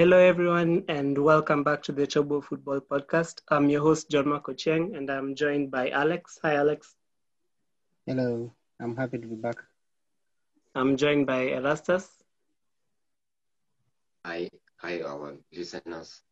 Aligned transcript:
Hello, 0.00 0.16
everyone, 0.16 0.82
and 0.88 1.18
welcome 1.18 1.62
back 1.62 1.82
to 1.82 1.92
the 1.92 2.06
Chobo 2.06 2.42
Football 2.42 2.80
Podcast. 2.80 3.42
I'm 3.48 3.68
your 3.68 3.82
host, 3.82 4.08
John 4.10 4.30
Marco 4.30 4.54
Cheng, 4.54 4.96
and 4.96 5.10
I'm 5.10 5.34
joined 5.34 5.70
by 5.70 5.90
Alex. 5.90 6.38
Hi, 6.42 6.54
Alex. 6.54 6.94
Hello, 8.06 8.50
I'm 8.80 8.96
happy 8.96 9.18
to 9.18 9.26
be 9.26 9.34
back. 9.34 9.56
I'm 10.74 10.96
joined 10.96 11.26
by 11.26 11.48
Erastus. 11.48 12.08
Hi, 14.24 14.48
hi, 14.78 15.02
our 15.02 15.36
listeners. 15.52 16.22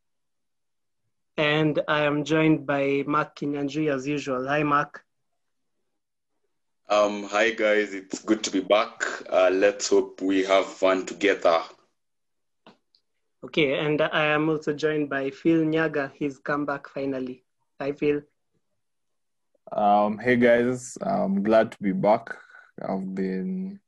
And 1.37 1.79
I 1.87 2.05
am 2.05 2.25
joined 2.25 2.67
by 2.67 3.05
Mark 3.07 3.37
Kinyanjui 3.37 3.93
as 3.95 4.09
usual. 4.09 4.49
Hi, 4.49 4.63
Mark. 4.63 5.05
Um, 6.89 7.25
hi 7.25 7.51
guys, 7.51 7.93
it's 7.93 8.21
good 8.21 8.43
to 8.45 8.51
be 8.51 8.61
back. 8.61 9.05
Uh, 9.29 9.51
let's 9.53 9.91
hope 9.91 10.23
we 10.23 10.43
have 10.45 10.65
fun 10.65 11.05
together. 11.05 11.61
Okay, 13.45 13.79
and 13.79 14.03
I 14.03 14.25
am 14.25 14.49
also 14.49 14.73
joined 14.73 15.09
by 15.09 15.31
Phil 15.31 15.63
Nyaga. 15.63 16.11
He's 16.13 16.39
come 16.39 16.67
back 16.67 16.89
finally. 16.89 17.45
Hi, 17.81 17.93
Phil. 17.93 18.23
Um, 19.71 20.19
hey 20.19 20.35
guys, 20.35 20.99
I'm 21.01 21.45
glad 21.45 21.71
to 21.71 21.79
be 21.81 21.93
back. 21.93 22.35
I've 22.83 23.15
been 23.15 23.79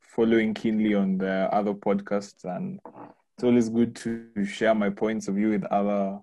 following 0.00 0.52
keenly 0.52 0.94
on 0.94 1.16
the 1.16 1.48
other 1.50 1.72
podcasts, 1.72 2.44
and 2.44 2.78
it's 2.84 3.44
always 3.44 3.70
good 3.70 3.96
to 3.96 4.44
share 4.44 4.74
my 4.74 4.90
points 4.90 5.28
of 5.28 5.36
view 5.36 5.48
with 5.48 5.64
other 5.64 6.20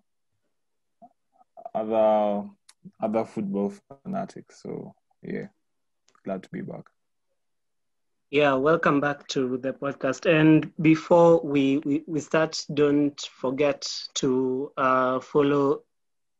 other 1.74 2.48
other 3.02 3.26
football 3.26 3.74
fanatics. 4.04 4.62
So 4.62 4.94
yeah, 5.24 5.48
glad 6.24 6.44
to 6.44 6.50
be 6.50 6.62
back. 6.62 6.86
Yeah, 8.32 8.56
welcome 8.56 9.00
back 9.00 9.28
to 9.30 9.58
the 9.60 9.72
podcast. 9.72 10.26
And 10.26 10.72
before 10.82 11.40
we, 11.42 11.78
we, 11.86 12.04
we 12.08 12.20
start, 12.20 12.66
don't 12.74 13.22
forget 13.22 13.88
to 14.16 14.72
uh, 14.78 15.20
follow 15.20 15.84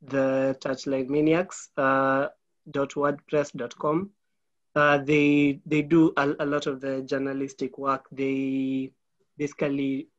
the 0.02 0.58
Touchline 0.62 1.10
Maniacs 1.10 1.70
uh, 1.78 2.30
.wordpress.com. 2.72 4.10
Uh, 4.76 4.98
they 4.98 5.62
they 5.66 5.84
do 5.84 6.12
a, 6.18 6.34
a 6.40 6.46
lot 6.46 6.66
of 6.66 6.82
the 6.82 7.04
journalistic 7.04 7.78
work. 7.78 8.08
They 8.12 8.92
basically 9.38 10.10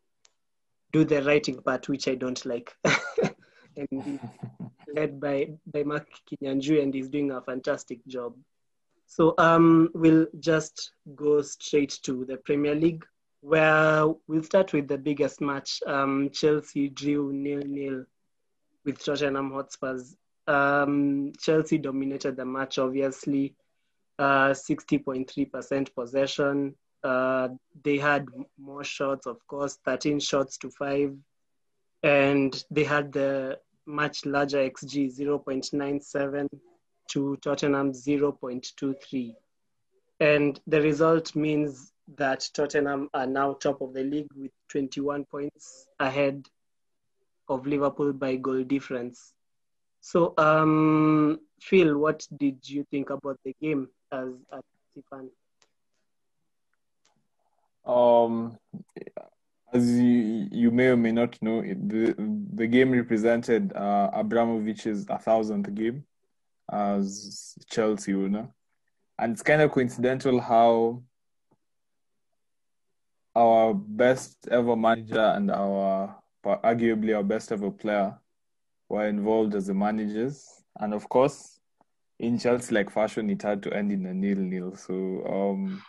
do 0.92 1.04
the 1.04 1.22
writing 1.24 1.60
part, 1.60 1.88
which 1.88 2.06
I 2.06 2.14
don't 2.14 2.42
like. 2.46 2.74
and 3.76 4.20
led 4.94 5.20
by 5.20 5.50
by 5.66 5.82
Mark 5.82 6.06
Kinyanjui, 6.30 6.80
and 6.80 6.94
he's 6.94 7.08
doing 7.08 7.32
a 7.32 7.42
fantastic 7.42 8.06
job. 8.06 8.34
So 9.06 9.34
um, 9.38 9.90
we'll 9.94 10.26
just 10.40 10.92
go 11.14 11.40
straight 11.42 11.98
to 12.02 12.24
the 12.24 12.36
Premier 12.38 12.74
League, 12.74 13.04
where 13.40 14.06
we'll 14.26 14.42
start 14.42 14.72
with 14.72 14.88
the 14.88 14.98
biggest 14.98 15.40
match. 15.40 15.80
Um, 15.86 16.30
Chelsea 16.30 16.88
drew 16.88 17.32
nil-nil 17.32 18.04
with 18.84 19.02
Tottenham 19.02 19.52
Hotspurs. 19.52 20.16
Um, 20.46 21.32
Chelsea 21.38 21.78
dominated 21.78 22.36
the 22.36 22.44
match, 22.44 22.78
obviously. 22.78 23.54
Uh, 24.18 24.50
60.3% 24.50 25.94
possession. 25.94 26.74
Uh, 27.02 27.48
they 27.84 27.98
had 27.98 28.26
more 28.58 28.84
shots, 28.84 29.26
of 29.26 29.44
course, 29.46 29.78
13 29.84 30.18
shots 30.18 30.58
to 30.58 30.70
5. 30.70 31.16
And 32.02 32.64
they 32.70 32.84
had 32.84 33.12
the 33.12 33.58
much 33.86 34.26
larger 34.26 34.58
XG, 34.58 35.16
0.97 35.16 36.48
to 37.08 37.36
Tottenham 37.36 37.92
0.23. 37.92 39.34
And 40.20 40.60
the 40.66 40.80
result 40.80 41.34
means 41.34 41.92
that 42.16 42.48
Tottenham 42.54 43.10
are 43.12 43.26
now 43.26 43.54
top 43.54 43.80
of 43.80 43.92
the 43.92 44.04
league 44.04 44.30
with 44.36 44.52
21 44.68 45.24
points 45.24 45.86
ahead 45.98 46.46
of 47.48 47.66
Liverpool 47.66 48.12
by 48.12 48.36
goal 48.36 48.62
difference. 48.62 49.32
So, 50.00 50.34
um, 50.38 51.40
Phil, 51.60 51.98
what 51.98 52.26
did 52.36 52.68
you 52.68 52.84
think 52.90 53.10
about 53.10 53.38
the 53.44 53.54
game 53.60 53.88
as 54.12 54.28
a 54.52 54.60
fan? 55.10 55.30
Um, 57.84 58.58
as 59.72 59.90
you, 59.90 60.48
you 60.50 60.70
may 60.70 60.88
or 60.88 60.96
may 60.96 61.12
not 61.12 61.40
know, 61.42 61.60
the 61.62 62.14
the 62.54 62.66
game 62.66 62.92
represented 62.92 63.72
uh, 63.74 64.10
Abramovich's 64.12 65.04
thousandth 65.04 65.72
game 65.74 66.04
as 66.70 67.54
Chelsea 67.70 68.14
owner, 68.14 68.48
and 69.18 69.32
it's 69.32 69.42
kind 69.42 69.62
of 69.62 69.72
coincidental 69.72 70.40
how 70.40 71.02
our 73.34 73.74
best 73.74 74.48
ever 74.50 74.76
manager 74.76 75.32
and 75.36 75.50
our 75.50 76.16
arguably 76.44 77.14
our 77.14 77.24
best 77.24 77.52
ever 77.52 77.70
player 77.70 78.18
were 78.88 79.06
involved 79.08 79.54
as 79.54 79.66
the 79.66 79.74
managers, 79.74 80.64
and 80.80 80.94
of 80.94 81.08
course, 81.08 81.60
in 82.18 82.38
Chelsea 82.38 82.74
like 82.74 82.90
fashion, 82.90 83.28
it 83.30 83.42
had 83.42 83.62
to 83.62 83.72
end 83.72 83.92
in 83.92 84.06
a 84.06 84.14
nil-nil. 84.14 84.76
So. 84.76 85.24
Um, 85.26 85.82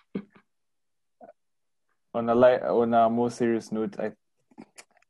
on 2.14 2.30
a 2.30 2.36
light, 2.36 2.64
on 2.64 2.94
a 2.94 3.10
more 3.10 3.30
serious 3.30 3.72
note, 3.72 4.00
I 4.00 4.12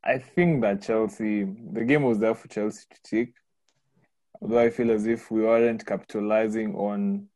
I 0.03 0.19
think 0.19 0.61
that 0.61 0.81
Chelsea 0.81 1.43
the 1.43 1.85
game 1.85 2.03
was 2.03 2.19
there 2.19 2.35
for 2.35 2.47
Chelsea 2.49 2.83
to 2.89 3.01
take. 3.03 3.33
Although 4.41 4.59
I 4.59 4.69
feel 4.69 4.91
as 4.91 5.07
if 5.07 5.31
we 5.31 5.41
weren't 5.41 5.85
capitalizing 5.85 6.75
on 6.75 7.27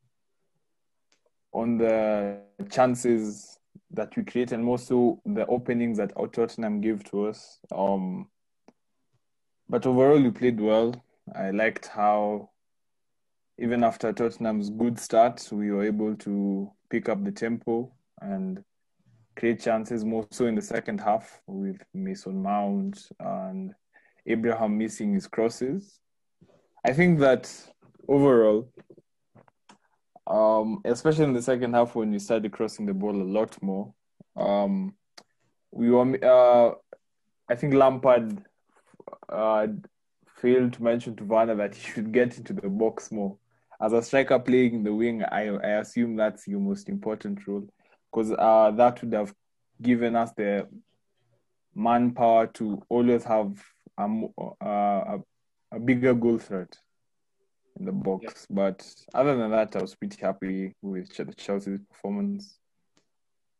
on 1.52 1.76
the 1.76 2.38
chances 2.70 3.58
that 3.90 4.16
we 4.16 4.24
create 4.24 4.52
and 4.52 4.64
more 4.64 4.78
so 4.78 5.20
the 5.26 5.44
openings 5.46 5.98
that 5.98 6.12
Tottenham 6.32 6.80
gave 6.80 7.04
to 7.10 7.26
us. 7.26 7.58
Um, 7.70 8.28
but 9.68 9.86
overall, 9.86 10.20
we 10.20 10.30
played 10.30 10.60
well. 10.60 10.94
I 11.34 11.50
liked 11.50 11.86
how 11.86 12.50
even 13.58 13.84
after 13.84 14.12
Tottenham's 14.12 14.70
good 14.70 14.98
start, 14.98 15.46
we 15.52 15.70
were 15.70 15.84
able 15.84 16.16
to 16.16 16.70
pick 16.90 17.08
up 17.08 17.22
the 17.22 17.32
tempo 17.32 17.92
and 18.20 18.64
create 19.36 19.60
chances 19.60 20.04
more 20.04 20.26
so 20.30 20.46
in 20.46 20.54
the 20.54 20.62
second 20.62 21.00
half 21.00 21.40
with 21.46 21.76
Mason 21.94 22.42
Mount 22.42 23.08
and 23.20 23.74
Abraham 24.26 24.78
missing 24.78 25.14
his 25.14 25.26
crosses. 25.26 26.00
I 26.84 26.92
think 26.92 27.20
that 27.20 27.52
overall, 28.08 28.68
um, 30.26 30.80
especially 30.84 31.24
in 31.24 31.32
the 31.32 31.42
second 31.42 31.74
half 31.74 31.94
when 31.94 32.10
we 32.10 32.18
started 32.18 32.52
crossing 32.52 32.86
the 32.86 32.94
ball 32.94 33.14
a 33.14 33.22
lot 33.22 33.60
more, 33.62 33.94
um, 34.36 34.94
we 35.70 35.90
were. 35.90 36.24
Uh, 36.24 36.74
I 37.48 37.54
think 37.54 37.74
Lampard 37.74 38.42
uh, 39.28 39.66
failed 40.36 40.72
to 40.74 40.82
mention 40.82 41.16
to 41.16 41.24
Werner 41.24 41.54
that 41.56 41.74
he 41.74 41.90
should 41.92 42.12
get 42.12 42.36
into 42.38 42.52
the 42.52 42.68
box 42.68 43.12
more. 43.12 43.36
As 43.80 43.92
a 43.92 44.02
striker 44.02 44.38
playing 44.38 44.74
in 44.74 44.84
the 44.84 44.94
wing, 44.94 45.22
I, 45.24 45.48
I 45.48 45.68
assume 45.80 46.16
that's 46.16 46.46
your 46.46 46.60
most 46.60 46.88
important 46.88 47.46
role 47.46 47.68
because 48.10 48.32
uh, 48.32 48.70
that 48.76 49.00
would 49.02 49.12
have 49.12 49.34
given 49.80 50.14
us 50.14 50.30
the 50.36 50.68
manpower 51.74 52.46
to 52.46 52.80
always 52.88 53.24
have 53.24 53.60
a, 53.98 54.08
uh, 54.60 54.64
a, 54.64 55.20
a 55.72 55.80
bigger 55.80 56.14
goal 56.14 56.38
threat 56.38 56.78
in 57.78 57.86
the 57.86 57.92
box. 57.92 58.46
Yeah. 58.48 58.54
But 58.54 58.94
other 59.14 59.36
than 59.36 59.50
that, 59.50 59.74
I 59.76 59.80
was 59.80 59.94
pretty 59.94 60.20
happy 60.20 60.74
with 60.82 61.10
Chelsea's 61.36 61.80
performance. 61.90 62.58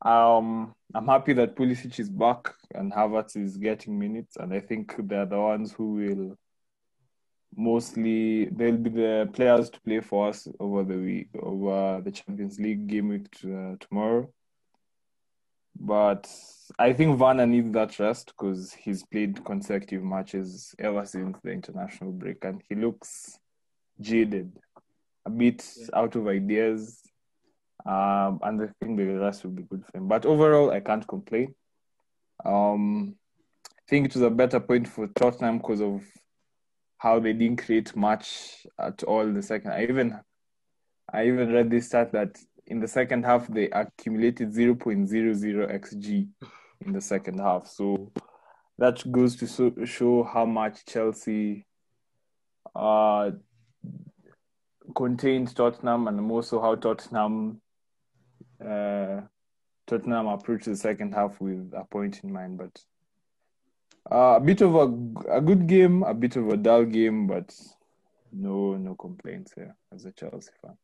Um, 0.03 0.75
I'm 0.95 1.07
happy 1.07 1.33
that 1.35 1.57
Pulisic 1.57 1.99
is 1.99 2.11
back 2.11 2.53
and 2.75 2.93
Havertz 2.93 3.37
is 3.37 3.57
getting 3.57 3.99
minutes, 3.99 4.37
and 4.37 4.53
I 4.53 4.61
think 4.61 4.95
they're 4.99 5.27
the 5.27 5.39
ones 5.39 5.73
who 5.73 5.93
will 5.95 6.39
mostly 7.55 8.47
they'll 8.47 8.77
be 8.77 8.91
the 8.91 9.29
players 9.33 9.69
to 9.69 9.81
play 9.83 10.01
for 10.01 10.29
us 10.29 10.49
over 10.59 10.83
the 10.85 10.97
week 10.97 11.29
over 11.39 12.01
the 12.03 12.11
Champions 12.11 12.59
League 12.59 12.87
game 12.87 13.09
week 13.09 13.29
uh, 13.45 13.77
tomorrow. 13.79 14.29
But 15.79 16.31
I 16.79 16.93
think 16.93 17.19
Werner 17.19 17.47
needs 17.47 17.73
that 17.73 17.99
rest 17.99 18.33
because 18.37 18.73
he's 18.73 19.05
played 19.05 19.45
consecutive 19.45 20.03
matches 20.03 20.75
ever 20.79 21.05
since 21.05 21.37
the 21.43 21.51
international 21.51 22.13
break, 22.13 22.45
and 22.45 22.63
he 22.69 22.75
looks 22.75 23.39
jaded, 24.01 24.53
a 25.27 25.31
bit 25.31 25.65
out 25.95 26.17
of 26.17 26.27
ideas. 26.29 27.01
Um, 27.85 28.39
and 28.43 28.63
I 28.63 28.69
think 28.81 28.97
the 28.97 29.07
rest 29.19 29.45
will 29.45 29.51
be 29.51 29.65
good 29.65 29.85
for 29.85 29.99
him. 29.99 30.09
But 30.09 30.25
overall, 30.25 30.71
I 30.71 30.81
can't 30.81 31.07
complain. 31.07 31.55
Um, 32.45 33.17
I 33.67 33.83
think 33.89 34.07
it 34.07 34.15
was 34.15 34.23
a 34.23 34.31
better 34.31 34.61
point 34.61 34.87
for 34.89 35.09
Tottenham 35.09 35.59
because 35.59 35.81
of 35.81 36.03
how 36.99 37.19
they 37.19 37.33
didn't 37.33 37.65
create 37.65 37.97
much 37.97 38.65
at 38.79 39.03
all 39.03 39.23
in 39.23 39.35
the 39.35 39.43
second. 39.43 39.73
I 39.73 39.83
even 39.83 40.19
I 41.13 41.27
even 41.27 41.53
read 41.53 41.71
this 41.71 41.89
stat 41.89 42.13
that 42.13 42.39
in 42.67 42.81
the 42.81 42.89
second 42.89 43.25
half 43.25 43.47
they 43.49 43.69
accumulated 43.71 44.53
0.00 44.53 45.09
xg 45.09 46.29
in 46.85 46.93
the 46.93 47.01
second 47.01 47.39
half. 47.39 47.67
So 47.67 48.13
that 48.79 49.11
goes 49.11 49.37
to 49.37 49.47
so, 49.47 49.73
show 49.85 50.25
how 50.25 50.45
much 50.45 50.85
Chelsea 50.87 51.67
uh, 52.75 53.31
contained 54.95 55.55
Tottenham 55.55 56.09
and 56.09 56.31
also 56.31 56.61
how 56.61 56.75
Tottenham 56.75 57.61
uh, 58.61 59.21
Tottenham 59.87 60.27
approached 60.29 60.67
the 60.67 60.77
second 60.77 61.15
half 61.15 61.41
with 61.41 61.73
a 61.77 61.85
point 61.85 62.21
in 62.23 62.33
mind. 62.33 62.59
But 62.59 62.81
uh, 64.11 64.37
a 64.37 64.41
bit 64.41 64.61
of 64.61 64.75
a, 64.75 65.37
a 65.37 65.41
good 65.41 65.67
game, 65.67 66.03
a 66.03 66.15
bit 66.15 66.37
of 66.37 66.49
a 66.49 66.57
dull 66.57 66.85
game, 66.85 67.27
but 67.27 67.55
no 68.33 68.77
no 68.77 68.95
complaints 68.95 69.53
here 69.55 69.77
as 69.93 70.05
a 70.05 70.13
Chelsea 70.13 70.51
fan. 70.63 70.77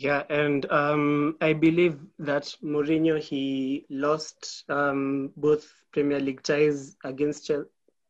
Yeah, 0.00 0.22
and 0.30 0.64
um, 0.72 1.36
I 1.42 1.52
believe 1.52 1.98
that 2.20 2.44
Mourinho 2.64 3.20
he 3.20 3.84
lost 3.90 4.64
um, 4.70 5.30
both 5.36 5.70
Premier 5.92 6.18
League 6.18 6.42
ties 6.42 6.96
against 7.04 7.50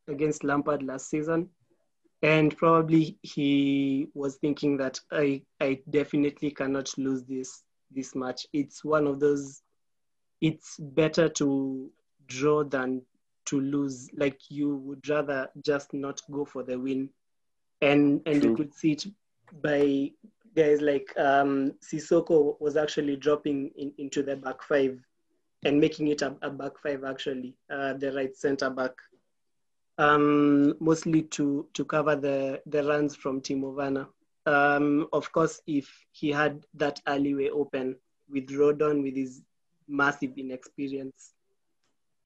against 0.07 0.45
Lampard 0.45 0.85
last 0.85 1.11
season, 1.11 1.49
and 2.23 2.57
probably 2.57 3.19
he 3.23 4.07
was 4.15 4.37
thinking 4.37 4.77
that 4.77 5.01
I 5.11 5.43
I 5.61 5.81
definitely 5.91 6.53
cannot 6.53 6.97
lose 6.97 7.25
this 7.25 7.65
this 7.91 8.15
match. 8.15 8.47
It's 8.53 8.85
one 8.85 9.09
of 9.09 9.19
those. 9.19 9.61
It's 10.41 10.77
better 10.79 11.29
to 11.29 11.91
draw 12.29 12.63
than 12.63 13.03
to 13.47 13.61
lose. 13.61 14.09
Like 14.17 14.39
you 14.49 14.77
would 14.77 15.09
rather 15.09 15.49
just 15.65 15.93
not 15.93 16.21
go 16.31 16.45
for 16.45 16.63
the 16.63 16.79
win, 16.79 17.11
and 17.83 18.23
and 18.27 18.41
True. 18.41 18.51
you 18.51 18.57
could 18.57 18.75
see 18.75 18.93
it 18.93 19.07
by 19.61 20.13
guys 20.55 20.81
like 20.81 21.13
um, 21.17 21.73
Sissoko 21.83 22.61
was 22.61 22.77
actually 22.77 23.17
dropping 23.17 23.71
in, 23.77 23.93
into 23.99 24.23
the 24.23 24.37
back 24.37 24.63
five 24.63 24.99
and 25.65 25.81
making 25.81 26.09
it 26.09 26.23
a, 26.23 26.35
a 26.43 26.51
back 26.51 26.73
five 26.83 27.05
actually, 27.05 27.55
uh, 27.71 27.95
the 27.95 28.13
right 28.13 28.37
center 28.37 28.71
back, 28.71 28.93
um, 29.99 30.75
mostly 30.81 31.23
to 31.23 31.67
to 31.75 31.85
cover 31.85 32.17
the 32.17 32.61
the 32.67 32.83
runs 32.85 33.15
from 33.15 33.41
Timo 33.41 33.75
Werner. 33.75 34.09
Um, 34.47 35.07
of 35.13 35.31
course, 35.33 35.61
if 35.67 35.89
he 36.13 36.31
had 36.31 36.65
that 36.75 37.01
alleyway 37.07 37.51
open 37.51 37.97
with 38.29 38.49
Rodon 38.49 39.03
with 39.03 39.15
his 39.15 39.43
massive 39.87 40.33
inexperience, 40.39 41.35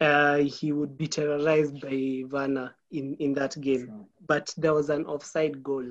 uh, 0.00 0.37
he 0.37 0.73
would 0.73 0.97
be 0.97 1.09
terrorized 1.09 1.81
by 1.81 2.23
Werner 2.31 2.75
in, 2.93 3.17
in 3.17 3.35
that 3.35 3.61
game. 3.61 4.06
But 4.26 4.55
there 4.56 4.75
was 4.75 4.91
an 4.91 5.06
offside 5.06 5.62
goal. 5.62 5.85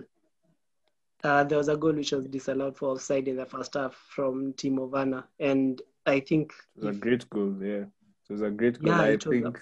Uh, 1.23 1.43
there 1.43 1.57
was 1.57 1.69
a 1.69 1.77
goal 1.77 1.93
which 1.93 2.11
was 2.11 2.25
disallowed 2.25 2.75
for 2.75 2.89
offside 2.89 3.27
in 3.27 3.37
the 3.37 3.45
first 3.45 3.75
half 3.75 3.93
from 4.09 4.53
Timo 4.53 4.89
Werner. 4.89 5.23
And 5.39 5.81
I 6.05 6.19
think 6.19 6.53
It 6.75 6.83
was 6.85 6.97
a 6.97 6.99
great 6.99 7.29
goal, 7.29 7.55
yeah. 7.61 7.85
It 8.29 8.29
was 8.29 8.41
a 8.41 8.49
great 8.49 8.81
goal. 8.81 8.93
Yeah, 8.93 9.01
I 9.01 9.07
a- 9.09 9.17
think 9.17 9.59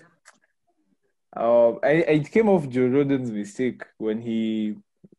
uh, 1.36 1.72
I, 1.84 1.92
it 1.92 2.32
came 2.32 2.50
off 2.50 2.68
Joe 2.68 2.88
Rodon's 2.88 3.32
mistake 3.32 3.84
when 3.98 4.20
he 4.20 4.76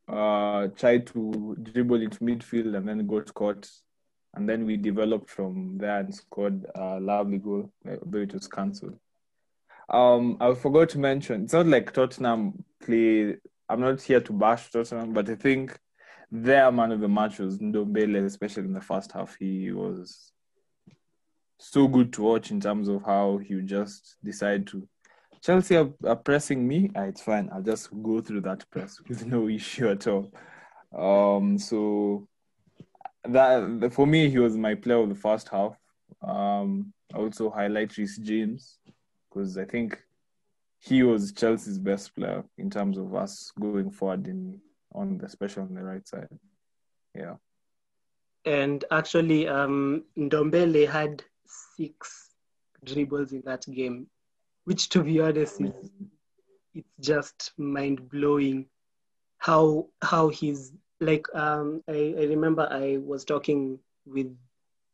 uh, 0.09 0.67
tried 0.77 1.07
to 1.09 1.57
dribble 1.63 2.03
into 2.03 2.19
midfield 2.19 2.77
and 2.77 2.87
then 2.89 3.07
got 3.07 3.33
caught. 3.33 3.71
And 4.35 4.49
then 4.49 4.67
we 4.67 4.77
developed 4.77 5.31
from 5.31 5.79
there 5.79 6.01
and 6.01 6.15
scored 6.15 6.67
a 6.75 6.99
lovely 6.99 7.39
goal, 7.39 7.71
although 7.87 8.19
it 8.19 8.33
was 8.33 8.49
cancelled. 8.49 8.99
Um, 9.89 10.39
I 10.41 10.55
forgot 10.55 10.89
to 10.91 10.99
mention, 10.99 11.45
it's 11.45 11.53
not 11.53 11.67
like 11.67 11.93
Tottenham 11.93 12.65
play. 12.83 13.37
I'm 13.69 13.81
not 13.81 14.01
here 14.01 14.21
to 14.21 14.33
bash 14.33 14.71
Tottenham, 14.71 15.13
but 15.13 15.29
I 15.29 15.35
think 15.35 15.79
their 16.33 16.73
man 16.73 16.93
of 16.93 17.01
the 17.01 17.09
match 17.09 17.39
was 17.39 17.59
Ndombele, 17.59 18.25
especially 18.25 18.65
in 18.65 18.73
the 18.73 18.81
first 18.81 19.13
half. 19.13 19.37
He 19.39 19.71
was 19.71 20.33
so 21.59 21.87
good 21.87 22.11
to 22.15 22.23
watch 22.23 22.51
in 22.51 22.59
terms 22.59 22.89
of 22.89 23.05
how 23.05 23.37
he 23.37 23.61
just 23.61 24.17
decide 24.25 24.67
to 24.69 24.89
Chelsea 25.43 25.77
are, 25.77 25.91
are 26.07 26.17
pressing 26.17 26.67
me. 26.67 26.91
Ah, 26.97 27.03
it's 27.03 27.21
fine. 27.21 27.51
I'll 27.53 27.63
just 27.63 27.91
go 28.03 28.21
through 28.21 28.43
that 28.43 28.69
press 28.71 29.01
with 29.07 29.27
no 29.27 29.49
issue 29.49 29.89
at 29.89 30.07
all. 30.07 30.33
Um, 30.97 31.59
so 31.59 32.27
that 33.25 33.93
for 33.93 34.07
me, 34.07 34.31
he 34.31 34.39
was 34.39 34.57
my 34.57 34.75
player 34.75 34.99
of 34.99 35.11
the 35.11 35.15
first 35.15 35.49
half. 35.49 35.77
Um, 36.23 36.95
also 37.15 37.51
highlight 37.51 37.97
Reece 37.99 38.19
James 38.19 38.79
because 39.29 39.59
I 39.59 39.65
think 39.65 40.01
he 40.79 41.03
was 41.03 41.33
Chelsea's 41.33 41.79
best 41.79 42.15
player 42.15 42.45
in 42.57 42.71
terms 42.71 42.97
of 42.97 43.15
us 43.15 43.53
going 43.61 43.91
forward 43.91 44.29
in 44.29 44.61
on 44.95 45.19
the 45.19 45.27
especially 45.27 45.63
on 45.63 45.75
the 45.75 45.83
right 45.85 46.07
side. 46.07 46.29
Yeah. 47.15 47.37
and 48.45 48.85
actually 48.91 49.49
um, 49.49 50.05
Ndombele 50.19 50.89
had 50.89 51.23
six 51.47 52.31
dribbles 52.85 53.33
in 53.33 53.43
that 53.47 53.65
game, 53.71 54.07
which 54.65 54.89
to 54.91 55.03
be 55.03 55.21
honest 55.21 55.61
is 55.61 55.91
it's 56.75 56.97
just 57.01 57.53
mind 57.59 58.09
blowing 58.09 58.67
how 59.39 59.89
how 60.03 60.29
he's 60.29 60.73
like 61.01 61.27
um 61.35 61.83
I, 61.89 62.15
I 62.19 62.25
remember 62.25 62.69
I 62.71 62.99
was 62.99 63.25
talking 63.25 63.79
with 64.07 64.35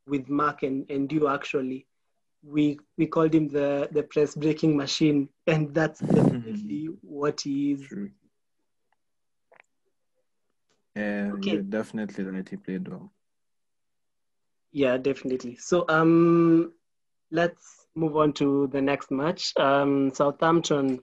with 0.07 0.29
Mark 0.29 0.63
and, 0.63 0.91
and 0.91 1.11
you 1.13 1.29
actually 1.29 1.87
we 2.43 2.79
we 2.97 3.07
called 3.07 3.35
him 3.35 3.49
the 3.49 3.89
the 3.93 4.03
press 4.05 4.35
breaking 4.35 4.77
machine 4.77 5.29
and 5.47 5.75
that's 5.75 6.01
definitely 6.19 6.89
what 7.03 7.41
he 7.43 7.73
is 7.73 7.83
True. 7.83 8.11
Yeah, 10.99 11.33
Okay. 11.35 11.59
definitely 11.63 12.25
right. 12.25 12.49
He 12.49 12.57
played 12.57 12.89
well. 12.89 13.13
Yeah, 14.73 14.97
definitely. 14.99 15.57
So 15.57 15.85
um 15.89 16.73
let's 17.31 17.87
move 17.95 18.17
on 18.17 18.33
to 18.35 18.69
the 18.69 18.81
next 18.81 19.11
match. 19.11 19.57
Um 19.57 20.13
Southampton 20.15 21.01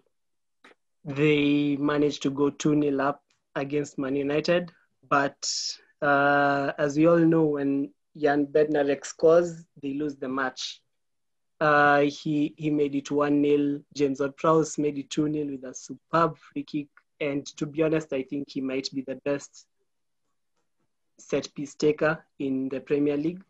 they 1.06 1.77
managed 1.77 2.24
to 2.24 2.31
go 2.31 2.50
2-0 2.50 3.00
up 3.00 3.21
against 3.56 3.97
Man 4.00 4.15
United, 4.15 4.71
but 5.07 5.38
uh, 6.01 6.71
as 6.80 6.97
we 6.97 7.06
all 7.07 7.19
know 7.19 7.45
when 7.45 7.94
Jan 8.18 8.47
Bednarek 8.47 9.06
scores, 9.06 9.65
they 9.83 9.94
lose 9.94 10.15
the 10.15 10.27
match. 10.27 10.81
Uh, 11.62 12.01
he 12.01 12.56
he 12.57 12.71
made 12.71 12.95
it 12.95 13.06
1-0. 13.12 13.83
James 13.94 14.19
Ward-Prowse 14.19 14.77
made 14.80 14.97
it 14.97 15.09
2-0 15.09 15.51
with 15.51 15.63
a 15.63 15.75
superb 15.75 16.38
free 16.38 16.63
kick. 16.63 16.88
And 17.21 17.45
to 17.57 17.68
be 17.68 17.83
honest, 17.83 18.12
I 18.12 18.24
think 18.24 18.50
he 18.50 18.62
might 18.62 18.89
be 18.92 19.01
the 19.07 19.19
best 19.24 19.68
set 21.18 21.54
piece 21.56 21.76
taker 21.76 22.24
in 22.40 22.70
the 22.70 22.80
Premier 22.80 23.18
League. 23.18 23.44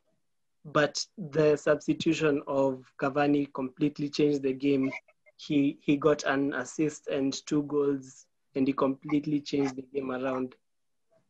But 0.66 1.06
the 1.18 1.56
substitution 1.56 2.42
of 2.48 2.92
Cavani 3.00 3.54
completely 3.54 4.10
changed 4.10 4.42
the 4.42 4.54
game. 4.54 4.92
He 5.38 5.78
he 5.82 5.98
got 5.98 6.24
an 6.24 6.54
assist 6.54 7.08
and 7.08 7.34
two 7.46 7.64
goals, 7.64 8.26
and 8.56 8.68
he 8.68 8.74
completely 8.74 9.42
changed 9.42 9.76
the 9.76 9.84
game 9.94 10.12
around. 10.12 10.56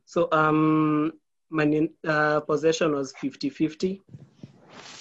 So 0.05 0.29
um, 0.31 1.13
Man, 1.51 1.89
uh, 2.07 2.39
possession 2.41 2.93
was 2.93 3.13
50-50. 3.13 4.01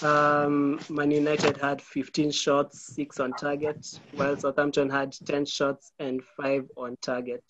Um, 0.03 0.79
Man 0.91 1.11
United 1.11 1.57
had 1.57 1.81
15 1.81 2.31
shots, 2.31 2.95
six 2.95 3.19
on 3.19 3.33
target, 3.33 3.99
while 4.13 4.37
Southampton 4.37 4.91
had 4.91 5.17
10 5.25 5.47
shots 5.47 5.93
and 5.99 6.23
five 6.37 6.69
on 6.77 6.97
target. 7.01 7.45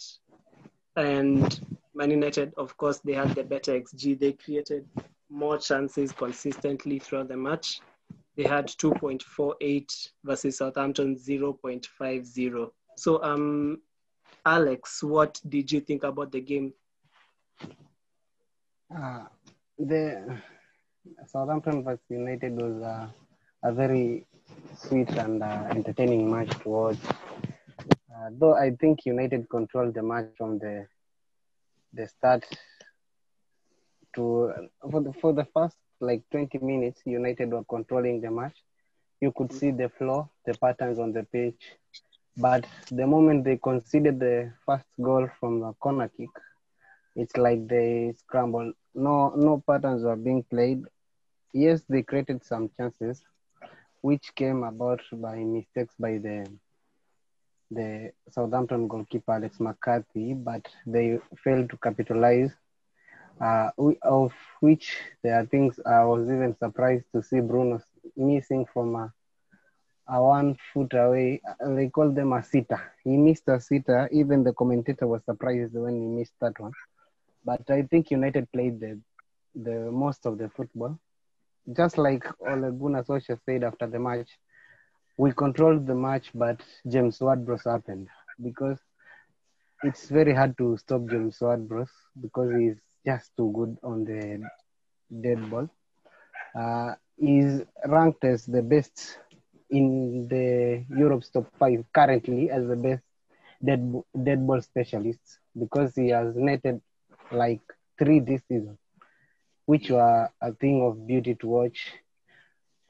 And 0.96 1.73
Man 1.94 2.10
United, 2.10 2.52
of 2.56 2.76
course, 2.76 2.98
they 2.98 3.12
had 3.12 3.34
the 3.34 3.44
better 3.44 3.78
XG. 3.78 4.18
They 4.18 4.32
created 4.32 4.86
more 5.30 5.58
chances 5.58 6.12
consistently 6.12 6.98
throughout 6.98 7.28
the 7.28 7.36
match. 7.36 7.80
They 8.36 8.42
had 8.42 8.66
2.48 8.66 10.08
versus 10.24 10.58
Southampton 10.58 11.16
0.50. 11.16 12.70
So, 12.96 13.22
um, 13.22 13.80
Alex, 14.44 15.02
what 15.02 15.40
did 15.48 15.70
you 15.70 15.80
think 15.80 16.02
about 16.02 16.32
the 16.32 16.40
game? 16.40 16.74
Uh, 18.94 19.24
the 19.78 20.38
Southampton 21.26 21.84
vs 21.84 22.00
United 22.08 22.60
was 22.60 22.82
uh, 22.82 23.06
a 23.62 23.72
very 23.72 24.26
sweet 24.76 25.10
and 25.10 25.42
uh, 25.42 25.66
entertaining 25.70 26.30
match 26.30 26.50
to 26.62 26.68
watch. 26.68 26.98
Uh, 28.14 28.30
though 28.32 28.54
I 28.54 28.70
think 28.80 29.06
United 29.06 29.48
controlled 29.48 29.94
the 29.94 30.02
match 30.02 30.26
from 30.36 30.58
the 30.58 30.86
the 31.94 32.06
start 32.08 32.44
to 34.14 34.24
for 34.90 35.00
the 35.00 35.12
for 35.20 35.32
the 35.32 35.44
first 35.54 35.76
like 36.00 36.22
20 36.30 36.58
minutes, 36.58 37.02
United 37.06 37.50
were 37.52 37.64
controlling 37.64 38.20
the 38.20 38.30
match. 38.30 38.56
You 39.20 39.32
could 39.32 39.52
see 39.52 39.70
the 39.70 39.88
flow, 39.88 40.30
the 40.46 40.54
patterns 40.54 40.98
on 40.98 41.12
the 41.12 41.22
pitch. 41.24 41.62
But 42.36 42.66
the 42.90 43.06
moment 43.06 43.44
they 43.44 43.56
conceded 43.56 44.18
the 44.20 44.52
first 44.66 44.86
goal 45.00 45.28
from 45.40 45.60
the 45.60 45.72
corner 45.74 46.08
kick, 46.08 46.30
it's 47.16 47.36
like 47.36 47.66
they 47.68 48.12
scrambled. 48.18 48.74
No, 48.94 49.30
no 49.36 49.62
patterns 49.66 50.02
were 50.04 50.16
being 50.16 50.42
played. 50.44 50.82
Yes, 51.52 51.84
they 51.88 52.02
created 52.02 52.44
some 52.44 52.70
chances, 52.76 53.22
which 54.02 54.34
came 54.34 54.64
about 54.64 55.00
by 55.12 55.36
mistakes 55.36 55.94
by 55.98 56.18
the 56.18 56.46
the 57.74 58.12
Southampton 58.30 58.88
goalkeeper 58.88 59.32
Alex 59.32 59.60
McCarthy, 59.60 60.34
but 60.34 60.66
they 60.86 61.18
failed 61.44 61.70
to 61.70 61.76
capitalize. 61.78 62.52
Uh, 63.40 63.70
of 64.02 64.32
which 64.60 64.96
there 65.22 65.34
are 65.40 65.46
things 65.46 65.78
I 65.86 66.04
was 66.04 66.26
even 66.30 66.54
surprised 66.56 67.06
to 67.12 67.22
see 67.22 67.40
Bruno 67.40 67.80
missing 68.16 68.66
from 68.72 68.94
a, 68.96 69.12
a 70.08 70.22
one 70.22 70.56
foot 70.72 70.92
away. 70.94 71.40
Uh, 71.60 71.74
They 71.74 71.88
call 71.88 72.10
them 72.12 72.32
a 72.32 72.42
sitter. 72.42 72.80
He 73.04 73.16
missed 73.16 73.48
a 73.48 73.60
sitter. 73.60 74.08
Even 74.12 74.44
the 74.44 74.52
commentator 74.54 75.06
was 75.06 75.24
surprised 75.24 75.74
when 75.74 75.94
he 76.00 76.06
missed 76.18 76.34
that 76.40 76.58
one. 76.60 76.72
But 77.44 77.68
I 77.70 77.82
think 77.82 78.10
United 78.10 78.50
played 78.52 78.80
the 78.80 79.00
the 79.54 79.90
most 80.04 80.26
of 80.26 80.38
the 80.38 80.48
football. 80.58 80.98
just 81.78 81.96
like 81.98 82.24
Ole 82.50 82.70
Gunnar 82.80 83.02
Solskjaer 83.08 83.38
said 83.46 83.62
after 83.64 83.86
the 83.86 83.98
match, 83.98 84.30
we 85.16 85.32
controlled 85.32 85.86
the 85.86 85.94
match, 85.94 86.30
but 86.34 86.60
James 86.86 87.20
Ward-Prowse 87.20 87.64
happened 87.64 88.08
because 88.42 88.78
it's 89.82 90.08
very 90.08 90.32
hard 90.34 90.56
to 90.58 90.76
stop 90.76 91.06
James 91.08 91.38
Ward-Prowse 91.40 91.92
because 92.20 92.50
he's 92.56 92.76
just 93.06 93.30
too 93.36 93.50
good 93.54 93.76
on 93.82 94.04
the 94.04 94.48
dead 95.22 95.50
ball. 95.50 95.68
Uh, 96.58 96.94
he's 97.16 97.62
ranked 97.86 98.24
as 98.24 98.46
the 98.46 98.62
best 98.62 99.18
in 99.70 100.26
the 100.28 100.84
Europe's 100.96 101.30
top 101.30 101.46
five 101.58 101.84
currently 101.92 102.50
as 102.50 102.66
the 102.66 102.76
best 102.76 103.02
dead 103.64 103.82
dead 104.24 104.46
ball 104.46 104.60
specialist 104.60 105.38
because 105.58 105.94
he 105.94 106.08
has 106.08 106.34
netted 106.36 106.80
like 107.30 107.60
three 107.98 108.20
this 108.20 108.42
season, 108.48 108.78
which 109.66 109.90
were 109.90 110.28
a 110.40 110.52
thing 110.54 110.82
of 110.82 111.06
beauty 111.06 111.34
to 111.34 111.46
watch. 111.48 111.92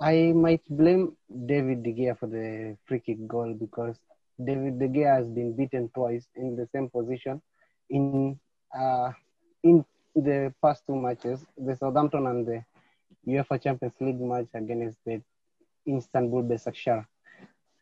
I 0.00 0.32
might 0.32 0.62
blame 0.68 1.16
David 1.46 1.82
De 1.82 1.92
Gea 1.92 2.18
for 2.18 2.26
the 2.26 2.76
free 2.84 3.00
kick 3.00 3.26
goal 3.26 3.54
because 3.54 3.96
David 4.42 4.78
De 4.78 4.88
Gea 4.88 5.16
has 5.16 5.28
been 5.28 5.54
beaten 5.54 5.88
twice 5.94 6.26
in 6.34 6.56
the 6.56 6.66
same 6.72 6.90
position 6.90 7.40
in 7.90 8.38
uh, 8.76 9.12
in 9.62 9.84
the 10.16 10.52
past 10.62 10.82
two 10.86 10.96
matches, 10.96 11.44
the 11.56 11.76
Southampton 11.76 12.26
and 12.26 12.46
the 12.46 12.64
UEFA 13.26 13.62
Champions 13.62 13.94
League 14.00 14.20
match 14.20 14.48
against 14.54 14.98
the 15.06 15.22
Istanbul 15.86 16.42
Besiktas. 16.42 17.06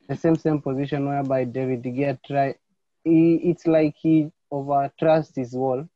The 0.09 0.17
same 0.17 0.37
same 0.37 0.61
position 0.61 1.09
whereby 1.09 1.45
David 1.45 1.83
De 1.83 1.91
Gea 1.91 2.19
try. 2.27 2.55
He, 3.05 3.37
it's 3.37 3.67
like 3.67 3.95
he 3.97 4.31
over 4.51 4.91
his 5.35 5.55
wall, 5.55 5.89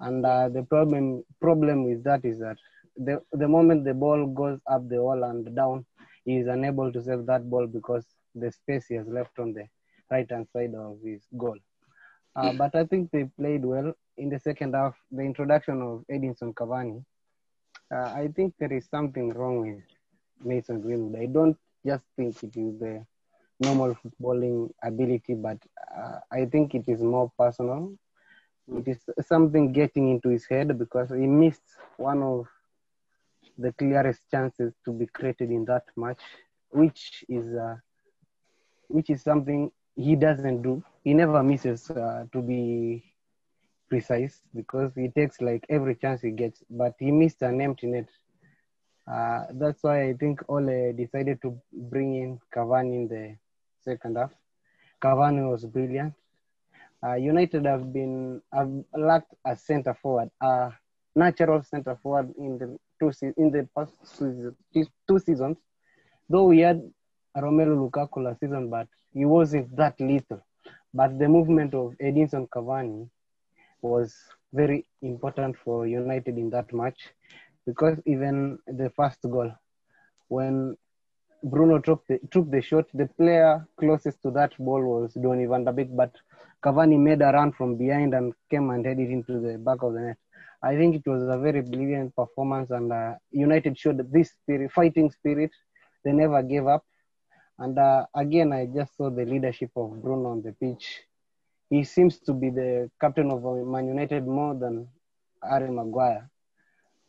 and 0.00 0.26
uh, 0.26 0.48
the 0.48 0.62
problem 0.64 1.24
problem 1.40 1.84
with 1.84 2.02
that 2.04 2.24
is 2.24 2.38
that 2.40 2.56
the 2.96 3.20
the 3.32 3.48
moment 3.48 3.84
the 3.84 3.94
ball 3.94 4.26
goes 4.26 4.58
up 4.70 4.88
the 4.88 5.02
wall 5.02 5.24
and 5.24 5.54
down, 5.54 5.84
he 6.24 6.36
is 6.38 6.46
unable 6.46 6.92
to 6.92 7.02
save 7.02 7.26
that 7.26 7.48
ball 7.50 7.66
because 7.66 8.06
the 8.34 8.50
space 8.50 8.86
he 8.88 8.94
has 8.96 9.08
left 9.08 9.38
on 9.38 9.52
the 9.52 9.66
right 10.10 10.30
hand 10.30 10.48
side 10.52 10.74
of 10.74 10.98
his 11.04 11.26
goal. 11.36 11.56
Uh, 12.36 12.52
but 12.52 12.74
I 12.74 12.84
think 12.84 13.10
they 13.10 13.24
played 13.38 13.64
well 13.64 13.92
in 14.16 14.28
the 14.28 14.38
second 14.38 14.74
half. 14.74 14.94
The 15.10 15.22
introduction 15.22 15.82
of 15.82 16.04
Edinson 16.10 16.54
Cavani, 16.54 17.04
uh, 17.94 18.10
I 18.22 18.28
think 18.34 18.54
there 18.58 18.72
is 18.72 18.88
something 18.88 19.30
wrong 19.30 19.60
with 19.60 19.82
Mason 20.44 20.80
Greenwood. 20.80 21.20
I 21.20 21.26
don't 21.26 21.56
just 21.86 22.04
think 22.16 22.42
it 22.42 22.56
is 22.56 22.78
the 22.78 23.04
normal 23.60 23.94
footballing 23.94 24.70
ability, 24.82 25.34
but 25.34 25.58
uh, 25.96 26.18
I 26.32 26.46
think 26.46 26.74
it 26.74 26.84
is 26.88 27.02
more 27.02 27.30
personal. 27.38 27.92
It 28.68 28.88
is 28.88 29.04
something 29.20 29.72
getting 29.72 30.08
into 30.10 30.28
his 30.28 30.46
head 30.46 30.78
because 30.78 31.10
he 31.10 31.26
missed 31.26 31.62
one 31.96 32.22
of 32.22 32.46
the 33.58 33.72
clearest 33.72 34.22
chances 34.30 34.74
to 34.84 34.92
be 34.92 35.06
created 35.06 35.50
in 35.50 35.64
that 35.66 35.84
match, 35.96 36.22
which 36.70 37.24
is 37.28 37.54
uh, 37.54 37.76
which 38.88 39.10
is 39.10 39.22
something 39.22 39.70
he 39.96 40.16
doesn't 40.16 40.62
do. 40.62 40.82
He 41.04 41.14
never 41.14 41.42
misses 41.42 41.90
uh, 41.90 42.24
to 42.32 42.42
be 42.42 43.02
precise 43.88 44.40
because 44.54 44.92
he 44.94 45.08
takes 45.08 45.40
like 45.40 45.64
every 45.68 45.94
chance 45.94 46.22
he 46.22 46.30
gets, 46.30 46.62
but 46.70 46.94
he 46.98 47.10
missed 47.10 47.42
an 47.42 47.60
empty 47.60 47.86
net. 47.86 48.08
Uh, 49.10 49.44
that's 49.52 49.82
why 49.82 50.08
I 50.08 50.14
think 50.14 50.40
Ole 50.48 50.92
decided 50.96 51.40
to 51.42 51.58
bring 51.72 52.14
in 52.16 52.40
Cavani 52.54 52.94
in 52.96 53.08
the 53.08 53.36
second 53.80 54.16
half. 54.16 54.32
Cavani 55.02 55.48
was 55.48 55.64
brilliant. 55.66 56.14
Uh, 57.04 57.14
United 57.14 57.66
have 57.66 57.92
been 57.92 58.40
have 58.52 58.70
lacked 58.96 59.34
a 59.44 59.54
center 59.56 59.94
forward, 59.94 60.30
a 60.40 60.72
natural 61.14 61.62
center 61.62 61.96
forward 62.02 62.32
in 62.38 62.58
the 62.58 62.78
two 63.04 63.12
se- 63.12 63.34
in 63.36 63.50
the 63.50 63.68
past 63.76 63.94
season, 64.06 64.56
two 65.08 65.18
seasons. 65.18 65.58
Though 66.28 66.44
we 66.44 66.60
had 66.60 66.80
Romelu 67.36 67.76
Lukaku 67.76 68.24
last 68.24 68.40
season, 68.40 68.70
but 68.70 68.88
he 69.12 69.24
wasn't 69.24 69.74
that 69.76 70.00
lethal. 70.00 70.40
But 70.92 71.18
the 71.18 71.28
movement 71.28 71.74
of 71.74 71.94
Edinson 72.00 72.48
Cavani 72.48 73.08
was 73.82 74.14
very 74.52 74.86
important 75.02 75.56
for 75.64 75.86
United 75.86 76.38
in 76.38 76.48
that 76.50 76.72
match 76.72 77.00
because 77.66 77.98
even 78.06 78.58
the 78.66 78.90
first 78.96 79.20
goal, 79.22 79.50
when 80.28 80.76
Bruno 81.42 81.78
took 81.78 82.06
the, 82.06 82.18
took 82.30 82.50
the 82.50 82.62
shot, 82.62 82.86
the 82.94 83.06
player 83.18 83.66
closest 83.78 84.22
to 84.22 84.30
that 84.30 84.52
ball 84.58 84.82
was 84.82 85.14
Donny 85.14 85.46
van 85.46 85.64
der 85.64 85.72
Beek, 85.72 85.94
but 85.94 86.12
Cavani 86.64 86.98
made 86.98 87.20
a 87.20 87.32
run 87.32 87.52
from 87.52 87.76
behind 87.76 88.14
and 88.14 88.32
came 88.50 88.70
and 88.70 88.86
headed 88.86 89.10
into 89.10 89.40
the 89.40 89.58
back 89.58 89.82
of 89.82 89.92
the 89.92 90.00
net. 90.00 90.16
I 90.64 90.76
think 90.76 90.94
it 90.96 91.06
was 91.06 91.22
a 91.24 91.38
very 91.38 91.60
brilliant 91.60 92.16
performance, 92.16 92.70
and 92.70 92.90
uh, 92.90 93.14
United 93.30 93.78
showed 93.78 94.00
this 94.10 94.30
spirit, 94.30 94.72
fighting 94.72 95.10
spirit. 95.10 95.50
They 96.04 96.12
never 96.12 96.42
gave 96.42 96.66
up. 96.66 96.82
And 97.58 97.78
uh, 97.78 98.06
again, 98.14 98.52
I 98.52 98.66
just 98.66 98.96
saw 98.96 99.10
the 99.10 99.26
leadership 99.26 99.70
of 99.76 100.02
Bruno 100.02 100.30
on 100.30 100.42
the 100.42 100.52
pitch. 100.52 101.02
He 101.68 101.84
seems 101.84 102.18
to 102.20 102.32
be 102.32 102.48
the 102.48 102.90
captain 102.98 103.30
of 103.30 103.42
Man 103.44 103.88
United 103.88 104.26
more 104.26 104.54
than 104.54 104.88
Harry 105.42 105.70
Maguire 105.70 106.30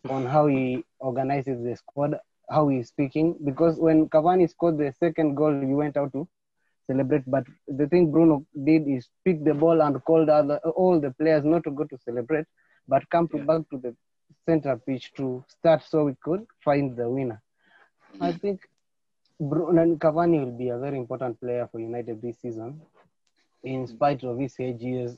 on 0.09 0.25
how 0.25 0.47
he 0.47 0.83
organizes 0.99 1.63
the 1.63 1.75
squad, 1.77 2.17
how 2.49 2.67
he's 2.67 2.89
speaking. 2.89 3.37
Because 3.45 3.79
when 3.79 4.09
Cavani 4.09 4.49
scored 4.49 4.77
the 4.77 4.93
second 4.99 5.35
goal, 5.35 5.61
he 5.61 5.73
went 5.73 5.95
out 5.95 6.11
to 6.11 6.27
celebrate. 6.87 7.23
But 7.25 7.45
the 7.67 7.87
thing 7.87 8.11
Bruno 8.11 8.45
did 8.65 8.83
is 8.87 9.07
pick 9.23 9.43
the 9.45 9.53
ball 9.53 9.81
and 9.81 10.03
called 10.03 10.29
other, 10.29 10.59
all 10.75 10.99
the 10.99 11.11
players 11.11 11.45
not 11.45 11.63
to 11.63 11.71
go 11.71 11.85
to 11.85 11.97
celebrate, 11.97 12.45
but 12.87 13.09
come 13.09 13.27
to 13.29 13.37
back 13.37 13.61
to 13.69 13.77
the 13.77 13.95
center 14.45 14.77
pitch 14.77 15.11
to 15.17 15.43
start 15.47 15.83
so 15.83 16.05
we 16.05 16.15
could 16.23 16.45
find 16.63 16.95
the 16.95 17.09
winner. 17.09 17.41
I 18.21 18.31
think 18.31 18.61
Bruno 19.39 19.95
Cavani 19.95 20.43
will 20.43 20.57
be 20.57 20.69
a 20.69 20.77
very 20.77 20.97
important 20.97 21.39
player 21.39 21.67
for 21.71 21.79
United 21.79 22.21
this 22.21 22.37
season, 22.41 22.81
in 23.63 23.87
spite 23.87 24.23
of 24.23 24.37
his 24.37 24.55
age 24.59 24.81
years. 24.81 25.17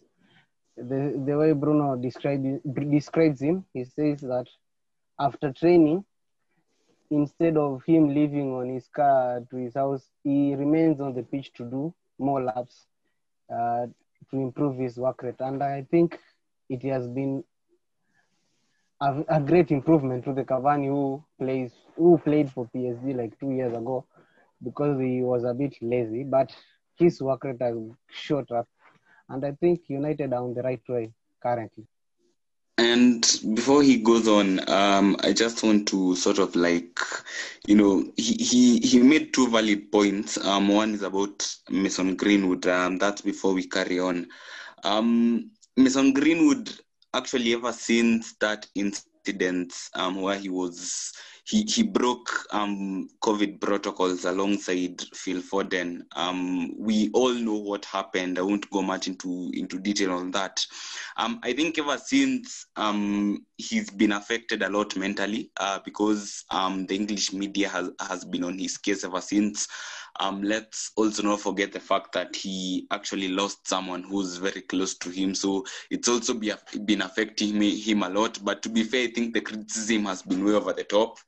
The, 0.78 1.22
the 1.26 1.38
way 1.38 1.54
Bruno 1.54 1.96
described, 1.96 2.46
describes 2.92 3.42
him, 3.42 3.66
he 3.74 3.84
says 3.84 4.22
that 4.22 4.48
after 5.20 5.52
training, 5.52 6.06
instead 7.10 7.58
of 7.58 7.84
him 7.86 8.10
leaving 8.14 8.54
on 8.54 8.70
his 8.70 8.88
car 8.88 9.42
to 9.50 9.58
his 9.58 9.74
house, 9.74 10.10
he 10.24 10.56
remains 10.56 11.00
on 11.02 11.14
the 11.14 11.24
pitch 11.24 11.52
to 11.54 11.64
do 11.64 11.94
more 12.20 12.44
laps 12.44 12.86
uh, 13.54 13.86
to 14.30 14.38
improve 14.38 14.78
his 14.78 14.98
work 14.98 15.24
rate. 15.24 15.40
And 15.40 15.64
I 15.64 15.86
think 15.90 16.20
it 16.70 16.84
has 16.84 17.08
been 17.08 17.44
a, 19.02 19.24
a, 19.28 19.40
great 19.40 19.72
improvement 19.72 20.24
to 20.26 20.34
the 20.34 20.44
Cavani 20.44 20.88
who 20.88 21.24
plays 21.40 21.72
who 21.96 22.18
played 22.18 22.52
for 22.52 22.70
PSG 22.76 23.16
like 23.16 23.40
two 23.40 23.52
years 23.52 23.76
ago 23.76 24.06
because 24.64 25.00
he 25.00 25.22
was 25.22 25.44
a 25.44 25.54
bit 25.54 25.76
lazy, 25.82 26.24
but 26.24 26.52
his 26.96 27.22
work 27.22 27.44
rate 27.44 27.62
has 27.62 27.76
shot 28.10 28.52
up, 28.52 28.68
and 29.30 29.46
I 29.46 29.52
think 29.52 29.82
United 29.88 30.34
are 30.34 30.44
on 30.44 30.54
the 30.54 30.64
right 30.64 30.82
way 30.90 31.12
currently. 31.42 31.86
And 32.80 33.26
before 33.56 33.82
he 33.82 33.98
goes 33.98 34.28
on, 34.28 34.68
um, 34.70 35.18
I 35.24 35.34
just 35.34 35.64
want 35.64 35.88
to 35.88 36.16
sort 36.16 36.38
of 36.38 36.56
like, 36.56 37.00
you 37.66 37.76
know, 37.76 38.06
he, 38.18 38.34
he, 38.34 38.80
he 38.80 39.00
made 39.00 39.34
two 39.34 39.50
valid 39.50 39.92
points. 39.92 40.38
Um, 40.38 40.68
one 40.68 40.94
is 40.94 41.02
about 41.02 41.48
Mason 41.72 42.16
Greenwood. 42.16 42.68
Um, 42.68 43.00
that's 43.00 43.22
before 43.22 43.54
we 43.54 43.66
carry 43.66 44.00
on. 44.00 44.28
Um, 44.84 45.50
Mason 45.76 46.14
Greenwood 46.14 46.72
actually 47.14 47.54
ever 47.54 47.74
since 47.74 48.36
that 48.40 48.68
incident 48.76 49.74
um, 49.96 50.22
where 50.22 50.38
he 50.38 50.50
was 50.50 51.14
he 51.48 51.64
he 51.64 51.82
broke 51.82 52.30
um, 52.52 53.08
COVID 53.22 53.62
protocols 53.62 54.26
alongside 54.26 55.02
Phil 55.14 55.42
Foden. 55.42 56.02
Um, 56.16 56.78
we 56.78 57.10
all 57.14 57.34
know 57.34 57.56
what 57.56 57.86
happened. 57.86 58.38
I 58.38 58.42
won't 58.42 58.70
go 58.70 58.82
much 58.82 59.08
into 59.08 59.50
into 59.54 59.80
detail 59.80 60.12
on 60.12 60.32
that. 60.32 60.66
Um, 61.16 61.40
I 61.44 61.54
think 61.54 61.80
ever 61.80 61.98
since 61.98 62.66
um, 62.76 63.46
he's 63.58 63.90
been 63.90 64.12
affected 64.12 64.62
a 64.62 64.70
lot 64.70 64.98
mentally 64.98 65.52
uh, 65.58 65.80
because 65.86 66.44
um, 66.52 66.86
the 66.86 66.96
English 66.96 67.32
media 67.32 67.70
has 67.70 67.92
has 68.02 68.26
been 68.26 68.44
on 68.44 68.60
his 68.60 68.78
case 68.78 69.06
ever 69.06 69.22
since. 69.22 69.68
Um, 70.20 70.42
let's 70.42 70.92
also 70.96 71.24
not 71.24 71.42
forget 71.42 71.72
the 71.72 71.80
fact 71.80 72.14
that 72.14 72.36
he 72.36 72.88
actually 72.92 73.28
lost 73.30 73.68
someone 73.68 74.04
who's 74.04 74.38
very 74.38 74.62
close 74.62 74.98
to 75.00 75.10
him. 75.10 75.36
So 75.36 75.66
it's 75.90 76.08
also 76.08 76.34
be, 76.34 76.52
been 76.86 77.02
affecting 77.02 77.62
him 77.62 78.04
a 78.04 78.10
lot. 78.10 78.40
But 78.44 78.62
to 78.64 78.70
be 78.70 78.84
fair, 78.84 79.08
I 79.08 79.12
think 79.12 79.34
the 79.34 79.42
criticism 79.42 80.06
has 80.06 80.22
been 80.22 80.44
way 80.44 80.54
over 80.54 80.74
the 80.74 80.84
top 80.84 81.20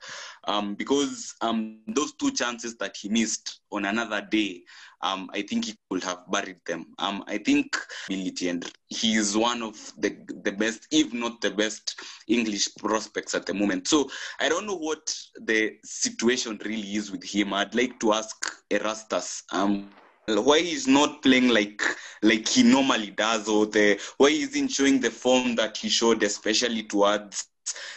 um, 0.50 0.74
because 0.74 1.36
um, 1.42 1.78
those 1.88 2.14
two 2.14 2.32
chances 2.32 2.76
that 2.78 2.98
he 2.98 3.08
missed 3.08 3.62
on 3.72 3.86
another 3.86 4.20
day, 4.32 4.64
um, 5.02 5.30
I 5.32 5.44
think 5.44 5.66
he 5.66 5.76
could 5.90 6.04
have 6.04 6.30
buried 6.32 6.60
them. 6.66 6.88
Um, 6.98 7.24
I 7.28 7.38
think 7.38 7.78
and 8.10 8.72
he 8.88 9.14
is 9.16 9.38
one 9.38 9.62
of 9.62 9.94
the 10.00 10.18
the 10.44 10.52
best, 10.52 10.88
if 10.92 11.14
not 11.14 11.40
the 11.42 11.52
best, 11.52 12.02
English 12.28 12.76
prospects 12.80 13.36
at 13.36 13.46
the 13.46 13.54
moment. 13.54 13.88
So 13.88 14.10
I 14.40 14.50
don't 14.50 14.66
know 14.66 14.78
what 14.78 15.16
the 15.40 15.78
situation 15.84 16.60
really 16.66 16.96
is 16.96 17.12
with 17.12 17.24
him. 17.24 17.54
I'd 17.54 17.76
like 17.76 18.00
to 18.00 18.14
ask 18.14 18.36
Erastus. 18.72 19.44
Um, 19.52 19.92
why 20.28 20.60
he's 20.60 20.88
not 20.88 21.22
playing 21.22 21.50
like 21.50 21.82
like 22.24 22.48
he 22.48 22.64
normally 22.64 23.12
does, 23.12 23.48
or 23.48 23.68
the 23.68 24.00
why 24.18 24.32
he 24.32 24.42
isn't 24.42 24.70
showing 24.70 25.00
the 25.00 25.12
form 25.12 25.56
that 25.56 25.78
he 25.78 25.90
showed, 25.90 26.24
especially 26.24 26.84
towards 26.84 27.48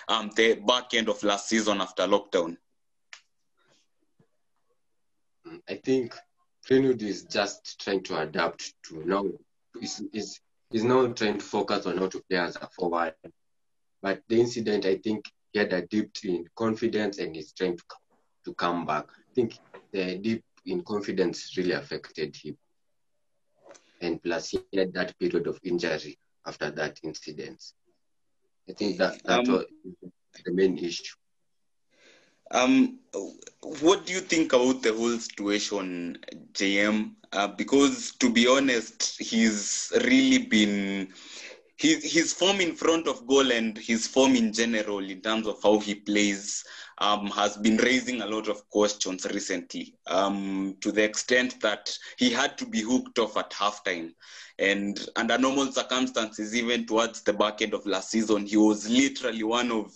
um, 0.08 0.30
the 0.36 0.54
back 0.54 0.94
end 0.94 1.08
of 1.08 1.22
last 1.22 1.48
season 1.48 1.80
after 1.80 2.04
lockdown? 2.04 2.56
I 5.68 5.74
think 5.74 6.14
Greenwood 6.66 7.02
is 7.02 7.24
just 7.24 7.80
trying 7.80 8.02
to 8.04 8.20
adapt 8.20 8.74
to 8.84 9.04
now. 9.04 9.24
Is 9.80 10.02
is 10.12 10.40
is 10.72 10.84
now 10.84 11.06
trying 11.08 11.38
to 11.38 11.44
focus 11.44 11.86
on 11.86 11.98
how 11.98 12.08
to 12.08 12.22
play 12.28 12.38
as 12.38 12.56
a 12.56 12.68
forward. 12.68 13.14
But 14.00 14.22
the 14.28 14.40
incident, 14.40 14.86
I 14.86 14.96
think, 14.96 15.24
he 15.52 15.58
had 15.58 15.72
a 15.72 15.86
dip 15.86 16.10
in 16.24 16.46
confidence 16.56 17.18
and 17.18 17.36
he's 17.36 17.52
trying 17.52 17.76
to 17.76 17.84
come, 17.88 18.18
to 18.46 18.54
come 18.54 18.86
back. 18.86 19.06
I 19.10 19.34
think 19.34 19.58
the 19.92 20.18
dip 20.18 20.42
in 20.66 20.82
confidence 20.82 21.56
really 21.56 21.72
affected 21.72 22.36
him. 22.36 22.56
And 24.00 24.22
plus, 24.22 24.50
he 24.50 24.60
had 24.76 24.92
that 24.94 25.16
period 25.18 25.46
of 25.46 25.60
injury 25.62 26.18
after 26.46 26.70
that 26.70 26.98
incident. 27.04 27.62
I 28.69 28.73
think 28.73 28.99
that 28.99 29.23
that 29.25 29.47
Um, 29.47 29.47
was 29.49 29.64
the 30.45 30.52
main 30.52 30.78
issue. 30.78 31.14
Um, 32.50 32.99
what 33.81 34.07
do 34.07 34.12
you 34.12 34.21
think 34.21 34.52
about 34.52 34.83
the 34.83 34.92
whole 34.92 35.19
situation, 35.19 36.19
JM? 36.52 37.14
Uh, 37.33 37.49
because 37.49 38.12
to 38.21 38.31
be 38.31 38.47
honest, 38.47 39.19
he's 39.21 39.92
really 40.04 40.38
been 40.38 41.09
his 41.76 42.12
his 42.12 42.33
form 42.33 42.61
in 42.61 42.75
front 42.75 43.07
of 43.09 43.26
goal 43.26 43.50
and 43.52 43.76
his 43.78 44.07
form 44.07 44.35
in 44.37 44.52
general 44.52 44.99
in 44.99 45.21
terms 45.21 45.47
of 45.47 45.62
how 45.62 45.78
he 45.78 45.95
plays 45.95 46.64
um, 47.02 47.26
has 47.26 47.56
been 47.56 47.78
raising 47.78 48.23
a 48.23 48.26
lot 48.26 48.49
of 48.49 48.71
questions 48.71 49.26
recently. 49.26 49.92
Um, 50.06 50.76
to 50.80 50.92
the 50.92 51.02
extent 51.02 51.61
that 51.61 51.92
he 52.16 52.30
had 52.30 52.56
to 52.59 52.66
be 52.66 52.80
hooked 52.80 53.18
off 53.18 53.37
at 53.37 53.50
halftime, 53.50 54.12
and 54.61 55.04
under 55.16 55.37
normal 55.37 55.73
circumstances, 55.73 56.54
even 56.54 56.87
towards 56.87 57.23
the 57.23 57.32
back 57.32 57.61
end 57.61 57.75
of 57.75 57.85
last 57.87 58.11
season, 58.11 58.47
he 58.47 58.56
was 58.56 58.88
literally 58.88 59.42
one 59.42 59.73
of 59.73 59.92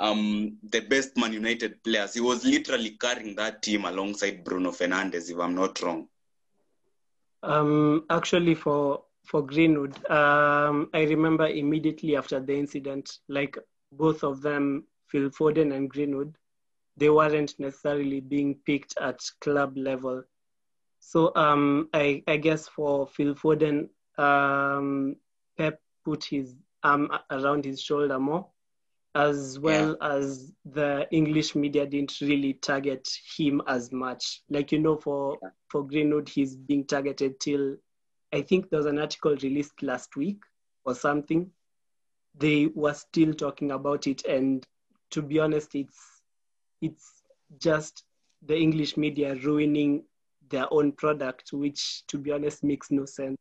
um, 0.00 0.56
the 0.70 0.80
best 0.80 1.18
Man 1.18 1.34
United 1.34 1.84
players. 1.84 2.14
He 2.14 2.20
was 2.20 2.46
literally 2.46 2.96
carrying 2.98 3.36
that 3.36 3.60
team 3.60 3.84
alongside 3.84 4.42
Bruno 4.42 4.70
Fernandes, 4.70 5.30
if 5.30 5.38
I'm 5.38 5.54
not 5.54 5.82
wrong. 5.82 6.08
Um, 7.42 8.06
actually, 8.08 8.54
for 8.54 9.02
for 9.24 9.42
Greenwood, 9.42 9.94
um, 10.10 10.88
I 10.94 11.02
remember 11.02 11.46
immediately 11.46 12.16
after 12.16 12.40
the 12.40 12.56
incident, 12.58 13.18
like 13.28 13.58
both 13.92 14.24
of 14.24 14.40
them, 14.40 14.84
Phil 15.12 15.28
Foden 15.28 15.74
and 15.76 15.90
Greenwood, 15.90 16.34
they 16.96 17.10
weren't 17.10 17.54
necessarily 17.58 18.20
being 18.20 18.56
picked 18.66 18.94
at 18.98 19.20
club 19.40 19.76
level. 19.76 20.24
So 21.00 21.32
um, 21.36 21.90
I, 21.92 22.22
I 22.26 22.38
guess 22.38 22.66
for 22.66 23.06
Phil 23.06 23.34
Foden, 23.34 23.90
um, 24.18 25.16
Pep 25.58 25.80
put 26.04 26.24
his 26.24 26.54
arm 26.82 27.10
around 27.30 27.64
his 27.66 27.80
shoulder 27.80 28.18
more, 28.18 28.46
as 29.14 29.58
well 29.58 29.96
as 30.00 30.52
the 30.64 31.06
English 31.10 31.54
media 31.54 31.86
didn't 31.86 32.18
really 32.22 32.54
target 32.54 33.06
him 33.36 33.60
as 33.66 33.92
much. 33.92 34.42
Like 34.48 34.72
you 34.72 34.78
know, 34.78 34.96
for 34.96 35.38
for 35.68 35.86
Greenwood, 35.86 36.28
he's 36.28 36.56
being 36.56 36.86
targeted 36.86 37.38
till 37.38 37.76
I 38.32 38.40
think 38.40 38.70
there 38.70 38.78
was 38.78 38.86
an 38.86 38.98
article 38.98 39.36
released 39.36 39.82
last 39.82 40.16
week 40.16 40.40
or 40.84 40.94
something. 40.94 41.50
They 42.34 42.66
were 42.74 42.94
still 42.94 43.34
talking 43.34 43.72
about 43.72 44.06
it, 44.06 44.24
and 44.24 44.66
to 45.12 45.22
be 45.22 45.38
honest, 45.38 45.74
it's 45.74 46.22
it's 46.80 47.22
just 47.58 48.04
the 48.42 48.56
English 48.56 48.96
media 48.96 49.36
ruining 49.36 50.02
their 50.50 50.66
own 50.72 50.92
product, 50.92 51.52
which, 51.52 52.04
to 52.08 52.18
be 52.18 52.32
honest, 52.32 52.64
makes 52.64 52.90
no 52.90 53.04
sense. 53.04 53.38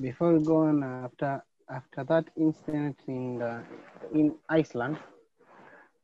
Before 0.00 0.34
we 0.34 0.44
go 0.44 0.56
on, 0.64 0.82
after 0.82 1.42
after 1.70 2.04
that 2.04 2.28
incident 2.36 2.96
in 3.08 3.38
the, 3.38 3.62
in 4.12 4.34
Iceland, 4.48 4.98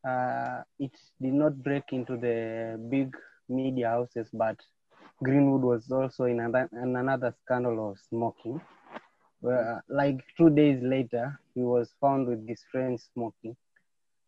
uh, 0.07 0.63
it 0.79 0.91
did 1.21 1.33
not 1.33 1.61
break 1.63 1.83
into 1.91 2.17
the 2.17 2.79
big 2.89 3.15
media 3.49 3.89
houses, 3.89 4.29
but 4.33 4.57
Greenwood 5.23 5.61
was 5.61 5.89
also 5.91 6.25
in 6.25 6.39
another, 6.39 6.69
in 6.73 6.95
another 6.95 7.33
scandal 7.43 7.91
of 7.91 7.99
smoking. 8.09 8.61
Where, 9.39 9.83
like 9.89 10.23
two 10.37 10.49
days 10.49 10.81
later, 10.81 11.39
he 11.53 11.61
was 11.61 11.93
found 11.99 12.27
with 12.27 12.47
his 12.47 12.63
friends 12.71 13.09
smoking, 13.13 13.55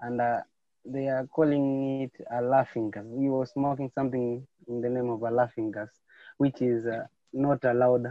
and 0.02 0.22
uh, 0.22 0.40
they 0.86 1.08
are 1.08 1.28
calling 1.28 2.02
it 2.04 2.26
a 2.32 2.42
laughing 2.42 2.92
gas. 2.92 3.06
He 3.18 3.30
was 3.30 3.52
smoking 3.52 3.92
something 3.94 4.46
in 4.68 4.82
the 4.82 4.90
name 4.90 5.10
of 5.10 5.22
a 5.24 5.32
laughing 5.32 5.72
gas, 5.72 5.90
which 6.38 6.62
is 6.62 6.86
uh, 6.86 7.06
not 7.34 7.64
allowed 7.64 8.06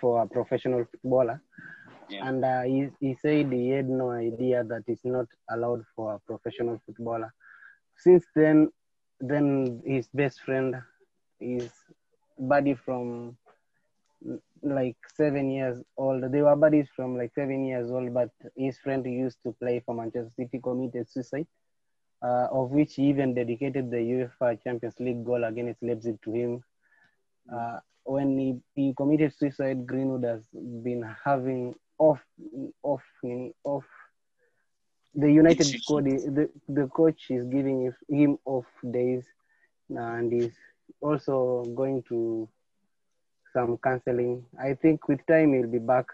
for 0.00 0.22
a 0.22 0.26
professional 0.26 0.84
footballer. 0.90 1.40
Yeah. 2.08 2.28
And 2.28 2.44
uh, 2.44 2.62
he, 2.62 2.88
he 3.00 3.14
said 3.14 3.52
he 3.52 3.70
had 3.70 3.88
no 3.88 4.10
idea 4.10 4.64
that 4.64 4.82
it's 4.86 5.04
not 5.04 5.26
allowed 5.50 5.84
for 5.94 6.14
a 6.14 6.18
professional 6.20 6.80
footballer. 6.84 7.32
Since 7.96 8.24
then, 8.34 8.70
then 9.20 9.82
his 9.86 10.08
best 10.12 10.40
friend, 10.40 10.74
his 11.38 11.70
buddy 12.38 12.74
from 12.74 13.36
like 14.62 14.96
seven 15.14 15.50
years 15.50 15.78
old. 15.96 16.30
They 16.30 16.42
were 16.42 16.56
buddies 16.56 16.88
from 16.94 17.16
like 17.16 17.32
seven 17.34 17.64
years 17.64 17.90
old, 17.90 18.14
but 18.14 18.30
his 18.56 18.78
friend 18.78 19.04
used 19.04 19.38
to 19.42 19.52
play 19.52 19.82
for 19.84 19.94
Manchester 19.94 20.30
City 20.36 20.60
committed 20.62 21.10
suicide, 21.10 21.46
uh, 22.22 22.48
of 22.50 22.70
which 22.70 22.94
he 22.94 23.08
even 23.08 23.34
dedicated 23.34 23.90
the 23.90 23.96
UEFA 23.96 24.62
Champions 24.62 24.94
League 25.00 25.24
goal 25.24 25.44
against 25.44 25.82
Leipzig 25.82 26.18
to 26.22 26.32
him. 26.32 26.64
Uh, 27.52 27.78
when 28.04 28.38
he, 28.38 28.60
he 28.74 28.94
committed 28.94 29.32
suicide, 29.36 29.86
Greenwood 29.86 30.24
has 30.24 30.42
been 30.52 31.04
having 31.24 31.74
off, 31.98 32.20
off, 32.82 33.02
off. 33.64 33.84
The 35.14 35.30
United 35.30 35.64
squad, 35.64 36.04
the, 36.06 36.48
the 36.68 36.86
coach 36.88 37.26
is 37.30 37.44
giving 37.44 37.92
him 38.08 38.38
off 38.46 38.64
days, 38.90 39.24
and 39.90 40.32
he's 40.32 40.54
also 41.02 41.64
going 41.76 42.02
to 42.08 42.48
some 43.52 43.78
counseling. 43.78 44.44
I 44.60 44.74
think 44.74 45.08
with 45.08 45.26
time 45.26 45.54
he'll 45.54 45.70
be 45.70 45.78
back, 45.78 46.06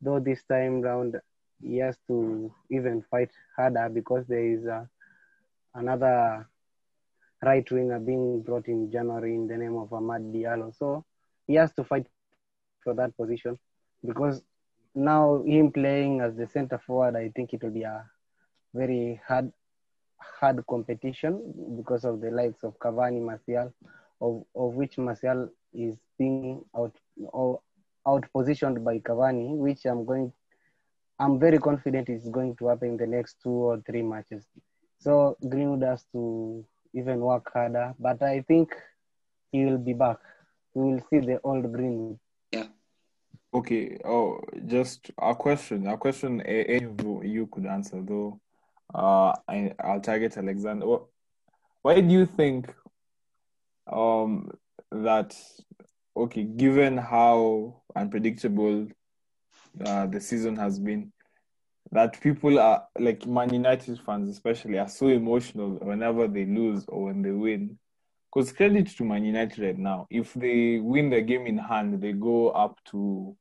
though 0.00 0.20
this 0.20 0.42
time 0.44 0.80
round 0.80 1.16
he 1.62 1.78
has 1.78 1.98
to 2.08 2.52
even 2.70 3.02
fight 3.10 3.30
harder 3.56 3.88
because 3.92 4.26
there 4.26 4.44
is 4.46 4.66
uh, 4.66 4.84
another 5.74 6.48
right 7.42 7.70
winger 7.70 7.98
being 7.98 8.42
brought 8.42 8.68
in 8.68 8.90
January 8.90 9.34
in 9.34 9.46
the 9.46 9.56
name 9.56 9.76
of 9.76 9.90
Amad 9.90 10.32
Diallo. 10.32 10.74
So 10.76 11.04
he 11.46 11.54
has 11.54 11.72
to 11.74 11.84
fight 11.84 12.06
for 12.82 12.94
that 12.94 13.16
position 13.16 13.58
because 14.06 14.42
now 14.94 15.42
him 15.44 15.70
playing 15.72 16.20
as 16.20 16.34
the 16.36 16.46
center 16.46 16.78
forward, 16.78 17.16
I 17.16 17.30
think 17.34 17.52
it 17.52 17.62
will 17.62 17.70
be 17.70 17.82
a 17.82 18.04
very 18.74 19.20
hard 19.26 19.52
hard 20.18 20.64
competition 20.66 21.76
because 21.76 22.04
of 22.04 22.20
the 22.20 22.30
likes 22.30 22.62
of 22.62 22.78
Cavani, 22.78 23.20
Martial, 23.22 23.72
of, 24.20 24.44
of 24.54 24.74
which 24.74 24.98
Martial 24.98 25.48
is 25.72 25.96
being 26.18 26.64
out 26.76 26.94
or 27.16 27.60
out 28.06 28.26
positioned 28.32 28.84
by 28.84 28.98
Cavani, 28.98 29.56
which 29.56 29.84
I'm 29.84 30.04
going 30.04 30.32
I'm 31.18 31.38
very 31.38 31.58
confident 31.58 32.08
is 32.08 32.28
going 32.30 32.56
to 32.56 32.68
happen 32.68 32.90
in 32.90 32.96
the 32.96 33.06
next 33.06 33.36
two 33.42 33.50
or 33.50 33.82
three 33.86 34.00
matches. 34.00 34.46
So 35.00 35.36
Greenwood 35.46 35.82
has 35.82 36.04
to 36.12 36.64
even 36.94 37.20
work 37.20 37.50
harder, 37.52 37.94
but 37.98 38.22
I 38.22 38.40
think 38.40 38.74
he 39.52 39.66
will 39.66 39.78
be 39.78 39.92
back. 39.92 40.16
We 40.72 40.92
will 40.94 41.02
see 41.10 41.18
the 41.18 41.38
old 41.44 41.70
Greenwood. 41.72 42.18
Yeah. 42.52 42.68
Okay. 43.52 43.98
Oh, 44.02 44.40
just 44.66 45.10
a 45.18 45.34
question. 45.34 45.86
A 45.88 45.98
question 45.98 46.40
any 46.40 46.86
of 46.86 47.24
you 47.24 47.48
could 47.52 47.66
answer 47.66 48.00
though. 48.02 48.40
Uh, 48.94 49.34
I, 49.46 49.74
I'll 49.78 50.00
target 50.00 50.38
Alexander. 50.38 50.86
Why 51.82 52.00
do 52.00 52.12
you 52.12 52.26
think 52.26 52.74
um 53.86 54.50
that 54.92 55.36
okay, 56.16 56.44
given 56.44 56.96
how 56.98 57.82
unpredictable 57.94 58.88
uh, 59.84 60.06
the 60.06 60.20
season 60.20 60.56
has 60.56 60.78
been, 60.78 61.12
that 61.92 62.20
people 62.20 62.58
are 62.58 62.84
like 62.98 63.26
Man 63.26 63.52
United 63.52 64.00
fans 64.00 64.28
especially 64.28 64.78
are 64.78 64.88
so 64.88 65.08
emotional 65.08 65.70
whenever 65.82 66.28
they 66.28 66.44
lose 66.44 66.84
or 66.88 67.04
when 67.04 67.22
they 67.22 67.30
win. 67.30 67.78
Because 68.32 68.52
credit 68.52 68.86
to 68.96 69.04
Man 69.04 69.24
United 69.24 69.58
right 69.64 69.78
now, 69.78 70.06
if 70.08 70.34
they 70.34 70.78
win 70.78 71.10
the 71.10 71.20
game 71.20 71.46
in 71.46 71.58
hand, 71.58 72.00
they 72.00 72.12
go 72.12 72.50
up 72.50 72.78
to, 72.90 73.36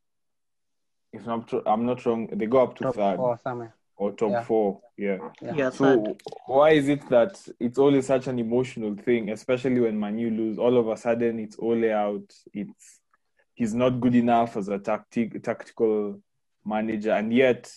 if 1.14 1.28
I'm, 1.28 1.44
tr- 1.44 1.68
I'm 1.68 1.86
not 1.86 2.04
wrong, 2.06 2.28
they 2.32 2.48
go 2.48 2.64
up 2.64 2.76
to 2.78 2.86
Top 2.86 2.96
third 2.96 3.18
four. 3.18 3.40
Or 4.00 4.14
top 4.14 4.32
Yeah. 4.32 4.44
four. 4.44 4.82
Yeah. 4.98 5.18
Yeah. 5.42 5.54
Yeah, 5.56 5.70
So 5.70 6.04
third. 6.04 6.22
why 6.48 6.72
is 6.72 6.88
it 6.88 7.08
that 7.10 7.40
it's 7.60 7.78
always 7.78 8.08
such 8.08 8.28
an 8.28 8.40
emotional 8.40 8.96
thing, 8.96 9.30
especially 9.30 9.82
when 9.82 9.98
Manu 10.00 10.30
lose? 10.32 10.58
All 10.58 10.78
of 10.78 10.88
a 10.88 10.96
sudden, 10.98 11.38
it's 11.40 11.58
Ole 11.60 11.92
out. 11.92 12.34
It's 12.54 13.02
he's 13.54 13.74
not 13.74 14.00
good 14.00 14.16
enough 14.16 14.56
as 14.56 14.70
a 14.70 14.80
tactic 14.80 15.44
tactical 15.44 16.22
manager, 16.66 17.12
and 17.12 17.34
yet 17.34 17.72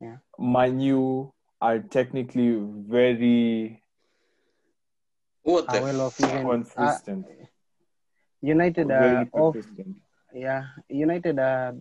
Yeah. 0.00 0.16
Manu 0.38 1.30
are 1.60 1.78
technically 1.78 2.58
very 2.88 3.80
What 5.44 5.68
the 5.68 5.80
well 5.82 6.00
off 6.00 6.20
even 6.20 6.42
consistent. 6.48 7.26
uh, 7.26 7.46
United 8.40 8.88
very 8.88 9.16
are 9.16 9.40
off 9.40 9.56
yeah 10.34 10.64
united 10.88 11.38
are 11.38 11.74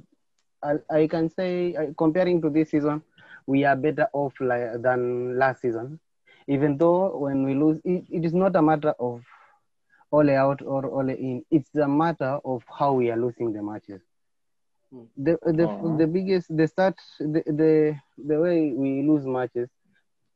I, 0.61 0.73
I 0.91 1.07
can 1.07 1.29
say 1.29 1.73
uh, 1.75 1.93
comparing 1.97 2.39
to 2.43 2.49
this 2.51 2.69
season 2.69 3.01
we 3.47 3.63
are 3.65 3.75
better 3.75 4.07
off 4.13 4.33
like, 4.39 4.81
than 4.81 5.37
last 5.37 5.61
season 5.61 5.99
even 6.47 6.77
though 6.77 7.17
when 7.17 7.43
we 7.43 7.53
lose 7.55 7.79
it, 7.83 8.03
it 8.09 8.25
is 8.25 8.33
not 8.33 8.55
a 8.55 8.61
matter 8.61 8.93
of 8.99 9.23
all 10.11 10.29
out 10.29 10.61
or 10.61 10.85
all 10.87 11.09
in. 11.09 11.43
It's 11.51 11.75
a 11.75 11.87
matter 11.87 12.39
of 12.45 12.63
how 12.79 12.93
we 12.93 13.09
are 13.11 13.17
losing 13.17 13.53
the 13.53 13.61
matches. 13.63 14.01
Mm. 14.93 15.07
The 15.17 15.37
the, 15.43 15.71
Uh-huh. 15.71 15.99
the 15.99 16.07
biggest 16.07 16.55
the 16.55 16.67
start 16.67 16.95
the, 17.19 17.41
the 17.45 17.95
the 18.17 18.39
way 18.39 18.71
we 18.73 19.01
lose 19.03 19.25
matches, 19.25 19.69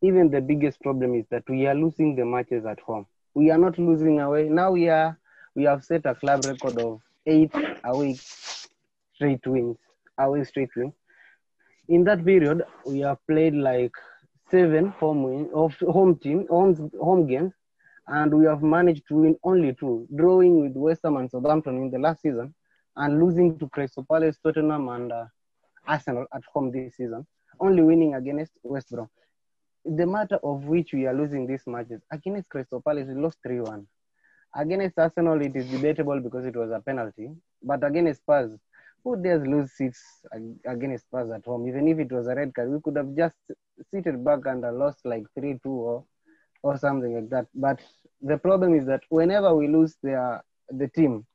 even 0.01 0.29
the 0.29 0.41
biggest 0.41 0.81
problem 0.81 1.15
is 1.15 1.25
that 1.29 1.43
we 1.49 1.65
are 1.67 1.75
losing 1.75 2.15
the 2.15 2.25
matches 2.25 2.65
at 2.65 2.79
home. 2.81 3.05
We 3.33 3.49
are 3.51 3.57
not 3.57 3.77
losing 3.77 4.19
away. 4.19 4.49
Now 4.49 4.71
we 4.71 4.89
are 4.89 5.17
we 5.55 5.63
have 5.65 5.83
set 5.83 6.05
a 6.05 6.15
club 6.15 6.45
record 6.45 6.77
of 6.77 7.01
eight 7.25 7.51
away 7.83 8.19
straight 9.13 9.45
wins, 9.47 9.77
away 10.17 10.43
straight 10.43 10.75
wins. 10.75 10.93
In 11.87 12.03
that 12.05 12.25
period, 12.25 12.63
we 12.87 12.99
have 13.01 13.19
played 13.27 13.53
like 13.53 13.91
seven 14.49 14.87
home 14.87 15.23
win 15.23 15.49
of 15.53 15.75
home 15.81 16.15
team 16.17 16.47
home, 16.47 16.91
home 16.99 17.27
games, 17.27 17.53
and 18.07 18.33
we 18.33 18.45
have 18.45 18.63
managed 18.63 19.03
to 19.09 19.15
win 19.15 19.35
only 19.43 19.73
two, 19.73 20.07
drawing 20.15 20.61
with 20.61 20.73
West 20.73 21.01
Ham 21.03 21.17
and 21.17 21.29
Southampton 21.29 21.77
in 21.77 21.91
the 21.91 21.99
last 21.99 22.23
season, 22.23 22.55
and 22.95 23.19
losing 23.23 23.59
to 23.59 23.69
Crystal 23.69 24.03
Palace, 24.11 24.37
Tottenham, 24.43 24.89
and 24.89 25.11
uh, 25.11 25.25
Arsenal 25.87 26.25
at 26.33 26.41
home 26.51 26.71
this 26.71 26.95
season, 26.97 27.25
only 27.59 27.83
winning 27.83 28.15
against 28.15 28.53
West 28.63 28.89
Brom. 28.89 29.07
The 29.85 30.07
matter 30.07 30.39
of 30.43 30.63
which 30.63 30.91
we 30.91 31.05
are 31.05 31.13
losing 31.13 31.45
these 31.45 31.67
matches 31.67 32.01
against 32.11 32.49
Crystal 32.49 32.81
Palace, 32.81 33.07
we 33.09 33.21
lost 33.21 33.37
3 33.45 33.59
1. 33.59 33.87
Against 34.55 34.97
Arsenal, 34.97 35.39
it 35.41 35.55
is 35.55 35.69
debatable 35.69 36.19
because 36.19 36.45
it 36.45 36.55
was 36.55 36.71
a 36.71 36.79
penalty, 36.79 37.29
but 37.61 37.83
against 37.83 38.21
Spurs, 38.21 38.57
who 39.05 39.15
dares 39.21 39.45
lose 39.47 39.71
ag- 40.35 40.59
against 40.65 41.05
Spurs 41.05 41.31
at 41.31 41.45
home? 41.45 41.67
Even 41.67 41.87
if 41.87 41.99
it 41.99 42.11
was 42.11 42.27
a 42.27 42.35
red 42.35 42.53
card, 42.55 42.71
we 42.71 42.81
could 42.83 42.97
have 42.97 43.15
just 43.15 43.35
seated 43.91 44.25
back 44.25 44.39
and 44.45 44.65
uh, 44.65 44.73
lost 44.73 44.99
like 45.05 45.25
3 45.39 45.59
2 45.63 45.69
or, 45.69 46.05
or 46.63 46.77
something 46.77 47.15
like 47.15 47.29
that. 47.29 47.47
But 47.53 47.79
the 48.21 48.37
problem 48.37 48.75
is 48.75 48.85
that 48.87 49.01
whenever 49.09 49.55
we 49.55 49.67
lose 49.67 49.95
the, 50.03 50.41
the 50.69 50.89
team, 50.89 51.25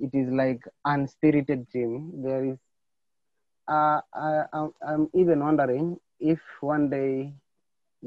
it 0.00 0.10
is 0.14 0.30
like 0.30 0.60
unspirited 0.86 1.70
team. 1.70 2.12
There 2.24 2.44
is, 2.46 2.58
uh, 3.68 4.00
I, 4.14 4.44
I'm, 4.82 5.08
even 5.14 5.40
wondering 5.40 5.98
if 6.20 6.40
one 6.62 6.88
day, 6.90 7.34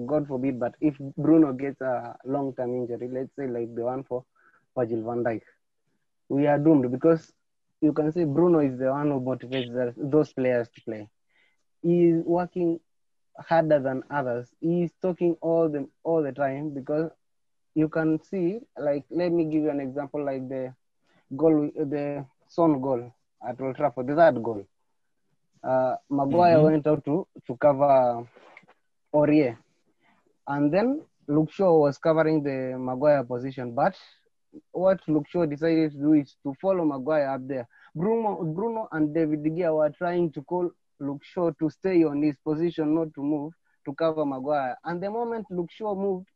God 0.08 0.28
forbid, 0.28 0.60
but 0.60 0.74
if 0.82 0.96
Bruno 1.18 1.54
gets 1.54 1.82
a 1.82 2.18
long-term 2.26 2.76
injury, 2.76 3.10
let's 3.12 3.36
say 3.38 3.48
like 3.48 3.76
the 3.76 3.84
one 3.84 4.04
for 4.04 4.26
Virgil 4.78 5.04
van 5.04 5.24
Dijk, 5.24 5.42
we 6.30 6.48
are 6.48 6.58
doomed 6.58 6.92
because 6.92 7.32
you 7.82 7.94
can 7.94 8.12
say 8.12 8.24
Bruno 8.26 8.60
is 8.60 8.78
the 8.80 8.92
one 8.92 9.10
who 9.12 9.20
motivates 9.22 9.94
those 9.98 10.34
players 10.34 10.70
to 10.70 10.82
play. 10.82 11.10
He 11.82 12.06
is 12.10 12.24
working 12.26 12.80
harder 13.38 13.80
than 13.80 14.04
others. 14.10 14.54
He 14.60 14.84
is 14.84 14.92
talking 15.02 15.36
all 15.42 15.70
the 15.70 15.88
all 16.04 16.24
the 16.24 16.32
time 16.34 16.72
because 16.74 17.12
you 17.76 17.90
can 17.90 18.20
see, 18.22 18.60
like, 18.78 19.06
let 19.12 19.32
me 19.32 19.46
give 19.46 19.64
you 19.64 19.70
an 19.72 19.80
example, 19.82 20.24
like 20.26 20.48
the 20.50 20.74
goal, 21.36 21.72
the 21.76 22.26
Son 22.48 22.82
goal 22.82 23.12
at 23.48 23.60
Old 23.62 23.76
Trafford, 23.76 24.08
the 24.08 24.16
third 24.16 24.42
goal. 24.44 24.66
Uh, 25.64 25.96
Maguire 26.10 26.62
Mhm. 26.62 26.70
went 26.70 26.88
out 26.88 27.04
to 27.06 27.28
to 27.48 27.56
cover 27.58 28.28
Aurier, 29.14 29.58
and 30.48 30.72
then 30.74 31.02
Luke 31.28 31.52
Shaw 31.52 31.78
was 31.80 31.98
covering 31.98 32.44
the 32.44 32.78
Maguire 32.78 33.24
position, 33.24 33.74
but 33.74 33.96
what 34.72 35.00
Luke 35.08 35.28
Shaw 35.30 35.46
decided 35.46 35.92
to 35.94 35.98
do 35.98 36.14
is 36.14 36.36
to 36.44 36.54
follow 36.62 36.86
Maguire 36.86 37.30
up 37.30 37.48
there. 37.48 37.68
Bruno, 37.96 38.44
Bruno 38.44 38.88
and 38.92 39.14
David 39.14 39.44
De 39.44 39.50
Gea 39.50 39.76
were 39.76 39.90
trying 39.90 40.32
to 40.34 40.42
call 40.44 40.70
Luke 41.00 41.24
Shaw 41.24 41.52
to 41.60 41.70
stay 41.70 42.04
on 42.04 42.22
his 42.22 42.38
position, 42.38 42.94
not 42.96 43.14
to 43.16 43.22
move, 43.22 43.54
to 43.86 43.94
cover 43.94 44.26
Maguire. 44.26 44.78
And 44.84 45.02
the 45.02 45.10
moment 45.10 45.46
Luke 45.50 45.72
Shaw 45.72 45.96
moved, 45.96 46.28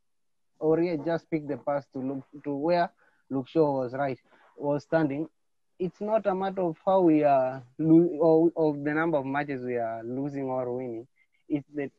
Aurier 0.61 1.03
just 1.05 1.29
picked 1.29 1.47
the 1.47 1.57
pass 1.57 1.85
to 1.93 1.99
look 1.99 2.23
to 2.43 2.55
where 2.55 2.89
Luke 3.29 3.47
Shaw 3.47 3.81
was 3.81 3.93
right, 3.93 4.19
was 4.57 4.83
standing. 4.83 5.27
It's 5.77 5.99
not 5.99 6.25
a 6.25 6.33
matter 6.33 6.61
of 6.61 6.77
how 6.85 7.01
we 7.01 7.23
are 7.23 7.61
lo- 7.77 8.51
or 8.55 8.69
of 8.69 8.83
the 8.83 8.93
number 8.93 9.17
of 9.17 9.25
matches 9.25 9.61
we 9.63 9.75
are 9.77 10.01
losing 10.03 10.45
or 10.45 10.71
winning. 10.73 11.07
It's 11.49 11.67
the 11.73 11.91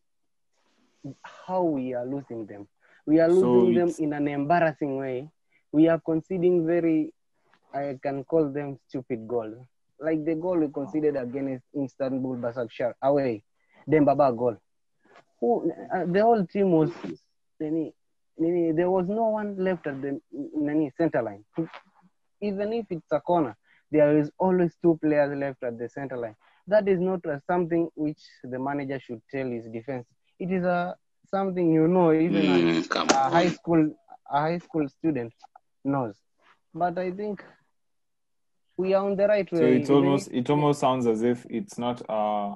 how 1.22 1.62
we 1.62 1.94
are 1.94 2.06
losing 2.06 2.46
them. 2.46 2.66
We 3.06 3.20
are 3.20 3.28
So 3.28 3.40
losing 3.40 3.74
them 3.74 3.94
in 3.98 4.12
an 4.12 4.28
embarrassing 4.28 4.96
way. 4.96 5.30
We 5.76 5.88
are 5.88 6.00
conceding 6.10 6.66
very, 6.66 7.12
I 7.74 7.98
can 8.02 8.24
call 8.24 8.50
them 8.52 8.78
stupid 8.88 9.26
goals. 9.28 9.56
Like 10.00 10.24
the 10.24 10.34
goal 10.34 10.58
we 10.58 10.68
conceded 10.68 11.16
against 11.16 11.64
Istanbul 11.84 12.36
Basaksehir 12.44 12.92
away, 13.02 13.42
Demba 13.90 14.14
Ba 14.14 14.32
goal. 14.32 14.56
Who, 15.40 15.70
uh, 15.94 16.04
the 16.06 16.22
whole 16.22 16.44
team 16.46 16.72
was, 16.72 16.90
there 17.58 18.90
was 18.90 19.06
no 19.08 19.28
one 19.38 19.56
left 19.58 19.86
at 19.86 20.00
the 20.02 20.20
center 20.98 21.22
line. 21.22 21.44
Even 22.40 22.72
if 22.72 22.86
it's 22.90 23.12
a 23.12 23.20
corner, 23.20 23.56
there 23.90 24.18
is 24.18 24.30
always 24.38 24.76
two 24.82 24.98
players 25.02 25.36
left 25.38 25.62
at 25.62 25.78
the 25.78 25.88
center 25.88 26.16
line. 26.16 26.36
That 26.66 26.88
is 26.88 27.00
not 27.00 27.20
something 27.46 27.88
which 27.94 28.22
the 28.44 28.58
manager 28.58 28.98
should 29.00 29.22
tell 29.32 29.46
his 29.48 29.66
defense. 29.68 30.06
It 30.38 30.50
is 30.50 30.64
a 30.64 30.96
something 31.30 31.72
you 31.72 31.88
know, 31.88 32.12
even 32.12 32.44
Mm, 32.46 32.88
come 32.90 33.08
a 33.10 33.30
high 33.30 33.50
school 33.50 33.82
a 34.30 34.40
high 34.40 34.58
school 34.58 34.88
student 34.88 35.32
knows. 35.86 36.16
But 36.74 36.98
I 36.98 37.10
think 37.10 37.42
we 38.76 38.92
are 38.94 39.04
on 39.04 39.16
the 39.16 39.26
right 39.26 39.50
way. 39.50 39.58
So 39.58 39.66
it's 39.66 39.90
almost 39.90 40.28
it 40.32 40.50
almost 40.50 40.80
sounds 40.80 41.06
as 41.06 41.22
if 41.22 41.46
it's 41.48 41.78
not 41.78 42.02
uh 42.10 42.54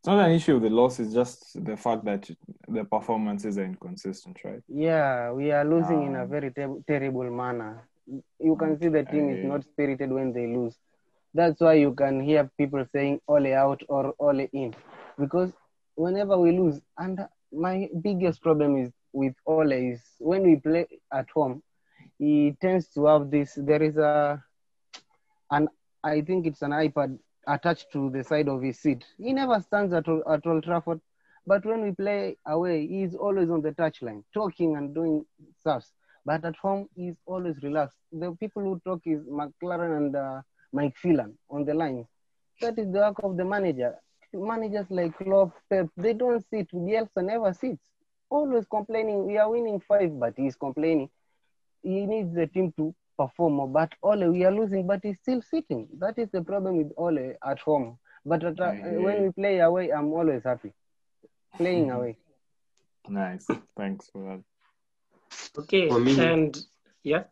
it's 0.00 0.08
not 0.08 0.26
an 0.26 0.32
issue 0.32 0.56
of 0.56 0.62
the 0.62 0.68
loss, 0.68 0.98
it's 0.98 1.14
just 1.14 1.64
the 1.64 1.76
fact 1.76 2.04
that 2.04 2.28
the 2.68 2.84
performances 2.84 3.56
are 3.56 3.64
inconsistent, 3.64 4.36
right? 4.44 4.60
Yeah, 4.68 5.30
we 5.30 5.52
are 5.52 5.64
losing 5.64 6.02
in 6.02 6.16
a 6.16 6.22
Um, 6.24 6.28
very 6.28 6.50
ter- 6.50 6.82
terrible 6.88 7.30
manner. 7.30 7.88
You 8.40 8.56
can 8.56 8.76
see 8.80 8.88
the 8.88 9.04
team 9.04 9.30
is 9.30 9.44
not 9.44 9.62
spirited 9.62 10.10
when 10.10 10.32
they 10.32 10.48
lose. 10.48 10.76
That's 11.34 11.60
why 11.60 11.74
you 11.74 11.94
can 11.94 12.20
hear 12.20 12.50
people 12.58 12.84
saying 12.92 13.20
ole 13.28 13.54
out 13.54 13.80
or 13.88 14.12
ole 14.18 14.40
in. 14.52 14.74
Because 15.18 15.52
whenever 15.94 16.36
we 16.36 16.50
lose, 16.58 16.80
and 16.98 17.20
my 17.52 17.88
biggest 18.02 18.42
problem 18.42 18.76
is 18.76 18.90
with 19.12 19.34
Ole 19.46 19.72
is 19.92 20.00
when 20.18 20.42
we 20.42 20.56
play 20.56 20.88
at 21.12 21.30
home, 21.30 21.62
he 22.22 22.56
tends 22.60 22.86
to 22.94 23.06
have 23.06 23.30
this. 23.30 23.54
There 23.56 23.82
is 23.82 23.96
a, 23.96 24.42
an 25.50 25.68
I 26.04 26.20
think 26.20 26.46
it's 26.46 26.62
an 26.62 26.70
iPad 26.70 27.18
attached 27.48 27.86
to 27.94 28.10
the 28.10 28.22
side 28.22 28.48
of 28.48 28.62
his 28.62 28.78
seat. 28.78 29.04
He 29.18 29.32
never 29.32 29.58
stands 29.60 29.92
at, 29.92 30.06
at 30.08 30.46
Old 30.46 30.62
Trafford, 30.62 31.00
but 31.46 31.66
when 31.66 31.82
we 31.82 31.90
play 31.90 32.36
away, 32.46 32.86
he's 32.86 33.16
always 33.16 33.50
on 33.50 33.60
the 33.62 33.72
touchline, 33.72 34.22
talking 34.32 34.76
and 34.76 34.94
doing 34.94 35.24
stuff. 35.58 35.84
But 36.24 36.44
at 36.44 36.54
home, 36.54 36.88
he's 36.94 37.16
always 37.26 37.56
relaxed. 37.60 37.98
The 38.12 38.30
people 38.38 38.62
who 38.62 38.80
talk 38.84 39.00
is 39.04 39.22
McLaren 39.24 39.96
and 39.96 40.14
uh, 40.14 40.42
Mike 40.72 40.96
Phelan 40.96 41.36
on 41.50 41.64
the 41.64 41.74
line. 41.74 42.06
That 42.60 42.78
is 42.78 42.86
the 42.92 43.00
work 43.00 43.16
of 43.24 43.36
the 43.36 43.44
manager. 43.44 43.96
Managers 44.32 44.86
like 44.90 45.18
Klopp, 45.18 45.50
Pep, 45.68 45.88
they 45.96 46.12
don't 46.12 46.44
sit. 46.50 46.70
Bielsa 46.72 47.24
never 47.32 47.52
sits. 47.52 47.82
Always 48.30 48.64
complaining. 48.66 49.26
We 49.26 49.38
are 49.38 49.50
winning 49.50 49.80
five, 49.80 50.18
but 50.20 50.34
he's 50.36 50.54
complaining. 50.54 51.10
He 51.82 52.06
needs 52.06 52.34
the 52.34 52.46
team 52.46 52.72
to 52.76 52.94
perform 53.18 53.54
more. 53.54 53.68
But 53.68 53.92
Ole, 54.02 54.30
we 54.30 54.44
are 54.44 54.52
losing, 54.52 54.86
but 54.86 55.00
he's 55.02 55.18
still 55.18 55.42
sitting. 55.42 55.88
That 55.98 56.18
is 56.18 56.28
the 56.32 56.42
problem 56.42 56.76
with 56.78 56.92
Ole 56.96 57.34
at 57.44 57.58
home. 57.60 57.98
But 58.24 58.44
at, 58.44 58.60
uh, 58.60 58.64
I 58.64 58.98
when 58.98 59.22
we 59.22 59.30
play 59.30 59.58
away, 59.60 59.90
I'm 59.92 60.12
always 60.12 60.44
happy. 60.44 60.72
Playing 61.56 61.90
away. 61.90 62.16
Nice. 63.08 63.46
Thanks 63.76 64.08
for 64.10 64.22
that. 64.22 64.42
Okay, 65.58 65.88
For 65.88 65.98
me- 66.00 66.18
and 66.18 66.56
yeah, 67.02 67.24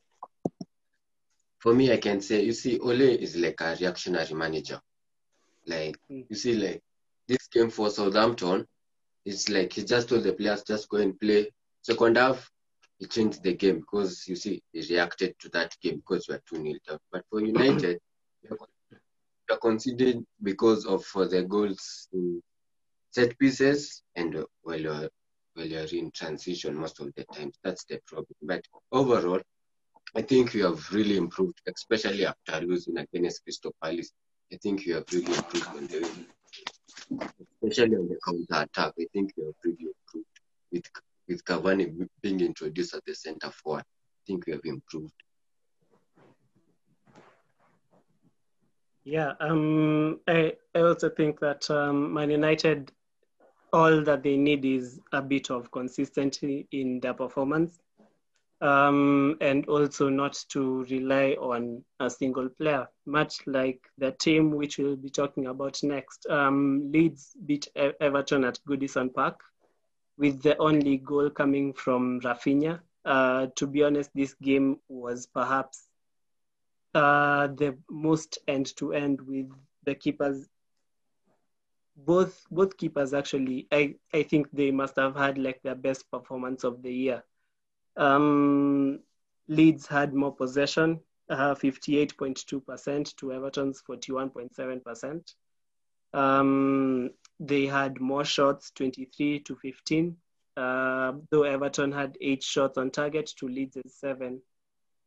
For 1.58 1.74
me, 1.74 1.92
I 1.92 1.98
can 1.98 2.20
say, 2.22 2.42
you 2.42 2.52
see, 2.52 2.78
Ole 2.78 3.02
is 3.02 3.36
like 3.36 3.60
a 3.60 3.76
reactionary 3.78 4.34
manager. 4.34 4.80
Like, 5.66 5.96
Mm. 6.10 6.26
you 6.28 6.36
see, 6.36 6.54
like, 6.54 6.82
this 7.28 7.46
game 7.48 7.70
for 7.70 7.90
Southampton, 7.90 8.66
it's 9.24 9.48
like 9.48 9.72
he 9.74 9.84
just 9.84 10.08
told 10.08 10.24
the 10.24 10.32
players, 10.32 10.64
just 10.64 10.88
go 10.88 10.96
and 10.96 11.18
play. 11.20 11.50
Second 11.82 12.16
half, 12.16 12.49
he 13.00 13.06
changed 13.06 13.42
the 13.42 13.54
game 13.54 13.80
because, 13.80 14.28
you 14.28 14.36
see, 14.36 14.62
he 14.72 14.82
reacted 14.94 15.34
to 15.40 15.48
that 15.48 15.74
game 15.82 15.96
because 15.96 16.28
we 16.28 16.34
are 16.34 16.42
2 16.48 16.58
nil 16.58 16.76
down. 16.86 16.98
But 17.10 17.24
for 17.30 17.40
United, 17.40 17.98
we 18.42 18.50
are 18.50 18.56
con- 18.56 19.60
considered 19.60 20.18
because 20.42 20.84
of 20.84 21.04
uh, 21.16 21.24
the 21.24 21.42
goals 21.42 22.08
in 22.12 22.42
set 23.10 23.38
pieces 23.38 24.02
and 24.14 24.36
uh, 24.36 24.44
while 24.62 24.80
you're, 24.80 25.08
while 25.54 25.66
you're 25.66 25.86
in 25.92 26.10
transition 26.12 26.76
most 26.76 27.00
of 27.00 27.10
the 27.16 27.24
time. 27.34 27.50
That's 27.64 27.84
the 27.84 28.00
problem. 28.06 28.36
But 28.42 28.66
overall, 28.92 29.40
I 30.14 30.22
think 30.22 30.52
we 30.52 30.60
have 30.60 30.92
really 30.92 31.16
improved, 31.16 31.60
especially 31.74 32.26
after 32.26 32.66
losing 32.66 32.98
against 32.98 33.42
Crystal 33.44 33.74
Palace. 33.82 34.12
I 34.52 34.56
think 34.56 34.84
we 34.84 34.92
have 34.92 35.04
really 35.12 35.32
improved 35.34 35.68
on 35.68 35.86
the, 35.86 36.10
especially 37.62 37.96
on 37.96 38.08
the 38.08 38.18
counter 38.26 38.64
attack. 38.64 38.92
I 39.00 39.06
think 39.12 39.32
we 39.38 39.44
have 39.44 39.54
really 39.64 39.86
improved 39.86 40.26
with 40.72 40.84
with 41.30 41.44
Cavani 41.44 42.08
being 42.22 42.40
introduced 42.40 42.94
at 42.94 43.04
the 43.06 43.14
centre 43.14 43.52
forward. 43.52 43.82
I 43.82 44.22
think 44.26 44.46
we 44.46 44.52
have 44.54 44.62
improved. 44.64 45.14
yeah. 49.04 49.34
Um, 49.40 50.20
I 50.28 50.54
I 50.74 50.80
also 50.80 51.10
think 51.10 51.40
that 51.40 51.70
um, 51.70 52.14
Man 52.14 52.30
United, 52.30 52.92
all 53.72 54.02
that 54.04 54.22
they 54.22 54.36
need 54.36 54.64
is 54.64 55.00
a 55.12 55.22
bit 55.22 55.50
of 55.50 55.70
consistency 55.72 56.68
in 56.72 57.00
their 57.00 57.14
performance. 57.14 57.80
um, 58.62 59.36
and 59.40 59.66
also 59.68 60.08
not 60.10 60.34
to 60.50 60.84
rely 60.90 61.32
on 61.40 61.84
a 62.00 62.10
single 62.10 62.48
player, 62.50 62.86
much 63.06 63.46
like 63.46 63.80
the 63.98 64.12
team 64.12 64.50
which 64.52 64.78
we'll 64.78 64.96
be 64.96 65.10
talking 65.10 65.46
about 65.46 65.82
next. 65.82 66.26
Um, 66.28 66.90
Leeds 66.92 67.36
beat 67.46 67.68
Everton 68.00 68.44
at 68.44 68.58
Goodison 68.68 69.14
Park 69.14 69.40
with 70.20 70.42
the 70.42 70.56
only 70.58 70.98
goal 70.98 71.30
coming 71.30 71.72
from 71.72 72.20
Rafinha. 72.20 72.80
Uh, 73.06 73.46
to 73.56 73.66
be 73.66 73.82
honest, 73.82 74.10
this 74.14 74.34
game 74.34 74.78
was 74.86 75.26
perhaps 75.26 75.88
uh, 76.94 77.46
the 77.46 77.78
most 77.88 78.38
end-to-end 78.46 79.22
with 79.22 79.50
the 79.84 79.94
keepers. 79.94 80.46
Both 81.96 82.44
both 82.50 82.76
keepers 82.76 83.14
actually, 83.14 83.66
I, 83.72 83.94
I 84.12 84.22
think 84.22 84.48
they 84.52 84.70
must 84.70 84.96
have 84.96 85.16
had 85.16 85.38
like 85.38 85.62
their 85.62 85.74
best 85.74 86.10
performance 86.10 86.64
of 86.64 86.82
the 86.82 86.92
year. 86.92 87.24
Um, 87.96 89.00
Leeds 89.48 89.86
had 89.86 90.12
more 90.12 90.34
possession, 90.34 91.00
uh, 91.30 91.54
58.2% 91.54 93.16
to 93.16 93.32
Everton's 93.32 93.82
41.7%. 93.88 95.34
Um, 96.12 97.10
they 97.40 97.66
had 97.66 98.00
more 98.00 98.24
shots, 98.24 98.70
23 98.76 99.40
to 99.40 99.56
15, 99.56 100.14
uh, 100.58 101.12
though 101.30 101.44
Everton 101.44 101.90
had 101.90 102.18
eight 102.20 102.42
shots 102.42 102.76
on 102.76 102.90
target 102.90 103.30
to 103.38 103.48
Leeds' 103.48 103.80
seven. 103.88 104.42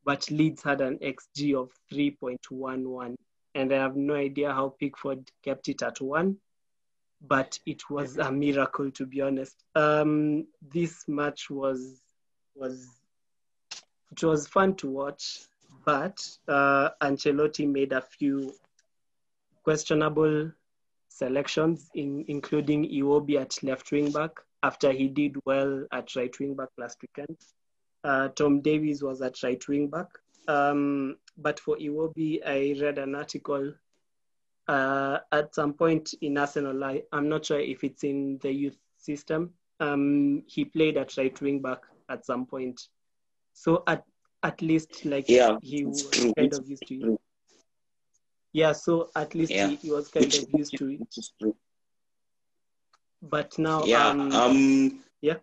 But 0.04 0.30
Leeds 0.32 0.64
had 0.64 0.82
an 0.82 0.98
XG 0.98 1.56
of 1.56 1.70
3.11, 1.94 3.16
and 3.54 3.74
I 3.74 3.78
have 3.78 3.96
no 3.96 4.16
idea 4.16 4.52
how 4.52 4.76
Pickford 4.80 5.30
kept 5.44 5.70
it 5.70 5.84
at 5.84 6.02
one, 6.02 6.38
but 7.22 7.58
it 7.68 7.90
was 7.90 8.18
a 8.18 8.32
miracle 8.32 8.90
to 8.92 9.06
be 9.06 9.22
honest. 9.22 9.64
Um, 9.76 10.48
this 10.62 11.08
match 11.08 11.50
was 11.50 12.02
was 12.56 12.88
it 14.12 14.24
was 14.24 14.48
fun 14.48 14.76
to 14.76 14.90
watch, 14.90 15.40
but 15.86 16.20
uh, 16.48 16.90
Ancelotti 17.02 17.68
made 17.68 17.94
a 17.94 18.02
few 18.02 18.54
questionable 19.64 20.52
selections, 21.14 21.90
in, 21.94 22.26
including 22.28 22.90
Iwobi 22.90 23.40
at 23.40 23.62
left 23.64 23.92
wing 23.92 24.12
back 24.12 24.32
after 24.64 24.92
he 24.92 25.08
did 25.08 25.36
well 25.46 25.86
at 25.92 26.16
right 26.16 26.34
wing 26.40 26.56
back 26.56 26.70
last 26.78 26.98
weekend. 27.02 27.38
Uh, 28.04 28.30
Tom 28.30 28.62
Davies 28.62 29.04
was 29.04 29.22
at 29.22 29.42
right 29.44 29.64
wing 29.68 29.90
back. 29.90 30.08
Um, 30.48 31.18
but 31.38 31.60
for 31.60 31.78
Iwobi, 31.78 32.40
I 32.46 32.76
read 32.82 32.98
an 32.98 33.16
article 33.16 33.74
uh, 34.68 35.20
at 35.32 35.54
some 35.54 35.74
point 35.74 36.14
in 36.22 36.38
Arsenal. 36.38 36.84
I, 36.84 37.04
I'm 37.12 37.30
not 37.30 37.46
sure 37.46 37.60
if 37.60 37.84
it's 37.84 38.04
in 38.04 38.40
the 38.42 38.52
youth 38.52 38.78
system. 38.98 39.52
Um, 39.80 40.44
he 40.48 40.66
played 40.66 40.98
at 40.98 41.16
right 41.18 41.40
wing 41.42 41.62
back 41.62 41.80
at 42.10 42.26
some 42.26 42.46
point. 42.46 42.82
So 43.54 43.84
at 43.88 44.04
at 44.42 44.62
least 44.62 45.06
like 45.06 45.30
Yeah, 45.30 45.58
he 45.62 45.86
was 45.86 46.10
true. 46.10 46.34
kind 46.38 46.54
of 46.54 46.68
used 46.68 46.88
to 46.88 46.96
it. 46.96 47.20
Yeah, 48.54 48.72
so 48.74 49.10
at 49.16 49.34
least 49.34 49.52
Yeah. 49.52 49.68
he, 49.70 49.76
he 49.76 49.92
was 49.92 50.08
kind 50.10 50.26
Which, 50.26 50.38
of 50.44 50.50
used 50.54 50.78
to 50.78 50.88
it. 50.90 51.00
which 51.00 51.18
is 51.18 51.34
true. 51.40 51.56
But 53.22 53.58
now, 53.58 53.84
Yeah. 53.86 54.10
um, 54.10 54.32
Um. 54.32 55.04
yeah. 55.22 55.38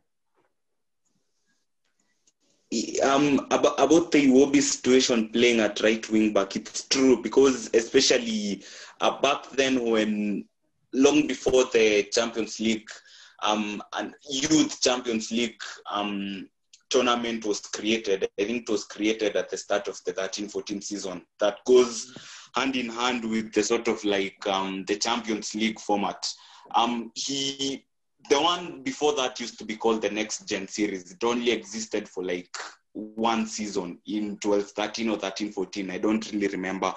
Um, 3.03 3.41
about, 3.51 3.81
about 3.81 4.13
the 4.13 4.29
Iwobi 4.29 4.63
situation 4.63 5.31
playing 5.31 5.59
at 5.59 5.81
right 5.81 6.09
wing 6.09 6.33
back, 6.33 6.55
it's 6.55 6.87
true 6.87 7.21
because 7.21 7.69
especially 7.75 8.63
uh, 9.01 9.21
back 9.21 9.51
then 9.51 9.91
when 9.91 10.45
long 10.93 11.27
before 11.27 11.65
the 11.73 12.05
Champions 12.13 12.61
League, 12.61 12.89
um, 13.43 13.83
and 13.95 14.15
youth 14.31 14.81
Champions 14.81 15.33
League 15.33 15.61
um, 15.91 16.49
tournament 16.91 17.45
was 17.45 17.61
created. 17.61 18.29
I 18.39 18.45
think 18.45 18.63
it 18.69 18.71
was 18.71 18.85
created 18.85 19.35
at 19.35 19.49
the 19.49 19.57
start 19.57 19.89
of 19.89 19.99
the 20.05 20.13
13-14 20.13 20.83
season. 20.85 21.23
That 21.41 21.59
goes 21.65 22.15
hand 22.55 22.77
in 22.77 22.89
hand 22.89 23.29
with 23.29 23.53
the 23.53 23.63
sort 23.63 23.89
of 23.89 24.03
like 24.05 24.47
um, 24.47 24.85
the 24.87 24.97
Champions 24.97 25.55
League 25.55 25.81
format. 25.81 26.27
Um, 26.75 27.11
he 27.15 27.85
the 28.29 28.41
one 28.41 28.83
before 28.83 29.15
that 29.17 29.41
used 29.41 29.59
to 29.59 29.65
be 29.65 29.77
called 29.77 30.03
the 30.03 30.11
next 30.11 30.47
gen 30.47 30.69
series. 30.69 31.11
It 31.11 31.25
only 31.25 31.51
existed 31.51 32.09
for 32.09 32.23
like 32.25 32.55
one 32.93 33.47
season 33.47 33.99
in 34.07 34.37
12 34.39 34.71
13 34.73 35.11
or 35.11 35.17
13 35.17 35.53
14 35.53 35.91
i 35.91 35.99
don't 35.99 36.33
really 36.33 36.49
remember. 36.49 36.93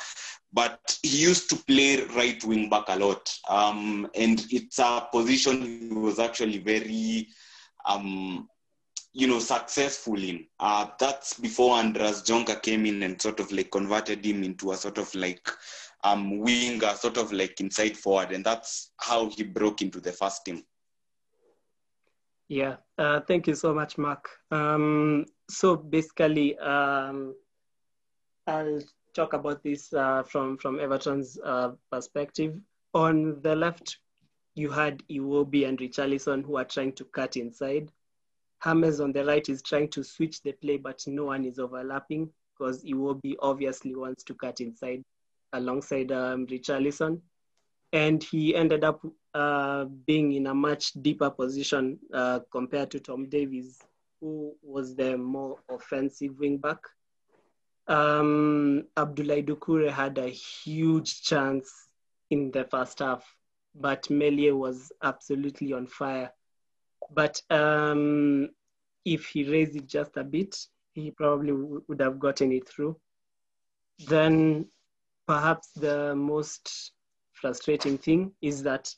But 0.52 0.80
he 1.02 1.22
used 1.22 1.50
to 1.50 1.56
play 1.56 2.04
right 2.16 2.44
wing 2.44 2.70
back 2.70 2.86
a 2.88 2.96
lot. 2.96 3.32
Um, 3.50 4.10
and 4.16 4.44
it's 4.50 4.80
a 4.80 5.08
position 5.12 5.90
he 5.90 5.94
was 5.94 6.20
actually 6.20 6.60
very 6.60 7.28
um, 7.86 8.48
you 9.14 9.28
know 9.28 9.40
successful 9.40 10.18
in 10.18 10.46
uh, 10.60 10.88
that's 11.00 11.40
before 11.40 11.78
Andries 11.78 12.24
Jonker 12.26 12.62
came 12.62 12.86
in 12.86 13.04
and 13.04 13.22
sort 13.22 13.40
of 13.40 13.52
like 13.52 13.72
converted 13.72 14.26
him 14.26 14.44
into 14.44 14.72
a 14.72 14.76
sort 14.76 14.98
of 14.98 15.14
like 15.16 15.48
um, 16.04 16.40
winger 16.40 16.94
sort 16.96 17.18
of 17.18 17.32
like 17.32 17.60
inside 17.62 17.96
forward 17.96 18.32
and 18.32 18.44
that's 18.44 18.92
how 18.98 19.30
he 19.30 19.44
broke 19.44 19.82
into 19.82 20.02
the 20.02 20.12
first 20.12 20.44
team 20.46 20.64
Yeah, 22.50 22.76
uh, 22.98 23.22
thank 23.22 23.48
you 23.48 23.56
so 23.56 23.74
much, 23.74 23.98
Mark. 23.98 24.30
Um, 24.52 25.26
so 25.50 25.76
basically, 25.76 26.58
um, 26.60 27.36
I'll 28.46 28.82
talk 29.14 29.34
about 29.34 29.64
this 29.64 29.94
uh, 29.94 30.24
from 30.24 30.58
from 30.58 30.80
Everton's 30.80 31.40
uh, 31.44 31.72
perspective. 31.92 32.60
On 32.94 33.42
the 33.42 33.56
left, 33.56 33.98
you 34.56 34.70
had 34.70 35.02
Iwobi 35.10 35.68
and 35.68 35.80
Richarlison 35.80 36.46
who 36.46 36.58
are 36.58 36.66
trying 36.66 36.94
to 36.94 37.06
cut 37.06 37.38
inside. 37.38 37.92
James 38.66 39.00
on 39.00 39.12
the 39.12 39.26
right 39.26 39.48
is 39.50 39.62
trying 39.62 39.90
to 39.90 40.04
switch 40.04 40.42
the 40.42 40.54
play, 40.54 40.78
but 40.78 41.04
no 41.08 41.26
one 41.26 41.46
is 41.46 41.60
overlapping 41.60 42.30
because 42.58 42.84
Iwobi 42.84 43.36
obviously 43.42 43.96
wants 43.96 44.24
to 44.26 44.34
cut 44.34 44.62
inside 44.62 45.04
alongside 45.54 46.12
um, 46.12 46.48
Richarlison. 46.48 47.22
And 47.92 48.24
he 48.24 48.56
ended 48.56 48.84
up 48.84 49.06
uh, 49.34 49.86
being 49.86 50.34
in 50.34 50.48
a 50.48 50.54
much 50.54 50.94
deeper 50.94 51.30
position 51.30 52.00
uh, 52.14 52.40
compared 52.52 52.90
to 52.92 53.00
Tom 53.00 53.30
Davies, 53.30 53.80
who 54.20 54.54
was 54.64 54.96
the 54.96 55.18
more 55.18 55.58
offensive 55.70 56.40
wing 56.40 56.58
back. 56.58 56.80
Um, 57.88 58.86
Abdoulaye 58.96 59.46
Doucouré 59.46 59.92
had 59.92 60.18
a 60.18 60.30
huge 60.30 61.22
chance 61.22 61.90
in 62.30 62.50
the 62.52 62.64
first 62.64 63.00
half, 63.00 63.24
but 63.76 64.10
Meslier 64.10 64.56
was 64.56 64.92
absolutely 65.04 65.74
on 65.74 65.86
fire. 65.86 66.32
But 67.12 67.42
um, 67.50 68.50
if 69.06 69.28
he 69.28 69.50
raised 69.50 69.76
it 69.76 69.88
just 69.88 70.18
a 70.18 70.24
bit, 70.24 70.56
he 70.94 71.12
probably 71.12 71.52
would 71.52 72.02
have 72.02 72.20
gotten 72.20 72.52
it 72.52 72.68
through. 72.68 72.98
Then 74.08 74.68
perhaps 75.28 75.70
the 75.72 76.16
most 76.16 76.92
frustrating 77.34 77.98
thing 77.98 78.32
is 78.42 78.64
that 78.64 78.94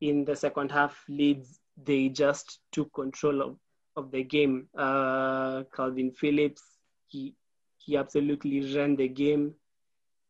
in 0.00 0.24
the 0.24 0.36
second 0.36 0.70
half, 0.72 1.04
Leeds 1.08 1.60
they 1.82 2.08
just 2.08 2.60
took 2.72 2.92
control 2.92 3.42
of, 3.42 3.56
of 3.96 4.10
the 4.10 4.22
game. 4.22 4.68
Uh, 4.76 5.62
Calvin 5.74 6.10
Phillips 6.10 6.62
he 7.08 7.34
he 7.78 7.96
absolutely 7.96 8.74
ran 8.76 8.96
the 8.96 9.08
game. 9.08 9.54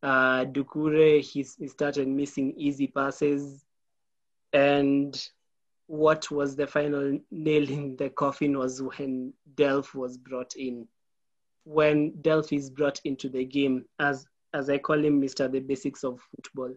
Uh, 0.03 0.44
Doucouré 0.44 1.20
he, 1.20 1.44
he 1.59 1.68
started 1.68 2.09
missing 2.09 2.55
easy 2.57 2.87
passes, 2.87 3.64
and 4.53 5.29
what 5.90 6.31
was 6.31 6.55
the 6.55 6.68
final 6.68 7.18
nail 7.33 7.68
in 7.68 7.96
the 7.96 8.09
coffin 8.11 8.57
was 8.57 8.81
when 8.81 9.33
Delph 9.57 9.92
was 9.92 10.16
brought 10.16 10.55
in. 10.55 10.87
When 11.64 12.12
Delph 12.22 12.57
is 12.57 12.70
brought 12.70 13.00
into 13.05 13.29
the 13.29 13.44
game, 13.44 13.85
as 13.98 14.24
as 14.55 14.70
I 14.70 14.79
call 14.79 15.05
him, 15.05 15.18
Mister 15.18 15.48
the 15.48 15.59
basics 15.59 16.05
of 16.05 16.20
football, 16.31 16.72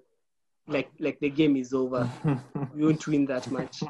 like 0.68 0.90
like 1.00 1.20
the 1.20 1.30
game 1.30 1.56
is 1.56 1.76
over. 1.76 2.10
we 2.74 2.86
won't 2.86 3.06
win 3.06 3.28
that 3.28 3.52
match. 3.52 3.84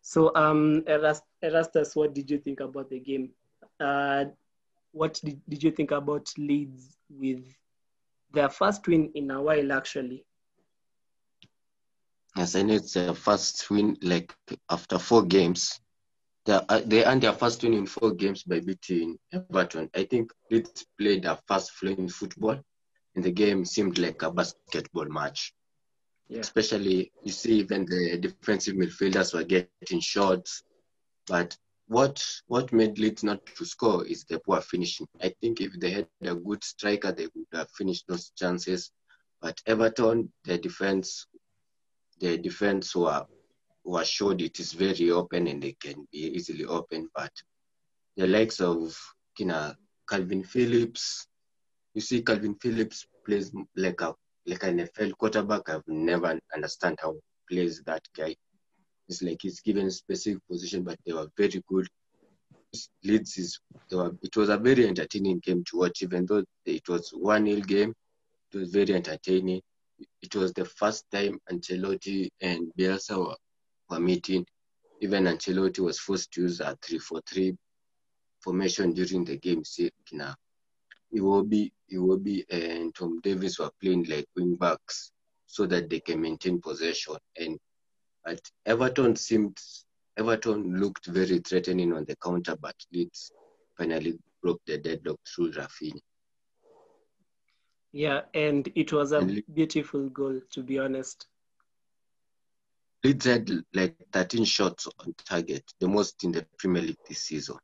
So, 0.00 0.32
um, 0.34 0.84
Erastus, 0.86 1.94
what 1.94 2.14
did 2.14 2.30
you 2.30 2.38
think 2.38 2.60
about 2.60 2.88
the 2.88 3.00
game? 3.00 3.32
Uh, 3.78 4.24
what 4.92 5.20
did, 5.22 5.38
did 5.46 5.62
you 5.62 5.70
think 5.70 5.90
about 5.90 6.32
Leeds 6.38 6.96
with 7.10 7.44
their 8.32 8.48
first 8.48 8.88
win 8.88 9.10
in 9.14 9.30
a 9.30 9.42
while, 9.42 9.70
actually? 9.70 10.24
Yes, 12.36 12.54
I 12.54 12.62
know 12.62 12.74
it's 12.74 12.94
their 12.94 13.14
first 13.14 13.68
win, 13.70 13.96
like 14.02 14.34
after 14.70 14.98
four 14.98 15.22
games. 15.24 15.80
They, 16.44 16.52
uh, 16.68 16.80
they 16.84 17.04
earned 17.04 17.22
their 17.22 17.32
first 17.32 17.62
win 17.62 17.74
in 17.74 17.86
four 17.86 18.12
games 18.12 18.42
by 18.44 18.60
beating 18.60 19.18
Everton. 19.32 19.90
I 19.94 20.04
think 20.04 20.32
Leeds 20.50 20.86
played 20.98 21.24
their 21.24 21.38
first 21.46 21.72
flowing 21.72 22.08
football, 22.08 22.60
and 23.14 23.24
the 23.24 23.32
game 23.32 23.64
seemed 23.64 23.98
like 23.98 24.22
a 24.22 24.30
basketball 24.30 25.06
match. 25.06 25.52
Yeah. 26.28 26.40
Especially, 26.40 27.10
you 27.24 27.32
see, 27.32 27.54
even 27.60 27.86
the 27.86 28.18
defensive 28.18 28.76
midfielders 28.76 29.34
were 29.34 29.44
getting 29.44 30.00
shots. 30.00 30.62
But 31.26 31.56
what 31.88 32.22
what 32.46 32.72
made 32.72 32.98
Leeds 32.98 33.24
not 33.24 33.44
to 33.46 33.64
score 33.64 34.06
is 34.06 34.24
the 34.24 34.38
poor 34.40 34.60
finishing. 34.60 35.06
I 35.22 35.34
think 35.40 35.60
if 35.60 35.72
they 35.80 35.90
had 35.90 36.08
a 36.22 36.34
good 36.34 36.62
striker, 36.62 37.12
they 37.12 37.28
would 37.34 37.46
have 37.52 37.70
finished 37.70 38.04
those 38.08 38.30
chances. 38.36 38.90
But 39.40 39.60
Everton, 39.66 40.32
their 40.44 40.58
defense, 40.58 41.26
their 42.20 42.36
defense 42.38 42.94
were 42.94 43.24
were 43.84 44.04
showed 44.04 44.42
it 44.42 44.60
is 44.60 44.72
very 44.72 45.10
open 45.10 45.46
and 45.46 45.62
they 45.62 45.74
can 45.80 46.06
be 46.12 46.18
easily 46.18 46.64
open. 46.64 47.08
But 47.14 47.32
the 48.16 48.26
likes 48.26 48.60
of 48.60 48.96
kina 49.36 49.76
Kalvin 50.08 50.44
Phillips. 50.46 51.26
You 51.94 52.00
see, 52.00 52.22
Kalvin 52.22 52.60
Phillips 52.60 53.06
plays 53.24 53.52
like 53.76 54.00
a 54.00 54.14
like 54.46 54.62
an 54.64 54.78
NFL 54.78 55.12
quarterback. 55.18 55.68
I've 55.68 55.86
never 55.86 56.38
understand 56.54 56.98
how 57.00 57.12
he 57.12 57.20
plays 57.56 57.82
that 57.86 58.02
guy. 58.16 58.34
It's 59.08 59.22
like 59.22 59.38
he's 59.42 59.60
given 59.60 59.90
specific 59.90 60.42
position, 60.50 60.82
but 60.82 60.98
they 61.06 61.12
were 61.12 61.28
very 61.36 61.62
good. 61.68 61.86
Leeds 63.04 63.38
is 63.38 63.60
were, 63.90 64.14
it 64.22 64.36
was 64.36 64.48
a 64.48 64.58
very 64.58 64.86
entertaining 64.86 65.40
game 65.40 65.64
to 65.70 65.78
watch, 65.78 66.02
even 66.02 66.26
though 66.26 66.44
it 66.66 66.88
was 66.88 67.10
one 67.10 67.44
nil 67.44 67.60
game. 67.60 67.94
It 68.52 68.58
was 68.58 68.70
very 68.70 68.94
entertaining. 68.94 69.62
It 70.22 70.34
was 70.34 70.52
the 70.52 70.64
first 70.64 71.04
time 71.10 71.40
Ancelotti 71.50 72.28
and 72.40 72.72
Bielsa 72.78 73.18
were, 73.18 73.36
were 73.90 74.00
meeting. 74.00 74.46
Even 75.00 75.24
Ancelotti 75.24 75.80
was 75.80 75.98
forced 75.98 76.32
to 76.32 76.42
use 76.42 76.60
a 76.60 76.76
three-four-three 76.82 77.56
formation 78.42 78.92
during 78.92 79.24
the 79.24 79.36
game. 79.36 79.64
See, 79.64 79.90
kina 80.06 80.36
Iwobi, 81.14 81.70
Iwobi 81.92 82.44
and 82.50 82.94
Tom 82.94 83.20
Davies 83.22 83.58
were 83.58 83.70
playing 83.80 84.04
like 84.04 84.26
wing 84.36 84.56
backs 84.56 85.12
so 85.46 85.66
that 85.66 85.88
they 85.88 86.00
can 86.00 86.20
maintain 86.20 86.60
possession. 86.60 87.16
And 87.36 87.58
but 88.24 88.40
Everton 88.66 89.16
seemed 89.16 89.56
Everton 90.18 90.78
looked 90.80 91.06
very 91.06 91.38
threatening 91.38 91.92
on 91.92 92.04
the 92.04 92.16
counter, 92.16 92.56
but 92.60 92.74
Leeds 92.92 93.32
finally 93.76 94.18
broke 94.42 94.60
the 94.66 94.78
deadlock 94.78 95.18
through 95.26 95.52
Raphinha. 95.52 96.00
Yeah, 97.92 98.22
and 98.34 98.70
it 98.74 98.92
was 98.92 99.12
a 99.12 99.18
And 99.18 99.42
beautiful 99.52 100.08
goal, 100.10 100.40
to 100.50 100.62
be 100.62 100.78
honest. 100.78 101.26
Leeds 103.04 103.26
had 103.26 103.50
like 103.72 103.96
13 104.12 104.44
shots 104.44 104.88
on 104.98 105.14
target, 105.24 105.72
the 105.78 105.88
most 105.88 106.22
in 106.24 106.32
the 106.32 106.44
Premier 106.58 106.82
League 106.82 106.98
this 107.08 107.20
season. 107.20 107.56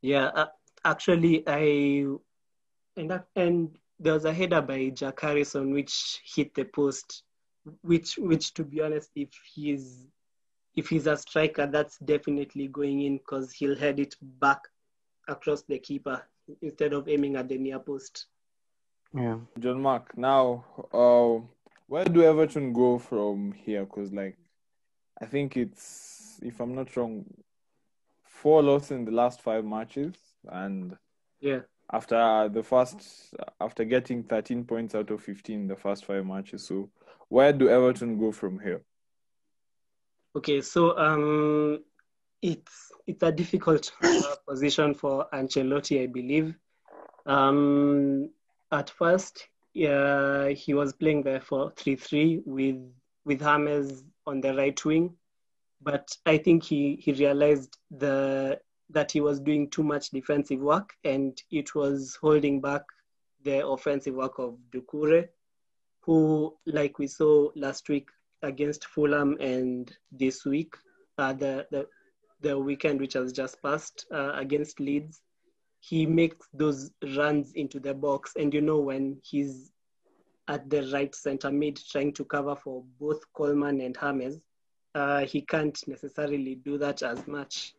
Yeah, 0.00 0.26
uh, 0.26 0.46
actually, 0.84 1.42
I 1.46 2.06
and 2.96 3.10
that, 3.10 3.26
and 3.36 3.76
there 3.98 4.14
was 4.14 4.24
a 4.24 4.32
header 4.32 4.62
by 4.62 4.88
Jack 4.90 5.20
Harrison 5.20 5.72
which 5.72 6.20
hit 6.24 6.54
the 6.54 6.64
post, 6.64 7.22
which 7.82 8.16
which 8.16 8.54
to 8.54 8.64
be 8.64 8.80
honest, 8.80 9.10
if 9.14 9.28
he's 9.52 10.06
if 10.76 10.88
he's 10.88 11.06
a 11.06 11.16
striker, 11.16 11.66
that's 11.66 11.98
definitely 11.98 12.68
going 12.68 13.02
in 13.02 13.18
because 13.18 13.52
he'll 13.52 13.76
head 13.76 13.98
it 14.00 14.14
back 14.22 14.60
across 15.28 15.62
the 15.62 15.78
keeper 15.78 16.22
instead 16.62 16.92
of 16.92 17.08
aiming 17.08 17.36
at 17.36 17.48
the 17.48 17.58
near 17.58 17.78
post. 17.78 18.26
Yeah. 19.14 19.38
John 19.58 19.80
Mark, 19.82 20.16
now, 20.16 20.64
uh, 20.92 21.44
where 21.86 22.04
do 22.04 22.22
Everton 22.22 22.72
go 22.72 22.98
from 22.98 23.52
here? 23.52 23.84
Because, 23.84 24.12
like, 24.12 24.36
I 25.20 25.26
think 25.26 25.56
it's, 25.56 26.38
if 26.42 26.60
I'm 26.60 26.74
not 26.74 26.96
wrong, 26.96 27.24
four 28.24 28.62
losses 28.62 28.92
in 28.92 29.04
the 29.04 29.10
last 29.10 29.42
five 29.42 29.64
matches, 29.64 30.14
and 30.48 30.96
Yeah. 31.40 31.60
after 31.92 32.48
the 32.48 32.62
first, 32.62 33.34
after 33.60 33.84
getting 33.84 34.22
13 34.22 34.64
points 34.64 34.94
out 34.94 35.10
of 35.10 35.22
15 35.22 35.62
in 35.62 35.66
the 35.66 35.76
first 35.76 36.04
five 36.04 36.24
matches. 36.24 36.66
So, 36.66 36.90
where 37.28 37.52
do 37.52 37.68
Everton 37.68 38.18
go 38.18 38.32
from 38.32 38.60
here? 38.60 38.82
Okay, 40.36 40.60
so 40.60 40.96
um, 40.96 41.82
it's 42.42 42.92
it's 43.06 43.22
a 43.22 43.32
difficult 43.32 43.92
uh, 44.02 44.34
position 44.48 44.94
for 44.94 45.26
Ancelotti, 45.32 46.02
I 46.02 46.06
believe. 46.06 46.54
Um, 47.26 48.30
at 48.72 48.90
first, 48.90 49.48
yeah, 49.74 50.48
he 50.50 50.74
was 50.74 50.92
playing 50.92 51.22
there 51.22 51.40
for 51.40 51.72
three 51.76 51.96
three 51.96 52.42
with 52.44 52.76
with 53.24 53.40
James 53.40 54.04
on 54.26 54.40
the 54.40 54.54
right 54.54 54.84
wing, 54.84 55.14
but 55.82 56.16
I 56.26 56.38
think 56.38 56.64
he 56.64 56.96
he 56.96 57.12
realized 57.12 57.76
the 57.90 58.60
that 58.90 59.12
he 59.12 59.20
was 59.20 59.40
doing 59.40 59.70
too 59.70 59.84
much 59.84 60.10
defensive 60.10 60.60
work 60.60 60.94
and 61.04 61.40
it 61.50 61.74
was 61.74 62.18
holding 62.20 62.60
back 62.60 62.82
the 63.44 63.66
offensive 63.66 64.14
work 64.14 64.38
of 64.38 64.58
Doucouré, 64.72 65.28
who, 66.00 66.56
like 66.66 66.98
we 66.98 67.06
saw 67.06 67.50
last 67.54 67.88
week, 67.88 68.08
against 68.42 68.86
Fulham 68.86 69.36
and 69.38 69.94
this 70.10 70.44
week, 70.44 70.74
uh, 71.18 71.32
the, 71.32 71.66
the 71.70 71.86
the 72.40 72.58
weekend 72.58 73.00
which 73.00 73.14
has 73.14 73.32
just 73.32 73.62
passed 73.62 74.06
uh, 74.12 74.32
against 74.34 74.80
Leeds, 74.80 75.20
he 75.80 76.06
makes 76.06 76.46
those 76.52 76.90
runs 77.16 77.52
into 77.52 77.80
the 77.80 77.94
box, 77.94 78.32
and 78.38 78.52
you 78.52 78.60
know 78.60 78.78
when 78.78 79.18
he's 79.22 79.72
at 80.48 80.68
the 80.68 80.90
right 80.92 81.14
center 81.14 81.50
mid 81.50 81.80
trying 81.90 82.12
to 82.12 82.24
cover 82.24 82.56
for 82.56 82.84
both 82.98 83.20
Coleman 83.32 83.80
and 83.80 83.96
James, 83.98 84.40
uh, 84.94 85.20
he 85.24 85.40
can't 85.40 85.80
necessarily 85.86 86.56
do 86.56 86.76
that 86.78 87.02
as 87.02 87.26
much. 87.26 87.74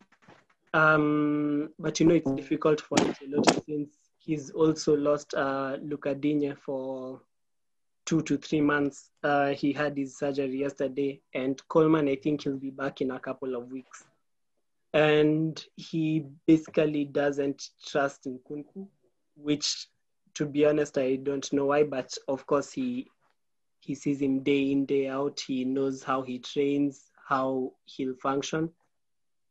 Um, 0.74 1.70
but 1.78 2.00
you 2.00 2.06
know 2.06 2.14
it's 2.14 2.30
difficult 2.32 2.80
for 2.80 2.96
Ancelotti 2.96 3.64
since 3.66 3.90
he's 4.18 4.50
also 4.50 4.96
lost 4.96 5.34
uh, 5.34 5.76
for 6.64 7.20
two 8.04 8.22
to 8.22 8.36
three 8.36 8.60
months. 8.60 9.10
Uh, 9.22 9.48
he 9.48 9.72
had 9.72 9.96
his 9.96 10.18
surgery 10.18 10.60
yesterday, 10.60 11.20
and 11.34 11.60
Coleman, 11.68 12.08
I 12.08 12.16
think 12.16 12.42
he'll 12.42 12.56
be 12.56 12.70
back 12.70 13.00
in 13.00 13.10
a 13.10 13.20
couple 13.20 13.54
of 13.54 13.70
weeks. 13.70 14.04
And 14.94 15.62
he 15.76 16.26
basically 16.46 17.06
doesn't 17.06 17.70
trust 17.86 18.24
Nkunku, 18.24 18.86
which, 19.36 19.88
to 20.34 20.44
be 20.46 20.66
honest, 20.66 20.98
I 20.98 21.16
don't 21.16 21.50
know 21.52 21.66
why. 21.66 21.84
But 21.84 22.16
of 22.28 22.46
course, 22.46 22.72
he 22.72 23.08
he 23.80 23.94
sees 23.94 24.20
him 24.20 24.42
day 24.42 24.70
in 24.70 24.86
day 24.86 25.08
out. 25.08 25.40
He 25.40 25.64
knows 25.64 26.02
how 26.02 26.22
he 26.22 26.38
trains, 26.38 27.10
how 27.28 27.72
he'll 27.86 28.14
function. 28.14 28.70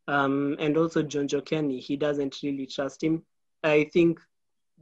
Um, 0.07 0.55
and 0.59 0.77
also 0.77 1.03
Jonjoe 1.03 1.45
Kenny, 1.45 1.79
he 1.79 1.97
doesn't 1.97 2.37
really 2.43 2.65
trust 2.65 3.03
him. 3.03 3.23
I 3.63 3.89
think 3.93 4.19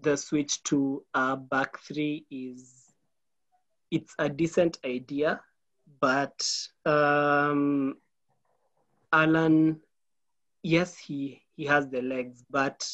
the 0.02 0.16
switch 0.16 0.64
to 0.64 1.04
a 1.14 1.36
back 1.36 1.80
three 1.80 2.26
is 2.32 2.86
it's 3.92 4.14
a 4.20 4.30
decent 4.30 4.78
idea, 4.86 5.42
but 6.00 6.42
um, 6.86 7.98
Allan, 9.12 9.82
yes, 10.64 10.98
he 10.98 11.42
he 11.56 11.66
has 11.66 11.90
the 11.90 12.02
legs, 12.02 12.44
but 12.50 12.90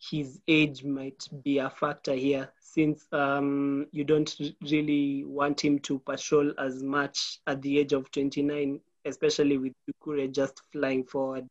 his 0.00 0.40
age 0.46 0.84
might 0.84 1.26
be 1.42 1.58
a 1.58 1.70
factor 1.70 2.14
here 2.14 2.52
since 2.60 3.06
um, 3.12 3.86
you 3.90 4.04
don't 4.04 4.38
really 4.62 5.24
want 5.24 5.60
him 5.60 5.78
to 5.80 5.98
patrol 5.98 6.52
as 6.58 6.82
much 6.82 7.40
at 7.46 7.60
the 7.62 7.78
age 7.78 7.92
of 7.92 8.10
29, 8.12 8.80
especially 9.04 9.58
with 9.58 9.72
Doucouré 9.88 10.32
just 10.32 10.62
flying 10.70 11.04
forward. 11.04 11.48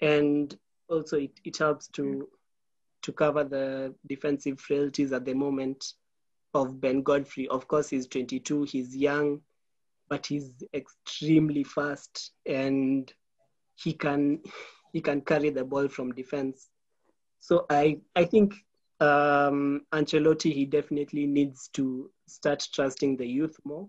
And 0.00 0.56
also, 0.88 1.16
it, 1.16 1.32
it 1.44 1.56
helps 1.56 1.88
to 1.88 2.28
to 3.02 3.12
cover 3.12 3.44
the 3.44 3.94
defensive 4.06 4.60
frailties 4.60 5.12
at 5.12 5.24
the 5.24 5.34
moment 5.34 5.94
of 6.54 6.80
Ben 6.80 7.02
Godfrey. 7.02 7.48
Of 7.48 7.68
course, 7.68 7.88
he's 7.88 8.06
22, 8.06 8.64
he's 8.64 8.96
young, 8.96 9.40
but 10.08 10.26
he's 10.26 10.52
extremely 10.74 11.64
fast 11.64 12.32
and 12.44 13.12
he 13.82 13.92
can 13.92 14.40
he 14.92 15.00
can 15.00 15.20
carry 15.20 15.50
the 15.50 15.64
ball 15.64 15.88
from 15.88 16.12
defense. 16.12 16.68
So 17.40 17.66
I 17.70 18.00
I 18.16 18.24
think 18.24 18.54
um, 19.00 19.82
Ancelotti 19.92 20.52
he 20.52 20.64
definitely 20.64 21.26
needs 21.26 21.68
to 21.74 22.10
start 22.26 22.66
trusting 22.72 23.16
the 23.16 23.26
youth 23.26 23.56
more. 23.64 23.88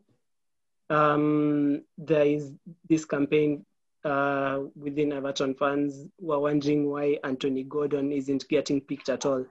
Um, 0.90 1.84
there 1.98 2.26
is 2.26 2.52
this 2.88 3.06
campaign 3.06 3.66
uh, 4.06 4.60
within 4.76 5.14
Everton 5.14 5.56
fans 5.56 6.06
who 6.20 6.32
are 6.32 6.40
wondering 6.40 6.90
why 6.90 7.18
Anthony 7.24 7.64
Gordon 7.64 8.12
isn't 8.12 8.48
getting 8.50 8.82
picked 8.82 9.10
at 9.10 9.26
all, 9.26 9.46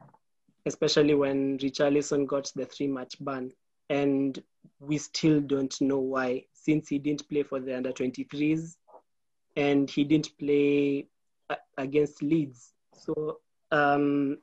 especially 0.67 1.15
when 1.15 1.59
Richarlison 1.59 2.27
got 2.27 2.51
the 2.55 2.65
three 2.65 2.89
match 2.89 3.17
ban. 3.21 3.53
And 3.91 4.43
we 4.81 4.99
still 4.99 5.41
don't 5.41 5.81
know 5.81 5.99
why, 5.99 6.45
since 6.53 6.89
he 6.89 6.99
didn't 6.99 7.29
play 7.29 7.43
for 7.43 7.59
the 7.61 7.77
under 7.77 7.93
23s 7.93 8.77
and 9.59 9.91
he 9.91 10.05
didn't 10.05 10.39
play 10.39 11.09
against 11.77 12.23
Leeds. 12.23 12.73
So 12.95 13.41
um, 13.73 14.39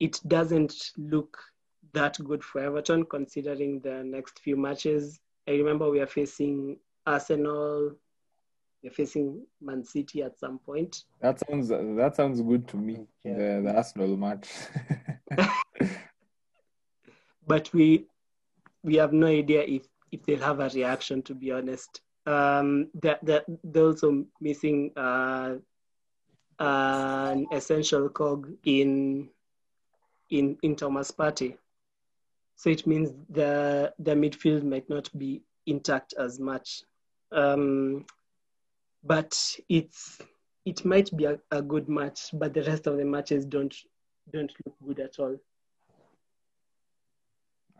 it 0.00 0.20
doesn't 0.26 0.90
look 0.98 1.38
that 1.92 2.18
good 2.24 2.42
for 2.42 2.60
Everton 2.60 3.04
considering 3.04 3.80
the 3.80 4.02
next 4.02 4.40
few 4.40 4.56
matches. 4.56 5.20
I 5.46 5.52
remember 5.52 5.88
we 5.90 6.00
are 6.00 6.08
facing 6.08 6.78
Arsenal, 7.06 7.92
we're 8.82 8.90
facing 8.90 9.46
Man 9.60 9.84
City 9.84 10.22
at 10.22 10.38
some 10.38 10.58
point. 10.58 11.04
That 11.20 11.38
sounds 11.46 11.68
that 11.68 12.16
sounds 12.16 12.40
good 12.40 12.66
to 12.68 12.76
me. 12.76 13.06
Yeah. 13.24 13.34
The, 13.34 13.62
the 13.64 13.76
Arsenal 13.76 14.16
match. 14.16 14.48
but 17.46 17.72
we 17.72 18.06
we 18.82 18.96
have 18.96 19.12
no 19.12 19.26
idea 19.26 19.62
if 19.62 19.86
if 20.10 20.24
they'll 20.24 20.40
have 20.40 20.60
a 20.60 20.68
reaction 20.70 21.22
to 21.22 21.34
be 21.34 21.52
honest 21.52 22.00
um 22.30 22.88
that 23.02 23.24
that 23.24 23.44
they're 23.64 23.86
also 23.86 24.24
missing 24.40 24.92
uh 24.96 25.56
an 26.58 27.46
essential 27.52 28.08
cog 28.08 28.50
in 28.64 29.28
in 30.30 30.56
in 30.62 30.76
Thomas 30.76 31.10
Partey 31.10 31.56
so 32.56 32.70
it 32.70 32.86
means 32.86 33.10
the 33.30 33.92
the 33.98 34.12
midfield 34.12 34.62
might 34.62 34.88
not 34.88 35.08
be 35.18 35.42
intact 35.66 36.14
as 36.18 36.38
much 36.38 36.82
um 37.32 38.04
but 39.02 39.32
it's 39.68 40.20
it 40.66 40.84
might 40.84 41.14
be 41.16 41.24
a, 41.24 41.38
a 41.50 41.62
good 41.62 41.88
match, 41.88 42.30
but 42.32 42.52
the 42.54 42.62
rest 42.62 42.86
of 42.86 42.96
the 42.96 43.04
matches 43.04 43.44
don't 43.44 43.74
don't 44.32 44.52
look 44.64 44.76
good 44.86 45.00
at 45.00 45.18
all. 45.18 45.36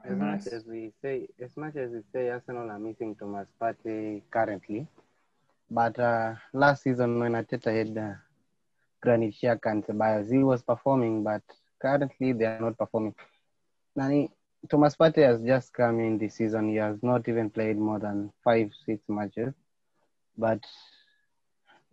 As 0.05 0.19
much 0.21 0.47
as 0.47 0.65
we 0.67 0.93
say, 1.03 1.29
as 1.41 1.57
much 1.57 1.77
as 1.77 1.91
we 1.93 2.03
say, 2.13 2.29
Arsenal 2.31 2.71
are 2.71 2.79
missing 2.79 3.15
Thomas 3.17 3.49
Partey 3.61 4.23
currently, 4.31 4.87
but 5.71 5.99
uh, 5.99 6.35
last 6.53 6.83
season 6.83 7.19
when 7.21 7.33
Arteta 7.33 7.71
had 7.79 7.97
uh, 7.99 8.15
Granit 9.03 9.35
Xhaka 9.35 9.71
and 9.71 9.85
Ceballos, 9.85 10.31
he 10.31 10.43
was 10.43 10.63
performing, 10.63 11.23
but 11.25 11.43
currently 11.81 12.33
they 12.33 12.47
are 12.47 12.59
not 12.61 12.77
performing. 12.79 13.15
Nani, 13.97 14.31
Thomas 14.71 14.97
Partey 14.97 15.23
has 15.23 15.43
just 15.43 15.73
come 15.73 16.01
in 16.01 16.19
this 16.19 16.35
season. 16.37 16.69
He 16.69 16.77
has 16.77 17.03
not 17.03 17.29
even 17.29 17.51
played 17.51 17.77
more 17.79 17.99
than 17.99 18.33
five, 18.45 18.71
six 18.85 19.03
matches, 19.09 19.55
but 20.37 20.61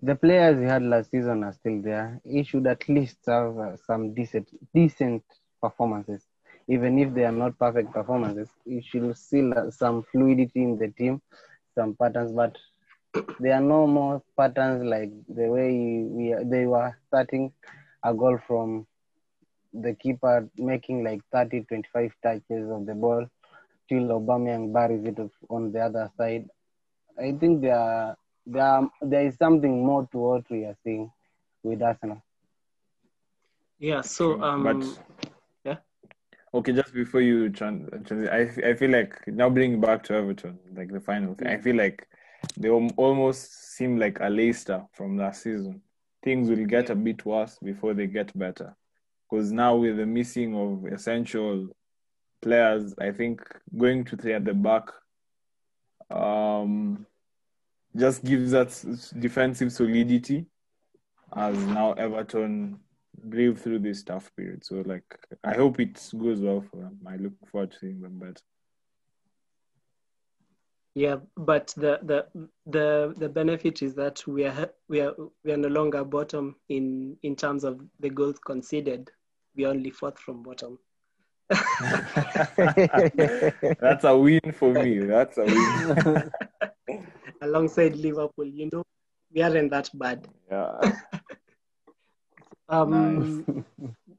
the 0.01 0.15
players 0.15 0.59
he 0.59 0.65
had 0.65 0.83
last 0.83 1.11
season 1.11 1.43
are 1.43 1.53
still 1.53 1.81
there. 1.81 2.19
He 2.23 2.43
should 2.43 2.67
at 2.67 2.87
least 2.89 3.17
have 3.27 3.57
uh, 3.57 3.77
some 3.77 4.13
decent, 4.13 4.49
decent 4.73 5.23
performances 5.61 6.27
even 6.67 6.99
if 6.99 7.13
they 7.13 7.23
are 7.23 7.31
not 7.31 7.57
perfect 7.57 7.93
performances, 7.93 8.49
you 8.65 8.81
should 8.81 9.15
still 9.17 9.53
have 9.55 9.73
some 9.73 10.03
fluidity 10.11 10.63
in 10.63 10.77
the 10.77 10.89
team, 10.89 11.21
some 11.75 11.95
patterns, 11.95 12.31
but 12.31 12.57
there 13.39 13.53
are 13.55 13.61
no 13.61 13.87
more 13.87 14.21
patterns 14.37 14.83
like 14.83 15.11
the 15.29 15.47
way 15.47 16.03
we 16.17 16.35
they 16.43 16.65
were 16.65 16.95
starting 17.07 17.51
a 18.03 18.13
goal 18.13 18.37
from 18.47 18.85
the 19.73 19.93
keeper 19.93 20.49
making 20.57 21.03
like 21.03 21.21
30, 21.31 21.63
25 21.63 22.11
touches 22.23 22.69
of 22.69 22.85
the 22.85 22.93
ball 22.93 23.25
till 23.89 24.03
Aubameyang 24.07 24.73
buries 24.73 25.05
it 25.05 25.17
on 25.49 25.71
the 25.71 25.79
other 25.79 26.09
side. 26.17 26.47
I 27.19 27.31
think 27.33 27.61
there 27.61 28.15
there 28.45 28.63
are, 28.63 28.89
there 29.01 29.25
is 29.25 29.35
something 29.37 29.85
more 29.85 30.07
to 30.11 30.17
what 30.17 30.49
we 30.49 30.65
are 30.65 30.75
seeing 30.83 31.11
with 31.63 31.81
Arsenal. 31.81 32.21
Yeah. 33.79 34.01
So 34.01 34.41
um, 34.41 34.63
but 34.63 34.77
yeah. 34.77 35.26
Okay, 36.57 36.73
just 36.73 36.93
before 36.93 37.21
you 37.21 37.49
tran- 37.49 38.05
transit, 38.05 38.29
I 38.29 38.69
I 38.69 38.73
feel 38.73 38.91
like 38.91 39.15
now 39.27 39.49
bringing 39.49 39.79
back 39.79 40.03
to 40.03 40.13
Everton, 40.15 40.59
like 40.75 40.91
the 40.91 40.99
final 40.99 41.35
thing, 41.35 41.47
I 41.47 41.57
feel 41.57 41.75
like 41.75 42.07
they 42.57 42.69
almost 42.69 43.75
seem 43.75 43.97
like 43.97 44.19
a 44.19 44.29
Leicester 44.29 44.83
from 44.93 45.17
last 45.17 45.43
season. 45.43 45.81
Things 46.23 46.49
will 46.49 46.65
get 46.65 46.89
a 46.89 46.95
bit 46.95 47.25
worse 47.25 47.57
before 47.63 47.93
they 47.93 48.07
get 48.07 48.37
better, 48.37 48.75
because 49.29 49.51
now 49.51 49.75
with 49.75 49.97
the 49.97 50.05
missing 50.05 50.55
of 50.55 50.91
essential 50.91 51.69
players, 52.41 52.93
I 52.99 53.11
think 53.11 53.41
going 53.77 54.03
to 54.05 54.17
three 54.17 54.33
at 54.33 54.45
the 54.45 54.53
back, 54.53 54.89
um, 56.09 57.05
just 57.95 58.23
gives 58.23 58.53
us 58.53 58.81
defensive 59.19 59.71
solidity 59.71 60.45
as 61.35 61.57
now 61.57 61.93
Everton 61.93 62.79
brave 63.23 63.59
through 63.59 63.79
this 63.79 64.03
tough 64.03 64.31
period. 64.35 64.65
So 64.65 64.83
like 64.85 65.17
I 65.43 65.53
hope 65.55 65.79
it 65.79 66.01
goes 66.17 66.39
well 66.39 66.61
for 66.61 66.77
them. 66.77 66.99
I 67.07 67.17
look 67.17 67.33
forward 67.47 67.71
to 67.71 67.77
seeing 67.77 68.01
them 68.01 68.19
better. 68.19 68.41
Yeah, 70.95 71.17
but 71.35 71.73
the 71.77 71.99
the 72.03 72.25
the 72.65 73.13
the 73.17 73.29
benefit 73.29 73.83
is 73.83 73.93
that 73.95 74.25
we 74.25 74.45
are 74.45 74.69
we 74.89 75.01
are 75.01 75.13
we 75.43 75.51
are 75.51 75.57
no 75.57 75.67
longer 75.67 76.03
bottom 76.03 76.55
in 76.69 77.17
in 77.21 77.35
terms 77.35 77.63
of 77.63 77.81
the 77.99 78.09
goals 78.09 78.39
conceded. 78.39 79.11
We 79.55 79.65
are 79.65 79.69
only 79.69 79.91
fourth 79.91 80.17
from 80.17 80.41
bottom. 80.43 80.79
That's 83.79 84.03
a 84.03 84.17
win 84.17 84.41
for 84.53 84.73
me. 84.73 84.99
That's 84.99 85.37
a 85.37 85.45
win. 85.45 86.31
Alongside 87.41 87.95
Liverpool, 87.95 88.45
you 88.45 88.69
know, 88.73 88.83
we 89.31 89.41
aren't 89.41 89.69
that 89.71 89.89
bad. 89.93 90.27
yeah. 90.49 90.93
Um, 92.69 93.65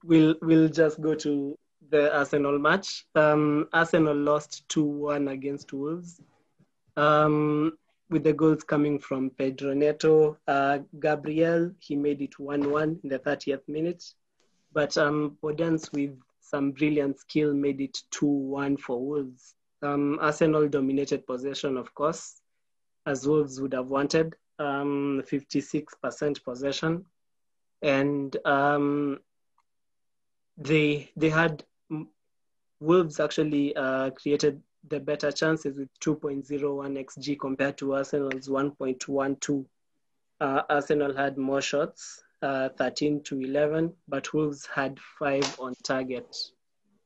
we'll 0.04 0.34
we'll 0.40 0.68
just 0.68 1.00
go 1.00 1.14
to 1.14 1.58
the 1.90 2.14
Arsenal 2.16 2.58
match. 2.58 3.06
Um, 3.14 3.68
Arsenal 3.72 4.16
lost 4.16 4.68
two 4.68 4.84
one 4.84 5.28
against 5.28 5.72
Wolves. 5.72 6.20
Um, 6.96 7.78
with 8.10 8.24
the 8.24 8.32
goals 8.32 8.64
coming 8.64 8.98
from 8.98 9.30
Pedro 9.30 9.74
Neto, 9.74 10.38
uh, 10.48 10.78
Gabriel, 10.98 11.70
he 11.78 11.94
made 11.94 12.22
it 12.22 12.38
one 12.38 12.70
one 12.70 12.98
in 13.02 13.10
the 13.10 13.18
30th 13.18 13.68
minute, 13.68 14.02
but 14.72 14.96
um, 14.96 15.36
Podence 15.42 15.92
with 15.92 16.18
some 16.40 16.72
brilliant 16.72 17.20
skill 17.20 17.52
made 17.52 17.80
it 17.80 18.02
two 18.10 18.26
one 18.26 18.76
for 18.78 18.98
Wolves. 18.98 19.54
Um, 19.82 20.18
Arsenal 20.20 20.68
dominated 20.68 21.26
possession, 21.26 21.76
of 21.76 21.94
course, 21.94 22.40
as 23.06 23.28
Wolves 23.28 23.60
would 23.60 23.74
have 23.74 23.88
wanted. 23.88 24.34
Um, 24.58 25.22
56% 25.30 26.42
possession 26.42 27.04
and 27.82 28.36
um, 28.44 29.18
they 30.56 31.10
they 31.16 31.30
had 31.30 31.64
Wolves 32.80 33.20
actually 33.20 33.74
uh, 33.76 34.10
created 34.10 34.62
the 34.88 35.00
better 35.00 35.32
chances 35.32 35.78
with 35.78 35.88
2.01 36.00 36.46
xg 36.46 37.38
compared 37.38 37.76
to 37.78 37.94
Arsenal's 37.94 38.48
1.12. 38.48 39.66
Uh, 40.40 40.62
Arsenal 40.70 41.14
had 41.14 41.36
more 41.36 41.60
shots, 41.60 42.22
uh, 42.42 42.68
13 42.78 43.22
to 43.24 43.40
11, 43.40 43.92
but 44.06 44.32
Wolves 44.32 44.66
had 44.72 44.98
five 45.18 45.58
on 45.58 45.74
target. 45.82 46.36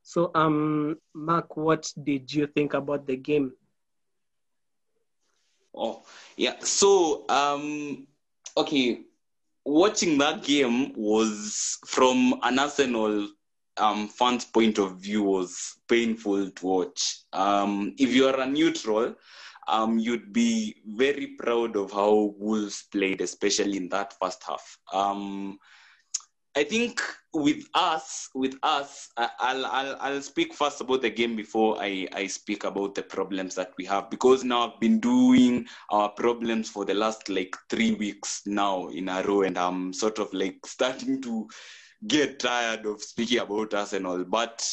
So, 0.03 0.31
um, 0.35 0.99
Mark, 1.15 1.57
what 1.57 1.91
did 2.05 2.33
you 2.33 2.47
think 2.47 2.75
about 2.75 3.07
the 3.07 3.17
game? 3.17 3.53
Oh, 5.75 6.03
yeah. 6.37 6.59
So, 6.61 7.25
um, 7.31 8.07
okay, 8.57 9.01
watching 9.65 10.19
that 10.19 10.43
game 10.43 10.93
was 10.95 11.79
from 11.87 12.39
an 12.43 12.59
Arsenal 12.59 13.29
um, 13.77 14.09
fans' 14.09 14.45
point 14.45 14.79
of 14.79 15.01
view 15.01 15.23
was 15.23 15.77
painful 15.89 16.51
to 16.51 16.67
watch. 16.67 17.21
Um, 17.33 17.95
if 17.99 18.15
you 18.15 18.27
are 18.27 18.41
a 18.41 18.47
neutral, 18.47 19.15
um, 19.69 19.99
you'd 19.99 20.33
be 20.33 20.77
very 20.87 21.37
proud 21.39 21.77
of 21.77 21.93
how 21.93 22.35
Wolves 22.37 22.85
played, 22.91 23.21
especially 23.21 23.77
in 23.77 23.89
that 23.91 24.15
first 24.21 24.43
half. 24.47 24.79
I 26.55 26.65
think 26.65 27.01
with 27.33 27.65
us, 27.75 28.29
with 28.35 28.57
us, 28.63 29.09
I'll, 29.17 29.65
I'll, 29.65 29.97
I'll 30.01 30.21
speak 30.21 30.53
first 30.53 30.83
about 30.83 31.01
the 31.01 31.09
game 31.09 31.35
before 31.35 31.79
I, 31.81 32.07
I 32.13 32.27
speak 32.27 32.65
about 32.65 32.95
the 32.95 33.03
problems 33.03 33.55
that 33.55 33.73
we 33.79 33.87
have 33.87 34.11
because 34.11 34.45
now 34.45 34.69
I've 34.69 34.81
been 34.81 35.01
doing 35.01 35.67
our 35.91 36.11
problems 36.11 36.69
for 36.69 36.85
the 36.85 36.93
last 36.93 37.31
like 37.31 37.57
three 37.71 37.95
weeks 37.95 38.43
now 38.45 38.89
in 38.89 39.09
a 39.09 39.23
row, 39.23 39.43
and 39.43 39.57
I'm 39.57 39.95
sort 39.95 40.19
of 40.19 40.33
like 40.35 40.59
starting 40.67 41.23
to 41.23 41.49
get 42.07 42.41
tired 42.41 42.85
of 42.85 43.01
speaking 43.03 43.39
about 43.39 43.73
Arsenal. 43.73 44.25
But 44.25 44.69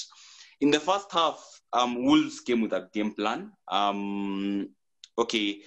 in 0.59 0.71
the 0.71 0.81
first 0.81 1.11
half, 1.13 1.41
um, 1.71 2.03
Wolves 2.03 2.41
came 2.41 2.61
with 2.61 2.73
a 2.73 2.89
game 2.93 3.13
plan. 3.13 3.53
Um, 3.69 4.69
okay, 5.17 5.61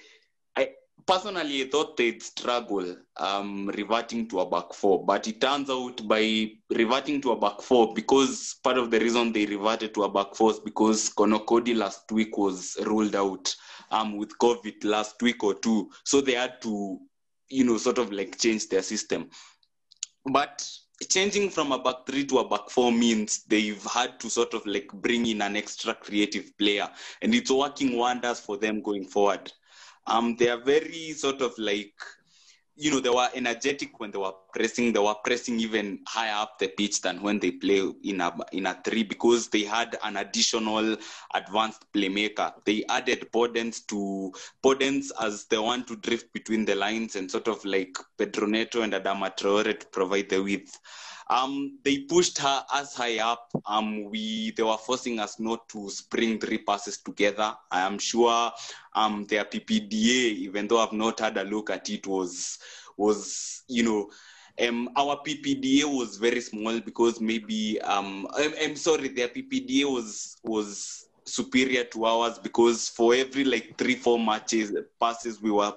personally 1.07 1.63
I 1.63 1.69
thought 1.69 1.97
they'd 1.97 2.23
struggle 2.23 2.97
um, 3.17 3.69
reverting 3.69 4.29
to 4.29 4.41
a 4.41 4.49
back 4.49 4.73
four, 4.73 5.05
but 5.05 5.27
it 5.29 5.41
turns 5.41 5.71
out 5.71 6.07
by 6.07 6.51
reverting 6.71 7.21
to 7.23 7.33
a 7.33 7.39
back 7.39 7.61
four, 7.61 7.95
because 7.95 8.57
part 8.63 8.79
of 8.79 8.91
the 8.91 9.01
reason 9.01 9.33
they 9.33 9.47
reverted 9.47 9.95
to 9.95 10.05
a 10.05 10.09
back 10.13 10.35
four 10.35 10.51
is 10.51 10.61
because 10.61 11.09
Conor 11.09 11.41
Coady 11.41 11.75
last 11.75 12.11
week 12.13 12.37
was 12.37 12.77
ruled 12.87 13.15
out 13.15 13.55
um, 13.91 14.17
with 14.17 14.37
COVID 14.39 14.85
last 14.85 15.21
week 15.23 15.43
or 15.45 15.55
two, 15.55 15.91
so 16.05 16.21
they 16.21 16.33
had 16.35 16.61
to, 16.63 16.99
you 17.49 17.65
know, 17.65 17.77
sort 17.77 17.99
of 17.99 18.13
like 18.13 18.39
change 18.39 18.69
their 18.69 18.83
system. 18.83 19.29
But 20.33 20.69
changing 21.09 21.51
from 21.51 21.73
a 21.73 21.83
back 21.83 22.07
three 22.07 22.25
to 22.27 22.39
a 22.39 22.49
back 22.49 22.71
four 22.71 22.93
means 22.93 23.45
they've 23.45 23.83
had 23.85 24.21
to 24.21 24.31
sort 24.31 24.55
of 24.55 24.65
like 24.67 24.87
bring 24.93 25.27
in 25.27 25.43
an 25.43 25.57
extra 25.57 25.95
creative 25.95 26.57
player, 26.59 26.89
and 27.21 27.35
it's 27.35 27.51
working 27.51 27.97
wonders 27.97 28.41
for 28.41 28.57
them 28.57 28.83
going 28.83 29.05
forward. 29.05 29.53
Um, 30.07 30.37
they 30.37 30.49
are 30.49 30.61
very 30.61 31.13
sort 31.13 31.41
of 31.41 31.57
like, 31.59 31.95
you 32.75 32.91
know, 32.91 33.01
they 33.01 33.11
were 33.11 33.29
energetic 33.35 34.01
when 34.01 34.11
they 34.11 34.19
were 34.19 34.33
pressing. 34.53 34.93
They 34.93 34.99
were 34.99 35.15
pressing 35.25 35.61
even 35.61 36.01
higher 36.09 36.35
up 36.35 36.59
the 36.59 36.69
pitch 36.69 37.01
than 37.03 37.23
when 37.23 37.39
they 37.39 37.53
play 37.53 37.89
in 38.03 38.21
a 38.21 38.35
in 38.53 38.67
a 38.67 38.81
three 38.85 39.03
because 39.03 39.49
they 39.49 39.63
had 39.63 39.97
an 40.03 40.17
additional 40.17 40.97
advanced 41.35 41.85
playmaker. 41.93 42.53
They 42.65 42.85
added 42.89 43.29
Podence 43.33 43.87
to 43.89 44.33
Podence 44.65 45.11
as 45.21 45.47
the 45.47 45.63
one 45.63 45.85
to 45.85 45.97
drift 45.97 46.33
between 46.33 46.65
the 46.65 46.75
lines 46.75 47.15
and 47.15 47.31
sort 47.31 47.47
of 47.47 47.65
like 47.65 47.97
Pedro 48.19 48.47
Neto 48.47 48.83
and 48.83 48.95
Adama 48.95 49.37
Traore 49.37 49.79
to 49.79 49.87
provide 49.87 50.31
the 50.31 50.43
width. 50.43 50.79
Um, 51.33 51.79
they 51.83 52.01
pushed 52.01 52.37
her 52.39 52.63
as 52.75 52.95
high 52.95 53.19
up. 53.19 53.49
Um, 53.65 54.11
we 54.11 54.51
they 54.51 54.63
were 54.63 54.77
forcing 54.77 55.19
us 55.19 55.41
not 55.41 55.67
to 55.71 55.89
spring 55.89 56.39
three 56.39 56.59
passes 56.59 56.99
together. 56.99 57.55
I 57.71 57.81
am 57.81 57.99
sure 57.99 58.53
um, 58.95 59.25
their 59.31 59.47
PPDA, 59.47 60.35
even 60.47 60.69
though 60.69 60.81
I've 60.81 60.93
not 60.93 61.21
had 61.21 61.39
a 61.39 61.45
look 61.45 61.71
at 61.71 61.89
it, 61.89 62.07
was 62.07 62.59
was 62.99 63.63
you 63.67 63.83
know 63.83 64.11
um, 64.69 64.91
our 64.95 65.17
PPDA 65.23 65.85
was 65.85 66.19
very 66.19 66.43
small 66.43 66.79
because 66.81 67.19
maybe 67.19 67.81
um, 67.81 68.29
I'm, 68.37 68.53
I'm 68.61 68.77
sorry, 68.77 69.09
their 69.09 69.29
PPDA 69.29 69.85
was 69.85 70.37
was 70.45 71.09
superior 71.25 71.85
to 71.85 72.05
ours 72.05 72.39
because 72.41 72.91
for 72.91 73.15
every 73.15 73.45
like 73.45 73.79
three 73.79 73.95
four 73.95 74.19
matches 74.19 74.73
passes 75.01 75.41
we 75.41 75.51
were 75.51 75.73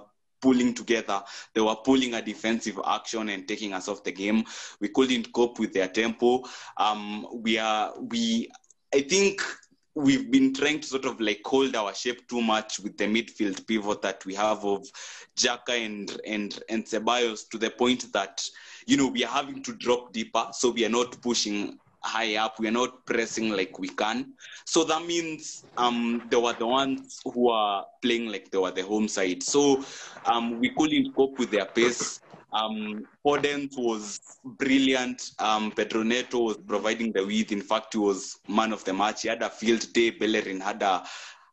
pulling 0.46 0.76
together. 0.76 1.24
They 1.56 1.62
were 1.62 1.76
pulling 1.76 2.14
a 2.14 2.22
defensive 2.22 2.80
action 2.86 3.30
and 3.30 3.48
taking 3.48 3.74
us 3.74 3.88
off 3.88 4.04
the 4.04 4.12
game. 4.12 4.44
We 4.80 4.90
couldn't 4.90 5.34
cope 5.34 5.58
with 5.58 5.74
their 5.74 5.88
tempo. 5.88 6.44
Um, 6.78 7.26
we 7.34 7.58
are 7.58 8.00
we. 8.00 8.52
I 8.94 9.02
think 9.02 9.42
we've 9.96 10.30
been 10.30 10.54
trying 10.54 10.82
to 10.82 10.88
sort 10.88 11.06
of 11.06 11.20
like 11.20 11.42
hold 11.44 11.76
our 11.76 11.96
shape 11.96 12.28
too 12.28 12.42
much 12.42 12.80
with 12.80 12.96
the 12.96 13.06
midfield 13.06 13.66
pivot 13.66 14.04
that 14.04 14.24
we 14.24 14.36
have 14.36 14.64
of 14.64 14.86
Xhaka 15.36 15.84
and 15.84 16.22
and 16.28 16.60
and 16.70 16.86
Ceballos 16.86 17.50
to 17.50 17.58
the 17.58 17.72
point 17.72 18.14
that 18.14 18.48
you 18.86 18.98
know 18.98 19.08
we 19.08 19.24
are 19.24 19.34
having 19.34 19.64
to 19.64 19.74
drop 19.74 20.14
deeper, 20.14 20.46
so 20.52 20.70
we 20.70 20.86
are 20.86 20.90
not 20.90 21.20
pushing 21.24 21.80
high 22.06 22.36
up. 22.36 22.60
We 22.60 22.68
are 22.68 22.72
not 22.72 23.06
pressing 23.06 23.50
like 23.50 23.80
we 23.80 23.90
can. 23.90 24.34
So 24.66 24.84
that 24.86 25.06
means 25.06 25.66
um, 25.78 26.22
they 26.30 26.38
were 26.38 26.54
the 26.54 26.68
ones 26.68 27.20
who 27.26 27.50
are 27.50 27.86
playing 28.02 28.28
like 28.32 28.52
they 28.52 28.58
were 28.58 28.72
the 28.72 28.84
home 28.84 29.08
side. 29.08 29.44
So 29.44 29.84
um, 30.26 30.60
we 30.60 30.70
couldn't 30.78 31.16
cope 31.16 31.38
with 31.40 31.52
their 31.52 31.66
pace. 31.66 32.22
Um, 32.54 33.06
Podence 33.26 33.78
was 33.78 34.22
brilliant. 34.46 35.32
Um, 35.40 35.72
Pedro 35.72 36.04
Neto 36.04 36.40
was 36.40 36.58
providing 36.58 37.12
the 37.12 37.26
width. 37.26 37.52
In 37.52 37.62
fact, 37.62 37.94
he 37.94 38.00
was 38.00 38.40
man 38.48 38.72
of 38.72 38.84
the 38.86 38.94
match. 38.94 39.24
He 39.24 39.28
had 39.28 39.42
a 39.42 39.50
field 39.50 39.92
day. 39.92 40.12
Bellerin 40.12 40.62
had 40.62 40.82
a 40.82 41.04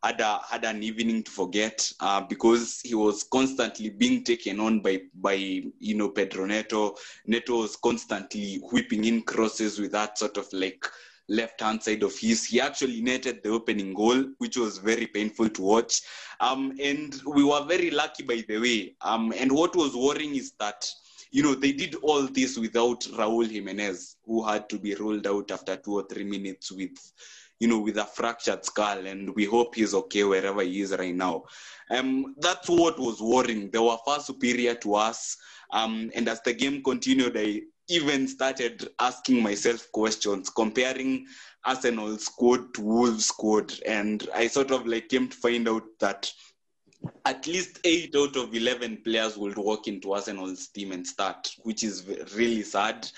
had, 0.03 0.19
a, 0.19 0.41
had 0.49 0.65
an 0.65 0.83
evening 0.83 1.23
to 1.23 1.31
forget 1.31 1.89
uh, 1.99 2.21
because 2.21 2.81
he 2.83 2.93
was 2.93 3.23
constantly 3.23 3.89
being 3.89 4.23
taken 4.23 4.59
on 4.59 4.81
by 4.81 5.01
by 5.15 5.33
you 5.33 5.95
know 5.95 6.09
Pedro 6.09 6.45
Neto. 6.45 6.95
Neto 7.25 7.61
was 7.61 7.75
constantly 7.77 8.57
whipping 8.71 9.05
in 9.05 9.21
crosses 9.21 9.79
with 9.79 9.91
that 9.93 10.17
sort 10.17 10.37
of 10.37 10.47
like 10.51 10.85
left 11.29 11.61
hand 11.61 11.81
side 11.81 12.03
of 12.03 12.17
his. 12.17 12.45
He 12.45 12.59
actually 12.59 13.01
netted 13.01 13.41
the 13.43 13.49
opening 13.49 13.93
goal, 13.93 14.25
which 14.39 14.57
was 14.57 14.77
very 14.77 15.07
painful 15.07 15.49
to 15.49 15.61
watch. 15.61 16.01
Um, 16.39 16.77
and 16.81 17.19
we 17.25 17.43
were 17.43 17.63
very 17.65 17.91
lucky, 17.91 18.23
by 18.23 18.43
the 18.47 18.59
way. 18.59 18.95
Um, 19.01 19.33
and 19.37 19.51
what 19.51 19.75
was 19.75 19.95
worrying 19.95 20.35
is 20.35 20.51
that 20.59 20.85
you 21.33 21.41
know, 21.41 21.55
they 21.55 21.71
did 21.71 21.95
all 22.03 22.27
this 22.27 22.59
without 22.59 23.01
Raul 23.17 23.49
Jimenez, 23.49 24.17
who 24.23 24.45
had 24.45 24.69
to 24.69 24.77
be 24.77 24.93
rolled 24.93 25.25
out 25.25 25.49
after 25.49 25.75
two 25.75 25.95
or 25.95 26.03
three 26.03 26.23
minutes 26.23 26.71
with, 26.71 26.95
you 27.63 27.69
know, 27.69 27.79
with 27.79 27.97
a 27.97 28.03
fractured 28.03 28.65
skull. 28.65 29.07
And 29.07 29.33
we 29.35 29.45
hope 29.45 29.75
he's 29.75 29.93
okay 29.93 30.25
wherever 30.25 30.61
he 30.61 30.81
is 30.81 30.91
right 30.91 31.15
now. 31.15 31.45
Um, 31.89 32.35
that's 32.39 32.67
what 32.67 32.99
was 32.99 33.21
worrying. 33.21 33.69
They 33.71 33.79
were 33.79 33.95
far 34.03 34.19
superior 34.19 34.75
to 34.75 34.95
us. 34.95 35.37
Um, 35.71 36.11
and 36.13 36.27
as 36.27 36.41
the 36.41 36.53
game 36.53 36.83
continued, 36.83 37.37
I 37.37 37.61
even 37.87 38.27
started 38.27 38.89
asking 38.99 39.41
myself 39.41 39.89
questions, 39.93 40.49
comparing 40.49 41.25
Arsenal's 41.63 42.25
squad 42.25 42.73
to 42.73 42.81
Wolves' 42.81 43.27
squad. 43.27 43.73
And 43.85 44.27
I 44.35 44.47
sort 44.47 44.71
of 44.71 44.85
like 44.85 45.07
came 45.07 45.29
to 45.29 45.37
find 45.37 45.69
out 45.69 45.83
that 46.01 46.29
at 47.23 47.47
least 47.47 47.79
eight 47.85 48.13
out 48.13 48.35
of 48.35 48.53
11 48.53 49.03
players 49.05 49.37
would 49.37 49.57
walk 49.57 49.87
into 49.87 50.11
Arsenal's 50.11 50.67
team 50.67 50.91
and 50.91 51.07
start, 51.07 51.49
which 51.63 51.81
is 51.85 52.05
really 52.35 52.63
sad. 52.63 53.09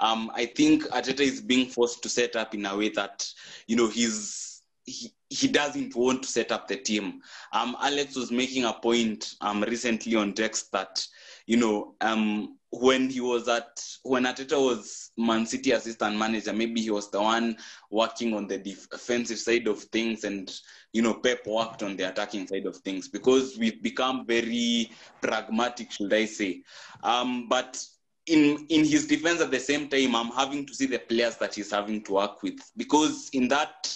Um, 0.00 0.30
I 0.34 0.46
think 0.46 0.84
Arteta 0.88 1.20
is 1.20 1.40
being 1.40 1.68
forced 1.68 2.02
to 2.02 2.08
set 2.08 2.36
up 2.36 2.54
in 2.54 2.66
a 2.66 2.76
way 2.76 2.88
that, 2.90 3.26
you 3.66 3.76
know, 3.76 3.88
he's, 3.88 4.62
he, 4.86 5.12
he 5.28 5.46
doesn't 5.46 5.94
want 5.94 6.22
to 6.22 6.28
set 6.28 6.50
up 6.52 6.66
the 6.66 6.76
team. 6.76 7.20
Um, 7.52 7.76
Alex 7.80 8.16
was 8.16 8.30
making 8.32 8.64
a 8.64 8.72
point 8.72 9.34
um, 9.40 9.62
recently 9.62 10.16
on 10.16 10.32
text 10.32 10.72
that, 10.72 11.06
you 11.46 11.56
know, 11.56 11.94
um, 12.00 12.56
when 12.72 13.10
he 13.10 13.20
was 13.20 13.48
at 13.48 13.84
when 14.04 14.24
Arteta 14.24 14.52
was 14.52 15.10
Man 15.16 15.44
City 15.44 15.72
assistant 15.72 16.16
manager, 16.16 16.52
maybe 16.52 16.80
he 16.80 16.90
was 16.90 17.10
the 17.10 17.20
one 17.20 17.56
working 17.90 18.32
on 18.32 18.46
the 18.46 18.58
defensive 18.58 19.38
side 19.38 19.66
of 19.66 19.82
things, 19.84 20.22
and 20.22 20.52
you 20.92 21.02
know 21.02 21.14
Pep 21.14 21.46
worked 21.46 21.82
on 21.82 21.96
the 21.96 22.08
attacking 22.08 22.46
side 22.46 22.66
of 22.66 22.76
things 22.78 23.08
because 23.08 23.58
we've 23.58 23.82
become 23.82 24.24
very 24.24 24.90
pragmatic, 25.20 25.90
should 25.90 26.12
I 26.12 26.26
say? 26.26 26.62
Um, 27.02 27.48
but 27.48 27.84
in 28.30 28.66
in 28.68 28.84
his 28.84 29.06
defense, 29.06 29.40
at 29.40 29.50
the 29.50 29.60
same 29.60 29.88
time, 29.88 30.14
I'm 30.14 30.30
having 30.30 30.64
to 30.66 30.74
see 30.74 30.86
the 30.86 30.98
players 30.98 31.36
that 31.36 31.54
he's 31.54 31.70
having 31.70 32.02
to 32.04 32.12
work 32.12 32.42
with 32.42 32.58
because 32.76 33.28
in 33.32 33.48
that 33.48 33.92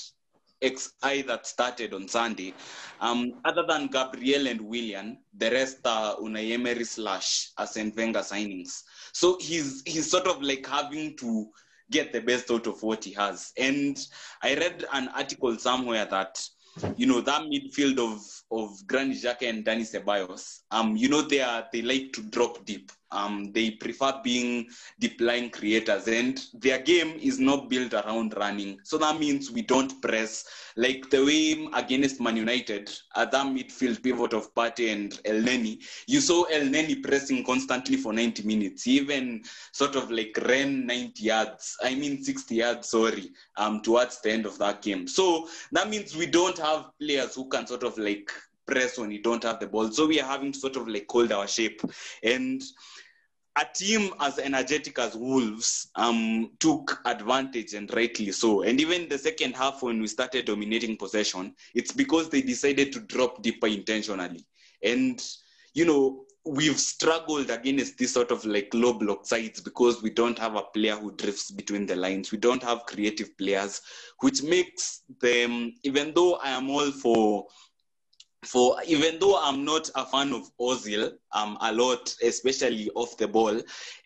XI 0.63 1.23
that 1.23 1.47
started 1.47 1.93
on 1.95 2.09
Sunday, 2.09 2.55
um, 3.01 3.35
other 3.45 3.65
than 3.69 3.89
Gabriel 3.89 4.47
and 4.49 4.61
Willian 4.61 5.19
the 5.37 5.51
rest 5.51 5.79
are 5.85 6.17
Unai 6.17 6.53
Emery 6.53 6.85
slash 6.85 7.51
Arsene 7.59 7.93
Wenger 7.97 8.21
signings. 8.21 8.83
So 9.13 9.39
he's 9.41 9.83
he's 9.87 10.11
sort 10.11 10.27
of 10.27 10.43
like 10.43 10.67
having 10.67 11.17
to 11.19 11.49
get 11.91 12.13
the 12.13 12.21
best 12.21 12.51
out 12.51 12.67
of 12.67 12.83
what 12.83 13.05
he 13.05 13.13
has. 13.13 13.53
And 13.59 13.99
I 14.43 14.55
read 14.55 14.85
an 14.93 15.09
article 15.09 15.57
somewhere 15.59 16.07
that 16.07 16.43
you 16.97 17.07
know 17.07 17.21
that 17.21 17.43
midfield 17.43 17.99
of 17.99 18.21
of 18.51 18.87
Granit 18.87 19.23
Xhaka 19.23 19.49
and 19.49 19.65
Dani 19.65 19.83
Ceballos, 19.83 20.61
um, 20.71 20.97
you 20.97 21.09
know 21.09 21.23
they 21.23 21.41
are 21.41 21.67
they 21.73 21.83
like 21.83 22.13
to 22.15 22.23
drop 22.23 22.65
deep. 22.65 22.91
Um, 23.15 23.53
they 23.53 23.71
prefer 23.71 24.21
being 24.23 24.69
deep 24.99 25.21
line 25.21 25.51
creators, 25.51 26.09
and 26.09 26.41
their 26.55 26.81
game 26.81 27.19
is 27.21 27.39
not 27.39 27.71
built 27.71 27.95
around 27.95 28.35
running. 28.37 28.81
So 28.83 28.99
that 28.99 29.19
means 29.21 29.51
we 29.51 29.63
don't 29.63 30.03
press 30.03 30.45
like 30.77 31.09
the 31.11 31.25
way 31.25 31.69
against 31.75 32.21
Man 32.21 32.37
United, 32.37 32.91
at 33.15 33.31
that 33.31 33.47
midfield 33.47 34.03
pivot 34.03 34.33
of 34.33 34.53
Partey 34.55 34.93
and 34.93 35.13
Elneny. 35.25 35.79
You 36.07 36.21
saw 36.21 36.45
Elneny 36.47 37.03
pressing 37.03 37.45
constantly 37.45 37.97
for 37.97 38.13
90 38.13 38.43
minutes. 38.43 38.87
Even 38.87 39.45
sort 39.73 39.95
of 39.95 40.11
like 40.11 40.37
ran 40.49 40.87
90 40.87 41.23
yards. 41.23 41.77
I 41.83 41.95
mean 41.95 42.23
60 42.23 42.55
yards, 42.57 42.89
sorry, 42.89 43.31
um, 43.57 43.81
towards 43.83 44.21
the 44.21 44.33
end 44.33 44.47
of 44.47 44.59
that 44.59 44.83
game. 44.83 45.07
So 45.07 45.49
that 45.73 45.89
means 45.89 46.17
we 46.17 46.27
don't 46.27 46.59
have 46.59 46.91
players 47.01 47.35
who 47.37 47.49
can 47.49 47.67
sort 47.67 47.85
of 47.85 47.97
like 47.97 48.31
press 48.67 48.99
when 48.99 49.11
you 49.11 49.23
don't 49.23 49.43
have 49.45 49.61
the 49.61 49.67
ball. 49.67 49.91
So 49.91 50.07
we 50.07 50.21
are 50.21 50.27
having 50.29 50.53
to 50.53 50.59
sort 50.59 50.77
of 50.77 50.89
like 50.89 51.07
hold 51.09 51.33
our 51.33 51.47
shape. 51.47 51.81
And 52.23 52.63
a 53.57 53.65
team 53.65 54.13
as 54.21 54.39
energetic 54.39 54.99
as 54.99 55.15
Wolves 55.15 55.89
um, 55.95 56.51
took 56.59 57.01
advantage 57.05 57.75
and 57.75 57.93
rightly 57.95 58.33
so. 58.33 58.63
And 58.63 58.81
even 58.81 59.09
the 59.09 59.19
second 59.19 59.55
half, 59.55 59.83
when 59.83 60.01
we 60.01 60.09
started 60.09 60.47
dominating 60.47 60.97
possession, 60.97 61.55
it's 61.75 61.93
because 61.93 62.29
they 62.29 62.43
decided 62.43 62.93
to 62.93 63.01
drop 63.01 63.43
deeper 63.43 63.69
intentionally. 63.69 64.45
And, 64.83 65.25
you 65.73 65.85
know, 65.85 66.25
we've 66.45 66.79
struggled 66.79 67.49
against 67.49 67.97
this 67.97 68.13
sort 68.13 68.31
of 68.31 68.45
like 68.45 68.69
low 68.75 68.93
block 68.93 69.25
sides 69.25 69.61
because 69.61 70.03
we 70.03 70.11
don't 70.11 70.39
have 70.39 70.57
a 70.57 70.63
player 70.63 70.97
who 70.97 71.13
drifts 71.13 71.51
between 71.51 71.87
the 71.87 71.97
lines. 71.97 72.33
We 72.33 72.39
don't 72.39 72.63
have 72.63 72.87
creative 72.87 73.37
players, 73.39 73.81
which 74.21 74.43
makes 74.43 75.03
them, 75.21 75.75
even 75.85 76.13
though 76.13 76.35
I 76.37 76.51
am 76.51 76.69
all 76.71 76.91
for 76.91 77.47
for 78.47 78.77
even 78.87 79.19
though 79.19 79.41
I'm 79.43 79.65
not 79.65 79.91
a 79.95 80.05
fan 80.05 80.33
of 80.33 80.51
Ozil 80.61 81.13
um, 81.33 81.57
a 81.61 81.73
lot, 81.73 82.15
especially 82.23 82.91
off 82.95 83.17
the 83.17 83.29
ball, 83.29 83.61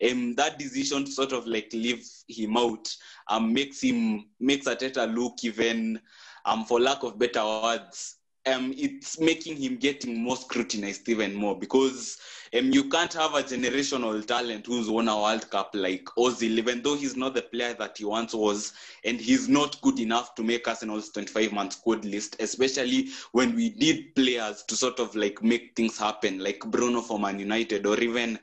um, 0.09 0.35
that 0.35 0.57
decision 0.59 1.05
to 1.05 1.11
sort 1.11 1.31
of 1.31 1.47
like 1.47 1.69
leave 1.73 2.05
him 2.27 2.57
out 2.57 2.93
um, 3.29 3.53
makes 3.53 3.81
him 3.81 4.25
makes 4.39 4.67
Arteta 4.67 5.13
look 5.13 5.43
even, 5.43 5.99
um, 6.45 6.65
for 6.65 6.79
lack 6.79 7.03
of 7.03 7.19
better 7.19 7.43
words, 7.43 8.18
um, 8.45 8.73
it's 8.77 9.19
making 9.19 9.57
him 9.57 9.77
getting 9.77 10.21
more 10.23 10.37
scrutinized 10.37 11.07
even 11.09 11.35
more 11.35 11.57
because 11.57 12.17
um, 12.57 12.71
you 12.71 12.89
can't 12.89 13.13
have 13.13 13.35
a 13.35 13.43
generational 13.43 14.25
talent 14.25 14.65
who's 14.65 14.89
won 14.89 15.07
a 15.07 15.15
World 15.15 15.49
Cup 15.49 15.71
like 15.73 16.05
Ozil, 16.17 16.57
even 16.57 16.81
though 16.81 16.95
he's 16.95 17.15
not 17.15 17.33
the 17.33 17.41
player 17.41 17.73
that 17.75 17.97
he 17.97 18.05
once 18.05 18.33
was, 18.33 18.73
and 19.03 19.19
he's 19.19 19.47
not 19.47 19.79
good 19.81 19.99
enough 19.99 20.35
to 20.35 20.43
make 20.43 20.67
Arsenal's 20.67 21.11
25-man 21.11 21.69
squad 21.71 22.05
list, 22.05 22.37
especially 22.39 23.09
when 23.33 23.55
we 23.55 23.71
need 23.77 24.15
players 24.15 24.63
to 24.63 24.75
sort 24.75 24.99
of 24.99 25.15
like 25.15 25.43
make 25.43 25.75
things 25.75 25.97
happen, 25.97 26.39
like 26.39 26.59
Bruno 26.67 27.01
for 27.01 27.19
Man 27.19 27.39
United, 27.39 27.85
or 27.85 27.99
even 27.99 28.39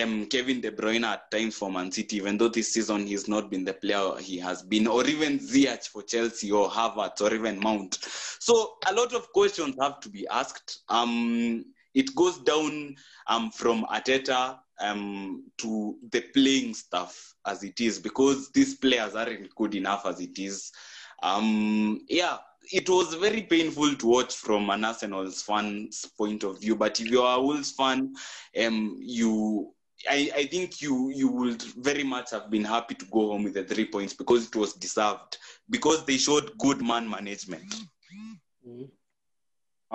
um, 0.00 0.26
Kevin 0.26 0.60
De 0.60 0.70
Bruyne 0.70 1.04
at 1.04 1.30
times 1.30 1.56
for 1.56 1.70
Man 1.70 1.90
City, 1.92 2.16
even 2.16 2.36
though 2.36 2.48
this 2.48 2.72
season 2.72 3.06
he's 3.06 3.28
not 3.28 3.50
been 3.50 3.64
the 3.64 3.74
player 3.74 4.16
he 4.18 4.38
has 4.38 4.62
been, 4.62 4.86
or 4.86 5.06
even 5.06 5.38
Ziyech 5.38 5.88
for 5.88 6.02
Chelsea, 6.02 6.50
or 6.50 6.68
Havertz, 6.68 7.20
or 7.20 7.34
even 7.34 7.60
Mount. 7.60 7.98
So 8.40 8.74
a 8.88 8.94
lot 8.94 9.14
of 9.14 9.32
questions 9.32 9.76
have 9.80 10.00
to 10.00 10.08
be 10.08 10.26
asked. 10.28 10.82
Um, 10.88 11.64
it 11.94 12.14
goes 12.14 12.38
down 12.38 12.96
um, 13.28 13.50
from 13.50 13.84
Arteta 13.84 14.58
um, 14.80 15.44
to 15.58 15.96
the 16.10 16.22
playing 16.34 16.74
stuff 16.74 17.34
as 17.46 17.62
it 17.62 17.80
is 17.80 17.98
because 17.98 18.50
these 18.50 18.74
players 18.74 19.14
aren't 19.14 19.54
good 19.54 19.74
enough 19.74 20.06
as 20.06 20.20
it 20.20 20.38
is. 20.38 20.72
Um, 21.22 22.00
yeah, 22.08 22.38
it 22.72 22.88
was 22.88 23.14
very 23.14 23.42
painful 23.42 23.94
to 23.94 24.06
watch 24.06 24.34
from 24.34 24.70
an 24.70 24.84
Arsenal's 24.84 25.42
fan's 25.42 26.04
point 26.16 26.42
of 26.44 26.60
view. 26.60 26.76
But 26.76 27.00
if 27.00 27.06
you're 27.06 27.26
a 27.26 27.40
Wolves 27.40 27.72
fan, 27.72 28.14
um, 28.64 28.96
you 29.00 29.73
I, 30.08 30.30
I 30.34 30.46
think 30.46 30.80
you 30.82 31.10
you 31.10 31.28
would 31.28 31.62
very 31.62 32.04
much 32.04 32.30
have 32.30 32.50
been 32.50 32.64
happy 32.64 32.94
to 32.94 33.04
go 33.06 33.28
home 33.30 33.44
with 33.44 33.54
the 33.54 33.64
three 33.64 33.86
points 33.86 34.14
because 34.14 34.46
it 34.46 34.56
was 34.56 34.74
deserved 34.74 35.38
because 35.68 36.04
they 36.04 36.16
showed 36.16 36.56
good 36.58 36.82
man 36.82 37.08
management. 37.08 37.74
Mm-hmm. 38.66 38.84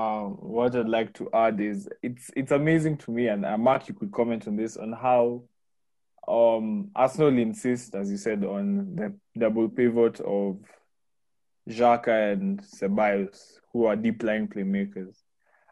Um, 0.02 0.32
what 0.40 0.76
I'd 0.76 0.88
like 0.88 1.14
to 1.16 1.30
add 1.34 1.60
is 1.60 1.90
it's 2.02 2.32
it's 2.36 2.52
amazing 2.52 2.98
to 3.00 3.12
me, 3.12 3.28
and 3.28 3.46
uh, 3.46 3.58
Mark, 3.58 3.88
you 3.88 3.94
could 3.94 4.12
comment 4.12 4.48
on 4.48 4.56
this 4.56 4.78
on 4.78 4.94
how 4.94 5.44
um, 6.28 6.92
Arsenal 6.96 7.38
insist, 7.38 7.96
as 7.96 8.10
you 8.12 8.18
said, 8.18 8.44
on 8.46 8.96
the 8.96 9.14
double 9.38 9.68
pivot 9.68 10.20
of 10.22 10.58
Xhaka 11.68 12.34
and 12.34 12.62
Ceballos, 12.62 13.60
who 13.74 13.86
are 13.86 13.96
deep 13.96 14.24
line 14.24 14.48
playmakers. 14.48 15.16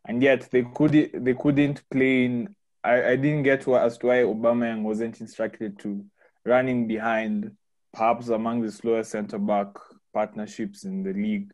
and 0.08 0.24
yet 0.24 0.50
they 0.52 0.64
could 0.64 0.92
they 1.14 1.34
couldn't 1.34 1.84
play 1.90 2.26
in. 2.26 2.56
I, 2.84 3.12
I 3.12 3.16
didn't 3.16 3.44
get 3.44 3.68
what, 3.68 3.82
as 3.82 3.98
to 4.00 4.08
why 4.08 4.16
Aubameyang 4.18 4.84
wasn't 4.84 5.22
instructed 5.22 5.80
to 5.80 6.06
running 6.46 6.88
behind, 6.88 7.52
perhaps 7.94 8.30
among 8.30 8.62
the 8.62 8.72
slowest 8.72 9.12
centre 9.12 9.40
back 9.40 9.68
partnerships 10.14 10.84
in 10.84 11.04
the 11.04 11.14
league. 11.14 11.52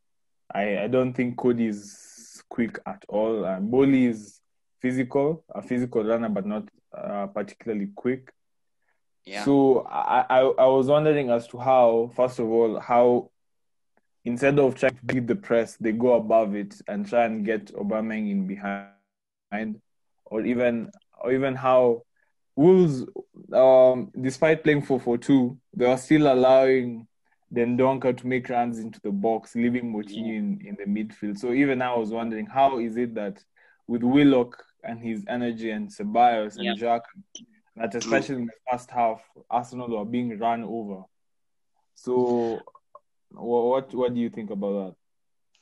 I, 0.53 0.83
I 0.83 0.87
don't 0.87 1.13
think 1.13 1.37
Coady 1.37 1.67
is 1.67 2.43
quick 2.49 2.79
at 2.85 3.03
all. 3.07 3.45
And 3.45 3.71
Boly 3.71 4.09
is 4.09 4.39
physical, 4.81 5.43
a 5.53 5.61
physical 5.61 6.03
runner, 6.03 6.29
but 6.29 6.45
not 6.45 6.69
uh, 6.95 7.27
particularly 7.27 7.89
quick. 7.95 8.31
Yeah. 9.25 9.45
So 9.45 9.87
I, 9.89 10.25
I 10.29 10.39
I 10.41 10.65
was 10.67 10.87
wondering 10.87 11.29
as 11.29 11.47
to 11.47 11.57
how, 11.57 12.11
first 12.13 12.39
of 12.39 12.47
all, 12.47 12.79
how 12.79 13.31
instead 14.25 14.59
of 14.59 14.75
trying 14.75 14.95
to 14.95 15.05
beat 15.05 15.27
the 15.27 15.35
press, 15.35 15.77
they 15.77 15.93
go 15.93 16.13
above 16.13 16.55
it 16.55 16.75
and 16.87 17.07
try 17.07 17.25
and 17.25 17.45
get 17.45 17.73
Aubameyang 17.73 18.29
in 18.29 18.47
behind, 18.47 19.81
or 20.25 20.41
even 20.41 20.91
or 21.23 21.31
even 21.31 21.55
how 21.55 22.03
Wolves, 22.55 23.03
um, 23.51 24.11
despite 24.19 24.63
playing 24.63 24.83
4-4-2, 24.83 25.57
they 25.75 25.85
are 25.85 25.97
still 25.97 26.31
allowing 26.31 27.07
Dendoncker 27.51 28.15
to 28.17 28.27
make 28.27 28.49
runs 28.49 28.77
into 28.79 28.99
the 29.01 29.11
box, 29.11 29.55
leaving 29.55 29.91
Moutinho 29.91 30.37
in, 30.37 30.61
in 30.65 30.77
the 30.77 30.85
midfield. 30.85 31.37
So 31.39 31.51
even 31.53 31.81
I 31.81 31.95
was 31.95 32.09
wondering, 32.09 32.45
how 32.45 32.79
is 32.79 32.97
it 32.97 33.15
that 33.15 33.43
with 33.87 34.03
Willock 34.03 34.63
and 34.83 35.01
his 35.01 35.23
energy 35.27 35.71
and 35.71 35.89
Ceballos 35.89 36.57
and. 36.57 36.77
Jack, 36.77 37.01
that 37.75 37.95
especially 37.95 38.35
in 38.35 38.45
the 38.45 38.53
first 38.71 38.91
half, 38.91 39.21
Arsenal 39.49 39.97
are 39.97 40.05
being 40.05 40.37
run 40.37 40.63
over. 40.63 41.03
So 41.95 42.61
wha- 43.31 43.69
what 43.69 43.93
what 43.93 44.13
do 44.13 44.19
you 44.19 44.29
think 44.29 44.51
about 44.51 44.95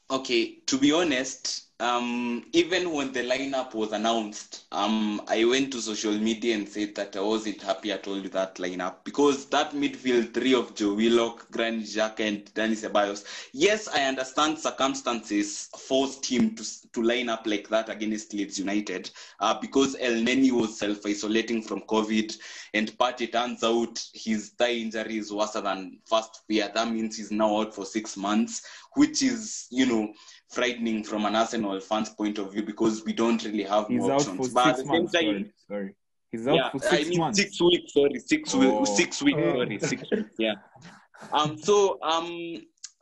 that? 0.10 0.16
Okay, 0.16 0.58
to 0.66 0.78
be 0.78 0.92
honest, 0.92 1.71
um, 1.82 2.46
even 2.54 2.92
when 2.94 3.12
the 3.12 3.24
lineup 3.24 3.74
was 3.74 3.92
announced, 3.92 4.66
um, 4.72 5.20
I 5.28 5.44
went 5.46 5.72
to 5.72 5.82
social 5.82 6.14
media 6.14 6.54
and 6.54 6.70
said 6.70 6.94
that 6.94 7.16
I 7.16 7.22
wasn't 7.22 7.60
happy 7.60 7.92
at 7.92 8.08
all 8.08 8.22
with 8.22 8.34
that 8.34 8.56
lineup 8.56 8.98
because 9.04 9.48
that 9.48 9.72
midfield 9.72 10.32
three 10.32 10.54
of 10.54 10.76
Joe 10.76 10.94
Willock, 10.94 11.50
Granit 11.50 11.88
Xhaka, 11.88 12.20
and 12.20 12.46
Dani 12.54 12.76
Ceballos. 12.76 13.26
Yes, 13.52 13.88
I 13.88 14.04
understand 14.04 14.60
circumstances 14.60 15.70
forced 15.76 16.24
him 16.24 16.56
to 16.56 16.64
to 16.94 17.02
line 17.02 17.30
up 17.30 17.48
like 17.48 17.68
that 17.70 17.90
against 17.90 18.34
Leeds 18.34 18.60
United 18.60 19.10
uh, 19.40 19.58
because 19.60 19.96
Elneny 19.96 20.52
was 20.52 20.78
self-isolating 20.78 21.64
from 21.64 21.82
COVID, 21.82 22.38
and 22.76 22.96
but 23.00 23.22
it 23.22 23.32
turns 23.32 23.64
out 23.64 24.00
his 24.14 24.50
thigh 24.50 24.74
injury 24.74 25.18
is 25.18 25.34
worse 25.34 25.54
than 25.54 25.98
first 26.06 26.42
fear. 26.48 26.70
That 26.76 26.92
means 26.92 27.18
he's 27.18 27.32
now 27.32 27.62
out 27.62 27.74
for 27.74 27.86
six 27.86 28.16
months 28.16 28.62
which 28.96 29.24
is 29.24 29.68
you 29.70 29.86
know 29.86 30.14
frightening 30.52 31.04
from 31.04 31.26
an 31.26 31.36
Arsenal 31.36 31.80
fans 31.80 32.10
point 32.10 32.38
of 32.38 32.52
view 32.52 32.64
because 32.64 33.04
we 33.06 33.14
don't 33.14 33.44
really 33.46 33.64
have 33.64 33.88
He's 33.88 34.00
more 34.00 34.14
out 34.14 34.22
for 34.24 34.32
options. 34.32 34.46
six 34.48 34.54
But 34.54 34.68
at 34.68 34.78
the 34.78 34.84
same 34.84 34.88
months. 34.92 35.14
time, 35.14 35.24
Sorry, 35.24 35.54
sorry. 35.68 35.96
He's 36.32 36.48
out 36.48 36.56
yeah, 36.56 36.70
for 36.72 36.80
six 36.80 36.94
I 36.94 37.10
mean 37.10 37.20
months. 37.20 37.40
six 37.40 37.62
weeks. 37.62 37.94
Sorry, 37.94 38.20
six 38.20 38.56
Oh. 38.56 38.60
weeks. 38.80 38.96
Six 38.96 39.22
weeks. 39.22 39.40
Oh. 39.44 39.54
Sorry, 39.54 39.80
six 39.80 40.02
weeks. 40.12 40.30
Yeah. 40.38 40.54
Um. 41.34 41.56
So 41.58 42.00
um. 42.02 42.58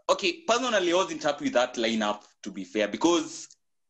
Okay. 0.09 0.43
Personally, 0.47 0.91
I 0.91 0.95
wasn't 0.95 1.23
happy 1.23 1.45
with 1.45 1.53
that 1.53 1.75
lineup. 1.75 2.23
To 2.43 2.51
be 2.51 2.63
fair, 2.65 2.87
because 2.89 3.47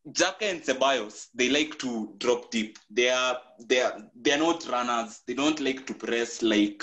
Xhaka 0.08 0.42
and 0.42 0.62
Ceballos, 0.62 1.26
they 1.34 1.48
like 1.48 1.78
to 1.80 2.14
drop 2.18 2.50
deep. 2.50 2.78
They 2.90 3.08
are 3.10 3.38
they 3.66 3.80
are 3.82 3.96
they 4.14 4.32
are 4.32 4.38
not 4.38 4.66
runners. 4.68 5.20
They 5.26 5.34
don't 5.34 5.58
like 5.60 5.84
to 5.88 5.94
press 5.94 6.42
like 6.42 6.82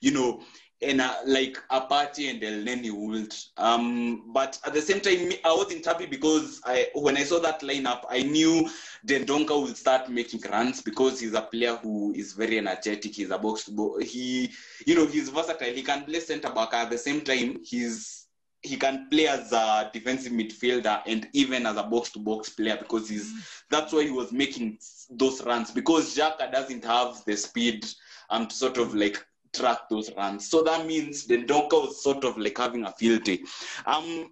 you 0.00 0.12
know 0.12 0.42
and 0.82 1.00
uh, 1.00 1.14
like 1.26 1.56
Apache 1.70 2.28
and 2.28 2.42
Elneny 2.42 2.90
would. 2.92 3.34
Um, 3.56 4.30
but 4.32 4.58
at 4.66 4.74
the 4.74 4.82
same 4.82 5.00
time, 5.00 5.32
I 5.44 5.54
wasn't 5.54 5.84
happy 5.84 6.06
because 6.06 6.60
I 6.64 6.88
when 6.94 7.16
I 7.16 7.24
saw 7.24 7.38
that 7.40 7.60
lineup, 7.62 8.02
I 8.10 8.22
knew 8.22 8.68
Dendoncker 9.06 9.50
will 9.50 9.74
start 9.74 10.10
making 10.10 10.42
runs 10.50 10.82
because 10.82 11.20
he's 11.20 11.34
a 11.34 11.42
player 11.42 11.76
who 11.76 12.12
is 12.14 12.34
very 12.34 12.58
energetic. 12.58 13.14
He's 13.14 13.30
a 13.30 13.38
box. 13.38 13.70
He, 14.02 14.50
you 14.86 14.94
know, 14.94 15.06
he's 15.06 15.30
versatile. 15.30 15.72
He 15.72 15.82
can 15.82 16.04
play 16.04 16.20
centre 16.20 16.50
back 16.50 16.74
at 16.74 16.90
the 16.90 16.98
same 16.98 17.22
time. 17.22 17.60
He's 17.64 18.26
he 18.62 18.76
can 18.76 19.08
play 19.10 19.28
as 19.28 19.52
a 19.52 19.90
defensive 19.92 20.32
midfielder 20.32 21.00
and 21.06 21.28
even 21.32 21.66
as 21.66 21.76
a 21.76 21.84
box 21.84 22.10
to 22.10 22.18
box 22.18 22.48
player 22.48 22.76
because 22.76 23.08
he's 23.08 23.62
that's 23.70 23.92
why 23.92 24.02
he 24.02 24.10
was 24.10 24.32
making 24.32 24.78
those 25.10 25.42
runs 25.44 25.70
because 25.70 26.16
Xhaka 26.16 26.50
doesn't 26.50 26.84
have 26.84 27.22
the 27.26 27.36
speed 27.36 27.86
um 28.30 28.46
to 28.48 28.54
sort 28.54 28.78
of 28.78 28.94
like 28.94 29.24
track 29.56 29.88
those 29.90 30.10
runs. 30.16 30.48
So 30.50 30.62
that 30.62 30.86
means 30.86 31.26
the 31.26 31.44
Donka 31.44 31.72
was 31.72 32.02
sort 32.02 32.24
of 32.24 32.36
like 32.38 32.58
having 32.58 32.84
a 32.84 32.92
field 32.92 33.24
day. 33.24 33.40
Um 33.86 34.30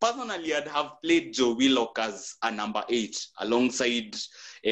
personally 0.00 0.54
I'd 0.54 0.68
have 0.68 0.92
played 1.02 1.32
Joe 1.32 1.54
Willock 1.54 1.98
as 1.98 2.34
a 2.42 2.50
number 2.50 2.84
eight 2.88 3.16
alongside 3.40 4.14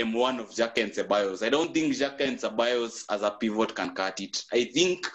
um, 0.01 0.13
one 0.13 0.39
of 0.39 0.51
Xhaka 0.51 0.83
and 0.83 0.93
Ceballos. 0.93 1.45
I 1.45 1.49
don't 1.49 1.73
think 1.73 1.95
Xhaka 1.95 2.21
and 2.21 2.39
Ceballos 2.39 3.05
as 3.11 3.23
a 3.23 3.31
pivot 3.31 3.75
can 3.75 3.95
cut 3.95 4.21
it. 4.21 4.43
I 4.53 4.65
think 4.65 5.07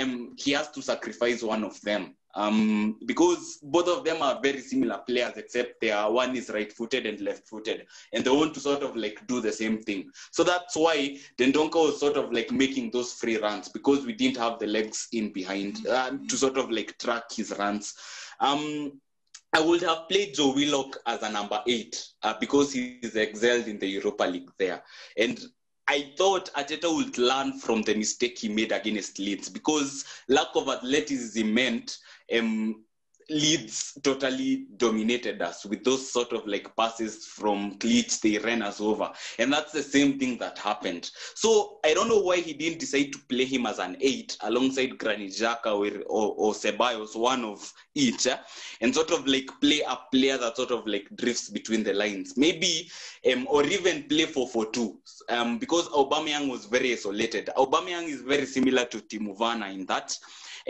um, 0.00 0.34
he 0.38 0.52
has 0.52 0.70
to 0.70 0.82
sacrifice 0.82 1.42
one 1.42 1.64
of 1.64 1.80
them 1.82 2.14
um, 2.34 2.96
because 3.06 3.58
both 3.62 3.88
of 3.88 4.04
them 4.04 4.22
are 4.22 4.40
very 4.42 4.60
similar 4.60 4.98
players, 4.98 5.36
except 5.36 5.80
they 5.80 5.90
are 5.90 6.10
one 6.10 6.36
is 6.36 6.50
right-footed 6.50 7.06
and 7.06 7.20
left-footed, 7.20 7.86
and 8.12 8.24
they 8.24 8.30
want 8.30 8.54
to 8.54 8.60
sort 8.60 8.82
of 8.82 8.96
like 8.96 9.26
do 9.26 9.40
the 9.40 9.52
same 9.52 9.82
thing. 9.82 10.10
So 10.30 10.44
that's 10.44 10.76
why 10.76 11.18
Dendoncker 11.38 11.86
was 11.86 12.00
sort 12.00 12.16
of 12.16 12.32
like 12.32 12.50
making 12.50 12.90
those 12.90 13.12
free 13.12 13.38
runs 13.38 13.68
because 13.68 14.06
we 14.06 14.12
didn't 14.12 14.36
have 14.36 14.58
the 14.58 14.66
legs 14.66 15.08
in 15.12 15.32
behind 15.32 15.86
uh, 15.86 16.12
to 16.28 16.36
sort 16.36 16.58
of 16.58 16.70
like 16.70 16.98
track 16.98 17.24
his 17.32 17.54
runs. 17.58 17.94
Um, 18.40 19.00
I 19.54 19.60
would 19.60 19.80
have 19.80 20.08
played 20.08 20.34
Joe 20.34 20.52
Willock 20.54 20.98
as 21.06 21.22
a 21.22 21.32
number 21.32 21.62
eight 21.66 22.06
uh, 22.22 22.34
because 22.38 22.72
he's 22.72 23.16
excelled 23.16 23.66
in 23.66 23.78
the 23.78 23.86
Europa 23.86 24.24
League 24.24 24.50
there, 24.58 24.82
and 25.16 25.40
I 25.90 26.12
thought 26.18 26.52
Arteta 26.52 26.94
would 26.94 27.16
learn 27.16 27.58
from 27.58 27.80
the 27.80 27.94
mistake 27.94 28.38
he 28.38 28.50
made 28.50 28.72
against 28.72 29.18
Leeds 29.18 29.48
because 29.48 30.04
lack 30.28 30.48
of 30.54 30.68
athleticism 30.68 31.54
meant 31.54 31.96
um, 32.36 32.84
Leeds 33.30 33.98
totally 34.02 34.66
dominated 34.78 35.42
us 35.42 35.66
with 35.66 35.84
those 35.84 36.10
sort 36.10 36.32
of 36.32 36.46
like 36.46 36.74
passes 36.76 37.26
from 37.26 37.76
Cleats, 37.78 38.20
they 38.20 38.38
ran 38.38 38.62
us 38.62 38.80
over. 38.80 39.12
And 39.38 39.52
that's 39.52 39.70
the 39.72 39.82
same 39.82 40.18
thing 40.18 40.38
that 40.38 40.56
happened. 40.58 41.10
So 41.34 41.78
I 41.84 41.92
don't 41.92 42.08
know 42.08 42.20
why 42.20 42.38
he 42.38 42.54
didn't 42.54 42.78
decide 42.78 43.12
to 43.12 43.18
play 43.28 43.44
him 43.44 43.66
as 43.66 43.78
an 43.80 43.98
eight 44.00 44.38
alongside 44.40 44.96
Granit 44.96 45.32
Xhaka 45.32 45.66
or, 45.66 46.00
or, 46.06 46.34
or 46.38 46.52
Ceballos, 46.54 47.14
one 47.16 47.44
of 47.44 47.70
each, 47.94 48.26
eh? 48.26 48.38
and 48.80 48.94
sort 48.94 49.10
of 49.10 49.26
like 49.26 49.50
play 49.60 49.82
a 49.86 49.98
player 50.10 50.38
that 50.38 50.56
sort 50.56 50.70
of 50.70 50.86
like 50.86 51.08
drifts 51.16 51.50
between 51.50 51.82
the 51.82 51.92
lines. 51.92 52.38
Maybe, 52.38 52.90
um, 53.30 53.46
or 53.50 53.62
even 53.64 54.04
play 54.04 54.24
4-4-2 54.24 54.96
um, 55.28 55.58
because 55.58 55.86
Aubameyang 55.88 56.48
was 56.48 56.64
very 56.64 56.94
isolated. 56.94 57.50
Aubameyang 57.58 58.08
is 58.08 58.22
very 58.22 58.46
similar 58.46 58.86
to 58.86 59.00
Timo 59.00 59.70
in 59.70 59.84
that. 59.84 60.16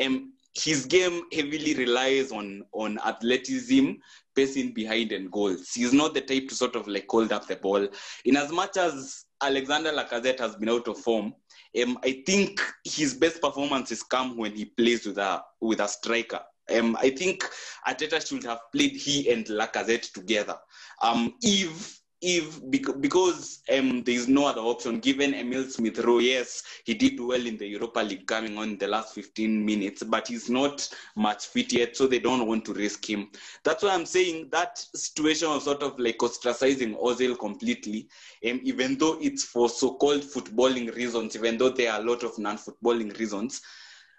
Um, 0.05 0.33
his 0.59 0.87
game 0.87 1.23
heavily 1.33 1.75
relies 1.75 2.33
on 2.33 2.65
on 2.73 2.99
athleticism, 3.07 3.93
pacing 4.35 4.73
behind 4.73 5.13
and 5.13 5.31
goals. 5.31 5.73
He's 5.75 5.93
not 5.93 6.15
the 6.15 6.21
type 6.21 6.49
to 6.49 6.55
sort 6.55 6.77
of 6.77 6.89
like 6.89 7.07
hold 7.09 7.33
up 7.33 7.47
the 7.47 7.57
ball. 7.57 7.89
In 8.25 8.37
as 8.37 8.51
much 8.51 8.77
as 8.77 9.25
Alexander 9.43 9.93
Lacazette 9.93 10.41
has 10.41 10.57
been 10.57 10.69
out 10.69 10.89
of 10.89 10.99
form, 10.99 11.35
um, 11.83 11.99
I 12.03 12.23
think 12.27 12.61
his 12.85 13.15
best 13.15 13.41
performances 13.41 14.03
come 14.03 14.37
when 14.37 14.53
he 14.53 14.65
plays 14.65 15.07
with 15.07 15.19
a 15.19 15.43
with 15.61 15.81
a 15.81 15.89
striker. 15.89 16.41
Um, 16.77 16.97
I 17.01 17.11
think 17.11 17.45
Arteta 17.87 18.27
should 18.27 18.45
have 18.45 18.61
played 18.73 18.93
he 18.93 19.31
and 19.31 19.47
Lacazette 19.47 20.13
together. 20.13 20.57
Um, 21.03 21.35
if 21.41 21.99
if 22.21 22.61
because 23.01 23.63
um, 23.77 24.03
there 24.03 24.15
is 24.15 24.27
no 24.27 24.47
other 24.47 24.61
option 24.61 24.99
given 24.99 25.35
Emile 25.35 25.65
Smith 25.65 25.99
Rowe, 26.01 26.19
yes, 26.19 26.65
he 26.85 26.95
did 26.95 27.21
well 27.21 27.47
in 27.47 27.57
the 27.57 27.67
Europa 27.67 28.01
League 28.01 28.27
coming 28.27 28.59
on 28.59 28.77
the 28.79 28.89
last 28.89 29.15
15 29.15 29.65
minutes, 29.65 30.03
but 30.03 30.27
he's 30.27 30.51
not 30.51 30.89
much 31.15 31.47
fit 31.47 31.73
yet, 31.73 31.97
so 31.97 32.09
they 32.09 32.19
don't 32.19 32.47
want 32.47 32.65
to 32.65 32.75
risk 32.75 33.09
him. 33.09 33.31
That's 33.63 33.85
why 33.85 33.91
I'm 33.91 34.07
saying 34.07 34.49
that 34.51 34.79
situation 34.79 35.49
of 35.49 35.63
sort 35.63 35.83
of 35.83 35.99
like 35.99 36.19
ostracizing 36.19 37.01
Ozil 37.01 37.39
completely, 37.39 38.09
um, 38.49 38.61
even 38.65 38.99
though 38.99 39.17
it's 39.21 39.45
for 39.45 39.69
so-called 39.69 40.23
footballing 40.23 40.95
reasons, 40.97 41.37
even 41.37 41.57
though 41.57 41.71
there 41.71 41.93
are 41.93 42.01
a 42.01 42.05
lot 42.05 42.25
of 42.25 42.37
non-footballing 42.37 43.17
reasons, 43.19 43.61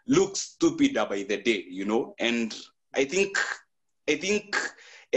looks 0.07 0.39
stupider 0.55 1.05
by 1.05 1.23
the 1.23 1.37
day, 1.37 1.65
you 1.69 1.83
know. 1.83 2.15
And 2.17 2.55
I 2.95 3.03
think, 3.03 3.37
I 4.07 4.15
think 4.15 4.55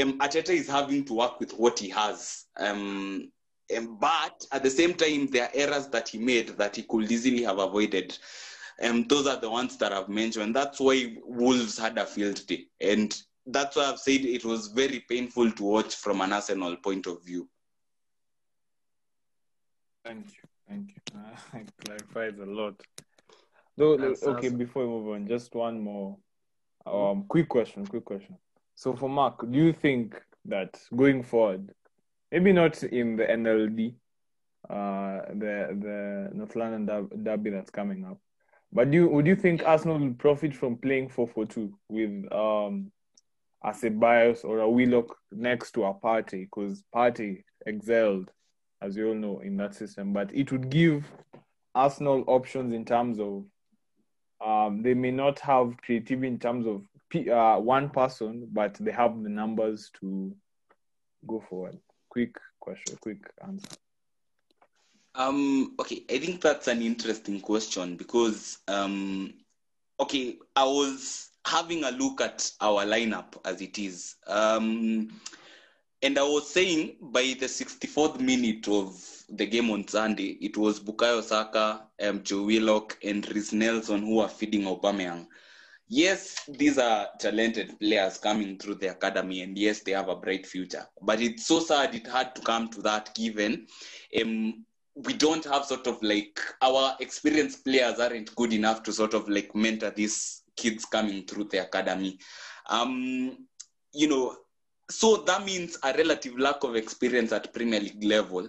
um, 0.00 0.18
Arteta 0.18 0.50
is 0.50 0.68
having 0.68 1.04
to 1.04 1.14
work 1.14 1.38
with 1.40 1.52
what 1.52 1.78
he 1.78 1.88
has. 1.90 2.46
Um, 2.58 3.30
um, 3.76 3.98
but 4.00 4.44
at 4.52 4.62
the 4.62 4.70
same 4.70 4.94
time, 4.94 5.26
there 5.28 5.44
are 5.44 5.50
errors 5.54 5.88
that 5.88 6.08
he 6.08 6.18
made 6.18 6.48
that 6.58 6.76
he 6.76 6.82
could 6.82 7.10
easily 7.10 7.42
have 7.42 7.58
avoided. 7.58 8.16
And 8.80 9.08
those 9.08 9.26
are 9.26 9.40
the 9.40 9.50
ones 9.50 9.76
that 9.78 9.92
I've 9.92 10.08
mentioned. 10.08 10.56
That's 10.56 10.80
why 10.80 11.16
Wolves 11.24 11.78
had 11.78 11.98
a 11.98 12.06
field 12.06 12.46
day. 12.46 12.66
And 12.80 13.14
that's 13.46 13.76
why 13.76 13.84
I've 13.84 13.98
said 13.98 14.24
it 14.24 14.44
was 14.44 14.68
very 14.68 15.04
painful 15.08 15.50
to 15.52 15.62
watch 15.62 15.94
from 15.94 16.20
an 16.20 16.32
Arsenal 16.32 16.76
point 16.76 17.06
of 17.06 17.24
view. 17.24 17.48
Thank 20.04 20.26
you. 20.26 20.48
Thank 20.68 20.88
you. 20.90 21.18
Uh, 21.18 21.58
it 21.58 21.72
clarifies 21.84 22.38
a 22.40 22.46
lot. 22.46 22.74
Though, 23.76 23.96
That's 23.96 24.22
okay, 24.22 24.48
awesome. 24.48 24.58
before 24.58 24.86
we 24.86 24.90
move 24.90 25.14
on, 25.14 25.26
just 25.26 25.54
one 25.54 25.80
more 25.80 26.18
um, 26.84 27.24
quick 27.28 27.48
question. 27.48 27.86
Quick 27.86 28.04
question. 28.04 28.36
So, 28.82 28.96
for 28.96 29.08
Mark, 29.08 29.48
do 29.48 29.56
you 29.56 29.72
think 29.72 30.20
that 30.46 30.76
going 30.96 31.22
forward, 31.22 31.70
maybe 32.32 32.52
not 32.52 32.82
in 32.82 33.14
the 33.14 33.22
NLD, 33.22 33.94
uh, 34.68 35.20
the 35.28 35.68
the 35.78 36.30
North 36.34 36.56
London 36.56 37.08
derby, 37.22 37.50
that's 37.50 37.70
coming 37.70 38.04
up. 38.04 38.18
But 38.72 38.90
do 38.90 38.96
you, 38.96 39.08
would 39.08 39.28
you 39.28 39.36
think 39.36 39.62
Arsenal 39.64 40.00
will 40.00 40.14
profit 40.14 40.52
from 40.52 40.78
playing 40.78 41.10
4-4-2 41.10 41.70
with 41.90 42.32
um 42.32 42.90
as 43.64 43.84
a 43.84 43.90
bias 43.90 44.42
or 44.42 44.58
a 44.58 44.68
Willock 44.68 45.16
next 45.30 45.74
to 45.74 45.84
a 45.84 45.94
party? 45.94 46.48
Because 46.50 46.82
party 46.92 47.44
excelled, 47.64 48.32
as 48.80 48.96
you 48.96 49.10
all 49.10 49.14
know, 49.14 49.38
in 49.44 49.56
that 49.58 49.76
system. 49.76 50.12
But 50.12 50.34
it 50.34 50.50
would 50.50 50.70
give 50.70 51.04
Arsenal 51.72 52.24
options 52.26 52.72
in 52.72 52.84
terms 52.84 53.20
of 53.20 53.44
um, 54.44 54.82
they 54.82 54.94
may 54.94 55.12
not 55.12 55.38
have 55.38 55.76
creativity 55.84 56.26
in 56.26 56.40
terms 56.40 56.66
of 56.66 56.82
uh, 57.14 57.58
one 57.58 57.90
person, 57.90 58.48
but 58.52 58.74
they 58.74 58.92
have 58.92 59.22
the 59.22 59.28
numbers 59.28 59.90
to 60.00 60.34
go 61.26 61.42
forward. 61.48 61.78
Quick 62.08 62.36
question, 62.60 62.96
quick 63.00 63.18
answer. 63.46 63.68
Um, 65.14 65.74
okay, 65.78 66.04
I 66.10 66.18
think 66.18 66.40
that's 66.40 66.68
an 66.68 66.80
interesting 66.80 67.40
question 67.40 67.96
because, 67.96 68.58
um, 68.66 69.34
okay, 70.00 70.38
I 70.56 70.64
was 70.64 71.30
having 71.44 71.84
a 71.84 71.90
look 71.90 72.20
at 72.20 72.50
our 72.60 72.84
lineup 72.84 73.34
as 73.44 73.60
it 73.60 73.78
is. 73.78 74.16
Um, 74.26 75.10
and 76.02 76.18
I 76.18 76.22
was 76.22 76.50
saying 76.50 76.96
by 77.00 77.22
the 77.38 77.46
64th 77.46 78.20
minute 78.20 78.66
of 78.68 79.00
the 79.28 79.46
game 79.46 79.70
on 79.70 79.86
Sunday, 79.86 80.38
it 80.40 80.56
was 80.56 80.80
Bukayo 80.80 81.22
Saka, 81.22 81.82
um, 82.02 82.22
Joe 82.22 82.42
Willock, 82.42 82.98
and 83.04 83.26
Reiss 83.32 83.52
Nelson 83.52 84.00
who 84.00 84.20
are 84.20 84.28
feeding 84.28 84.62
Aubameyang. 84.62 85.26
Yes, 85.88 86.36
these 86.48 86.78
are 86.78 87.08
talented 87.18 87.78
players 87.78 88.18
coming 88.18 88.58
through 88.58 88.76
the 88.76 88.92
academy, 88.92 89.42
and 89.42 89.58
yes, 89.58 89.80
they 89.80 89.92
have 89.92 90.08
a 90.08 90.16
bright 90.16 90.46
future. 90.46 90.86
But 91.02 91.20
it's 91.20 91.46
so 91.46 91.60
sad 91.60 91.94
it 91.94 92.06
had 92.06 92.34
to 92.34 92.42
come 92.42 92.70
to 92.70 92.82
that 92.82 93.14
given 93.14 93.66
um, 94.20 94.64
we 94.94 95.14
don't 95.14 95.44
have 95.44 95.64
sort 95.64 95.86
of 95.86 96.02
like 96.02 96.38
our 96.60 96.94
experienced 97.00 97.64
players 97.64 97.98
aren't 97.98 98.34
good 98.36 98.52
enough 98.52 98.82
to 98.82 98.92
sort 98.92 99.14
of 99.14 99.28
like 99.28 99.54
mentor 99.54 99.90
these 99.90 100.42
kids 100.56 100.84
coming 100.84 101.24
through 101.26 101.44
the 101.44 101.62
academy. 101.62 102.18
Um, 102.68 103.46
you 103.94 104.08
know, 104.08 104.36
so 104.90 105.18
that 105.26 105.44
means 105.44 105.78
a 105.82 105.94
relative 105.94 106.38
lack 106.38 106.62
of 106.64 106.76
experience 106.76 107.32
at 107.32 107.54
Premier 107.54 107.80
League 107.80 108.04
level 108.04 108.48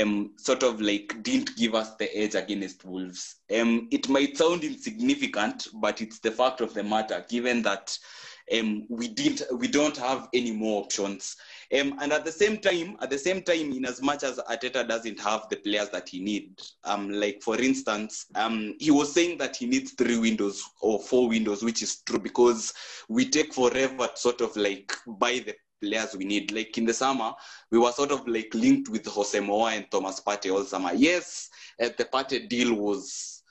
um, 0.00 0.32
sort 0.36 0.62
of 0.62 0.80
like 0.80 1.22
didn't 1.22 1.56
give 1.56 1.74
us 1.74 1.94
the 1.96 2.14
edge 2.16 2.34
against 2.34 2.84
Wolves. 2.84 3.36
Um, 3.54 3.88
it 3.90 4.08
might 4.08 4.36
sound 4.36 4.64
insignificant, 4.64 5.68
but 5.74 6.00
it's 6.00 6.18
the 6.18 6.30
fact 6.30 6.60
of 6.60 6.74
the 6.74 6.82
matter, 6.82 7.24
given 7.28 7.62
that 7.62 7.96
um, 8.56 8.86
we 8.88 9.08
didn't 9.08 9.42
we 9.58 9.68
don't 9.68 9.96
have 9.96 10.28
any 10.32 10.52
more 10.52 10.82
options. 10.82 11.36
Um, 11.78 11.98
and 12.00 12.12
at 12.12 12.24
the 12.24 12.32
same 12.32 12.58
time, 12.58 12.96
at 13.02 13.10
the 13.10 13.18
same 13.18 13.42
time, 13.42 13.72
in 13.72 13.84
as 13.84 14.00
much 14.00 14.22
as 14.22 14.38
Arteta 14.50 14.88
doesn't 14.88 15.20
have 15.20 15.48
the 15.50 15.56
players 15.56 15.90
that 15.90 16.08
he 16.08 16.20
needs, 16.20 16.76
um, 16.84 17.10
like 17.10 17.42
for 17.42 17.60
instance, 17.60 18.26
um, 18.34 18.74
he 18.78 18.90
was 18.90 19.12
saying 19.12 19.38
that 19.38 19.56
he 19.56 19.66
needs 19.66 19.92
three 19.92 20.18
windows 20.18 20.62
or 20.80 20.98
four 20.98 21.28
windows, 21.28 21.62
which 21.62 21.82
is 21.82 22.00
true 22.02 22.18
because 22.18 22.72
we 23.08 23.28
take 23.28 23.52
forever 23.52 24.06
to 24.06 24.16
sort 24.16 24.40
of 24.40 24.56
like 24.56 24.94
buy 25.06 25.42
the 25.44 25.54
players 25.80 26.16
we 26.16 26.24
need. 26.24 26.52
Like 26.52 26.76
in 26.78 26.84
the 26.84 26.94
summer, 26.94 27.32
we 27.70 27.78
were 27.78 27.92
sort 27.92 28.12
of 28.12 28.26
like 28.26 28.52
linked 28.54 28.88
with 28.88 29.06
Jose 29.06 29.38
Moa 29.40 29.72
and 29.72 29.90
Thomas 29.90 30.20
Partey 30.20 30.52
all 30.52 30.64
summer. 30.64 30.92
Yes, 30.94 31.48
the 31.78 32.08
Partey 32.12 32.48
deal 32.48 32.74
was 32.74 33.42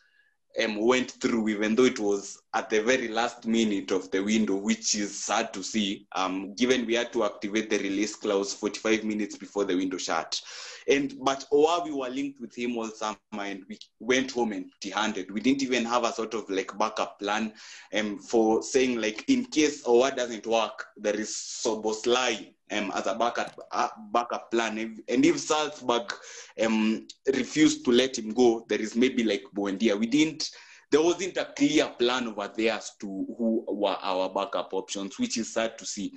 um, 0.64 0.78
went 0.78 1.12
through, 1.12 1.50
even 1.50 1.76
though 1.76 1.86
it 1.86 2.00
was 2.00 2.42
at 2.58 2.72
the 2.72 2.82
very 2.82 3.08
last 3.08 3.46
minute 3.46 3.92
of 3.92 4.10
the 4.10 4.20
window, 4.20 4.56
which 4.56 4.96
is 4.96 5.24
sad 5.24 5.54
to 5.54 5.62
see, 5.62 6.08
um, 6.16 6.56
given 6.56 6.88
we 6.88 6.96
had 6.96 7.14
to 7.14 7.24
activate 7.24 7.70
the 7.70 7.78
release 7.78 8.16
clause 8.16 8.52
45 8.52 9.04
minutes 9.04 9.38
before 9.38 9.64
the 9.64 9.76
window 9.76 9.98
shut. 9.98 10.42
And 10.90 11.14
but 11.22 11.46
we 11.52 11.92
were 11.92 12.10
linked 12.10 12.42
with 12.42 12.58
him 12.58 12.76
all 12.78 12.88
summer 12.88 13.18
and 13.40 13.64
we 13.70 13.78
went 14.00 14.32
home 14.32 14.54
empty-handed. 14.54 15.30
We 15.30 15.40
didn't 15.40 15.62
even 15.62 15.86
have 15.86 16.04
a 16.04 16.12
sort 16.12 16.34
of 16.34 16.50
like 16.50 16.76
backup 16.80 17.20
plan 17.20 17.54
um, 17.94 18.18
for 18.18 18.64
saying 18.64 19.00
like 19.00 19.24
in 19.30 19.46
case 19.46 19.84
Aouar 19.84 20.16
doesn't 20.16 20.48
work, 20.48 20.84
there 20.98 21.16
is 21.16 21.30
Szoboszlai 21.30 22.54
um, 22.72 22.92
as 22.96 23.06
a 23.06 23.14
backup 23.14 23.60
uh, 23.72 23.90
backup 24.12 24.50
plan. 24.50 24.80
And 25.08 25.26
if 25.26 25.40
Salzburg 25.40 26.12
um, 26.66 27.06
refused 27.28 27.86
to 27.86 27.92
let 27.92 28.18
him 28.18 28.34
go, 28.34 28.66
there 28.68 28.82
is 28.82 28.96
maybe 28.96 29.24
like 29.24 29.44
Buendia. 29.54 30.00
We 30.00 30.08
didn't. 30.08 30.50
There 30.92 31.02
wasn't 31.02 31.38
a 31.38 31.46
clear 31.46 31.88
plan 32.00 32.28
over 32.28 32.50
there 32.56 32.74
as 32.74 32.92
to 33.02 33.08
who 33.08 33.66
were 33.68 33.98
our 34.02 34.30
backup 34.30 34.74
options, 34.74 35.20
which 35.20 35.38
is 35.38 35.54
sad 35.54 35.78
to 35.78 35.86
see. 35.86 36.14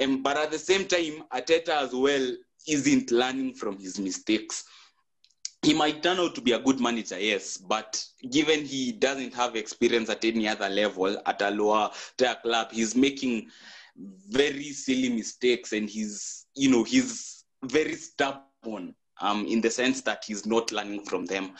Um, 0.00 0.22
but 0.22 0.36
at 0.36 0.50
the 0.50 0.58
same 0.58 0.86
time, 0.86 1.24
Arteta 1.32 1.70
as 1.70 1.92
well 1.92 2.32
isn't 2.66 3.10
learning 3.10 3.54
from 3.54 3.78
his 3.78 3.98
mistakes. 3.98 4.64
He 5.62 5.74
might 5.74 6.02
turn 6.02 6.18
out 6.18 6.34
to 6.36 6.40
be 6.40 6.52
a 6.52 6.58
good 6.58 6.80
manager, 6.80 7.18
yes, 7.18 7.56
but 7.56 8.02
given 8.30 8.64
he 8.64 8.92
doesn't 8.92 9.34
have 9.34 9.56
experience 9.56 10.08
at 10.08 10.24
any 10.24 10.46
other 10.48 10.68
level, 10.68 11.20
at 11.26 11.42
a 11.42 11.50
lower 11.50 11.90
tier 12.16 12.36
club, 12.42 12.68
he's 12.72 12.94
making 12.94 13.48
very 14.28 14.72
silly 14.72 15.08
mistakes 15.08 15.72
and 15.72 15.88
he's 15.88 16.46
you 16.54 16.70
know 16.70 16.84
he's 16.84 17.44
very 17.64 17.94
stubborn 17.94 18.94
um 19.20 19.46
in 19.46 19.60
the 19.60 19.70
sense 19.70 20.00
that 20.02 20.22
he's 20.26 20.46
not 20.46 20.70
learning 20.70 21.04
from 21.04 21.24
them 21.26 21.50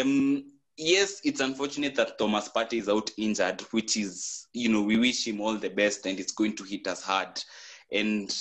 um 0.00 0.44
yes 0.76 1.20
it's 1.24 1.40
unfortunate 1.40 1.94
that 1.94 2.18
thomas 2.18 2.48
Partey 2.48 2.74
is 2.74 2.88
out 2.88 3.10
injured 3.16 3.60
which 3.70 3.96
is 3.96 4.46
you 4.52 4.68
know 4.68 4.82
we 4.82 4.96
wish 4.96 5.26
him 5.26 5.40
all 5.40 5.56
the 5.56 5.68
best 5.68 6.06
and 6.06 6.18
it's 6.18 6.32
going 6.32 6.56
to 6.56 6.64
hit 6.64 6.86
us 6.86 7.02
hard. 7.02 7.42
And 7.92 8.34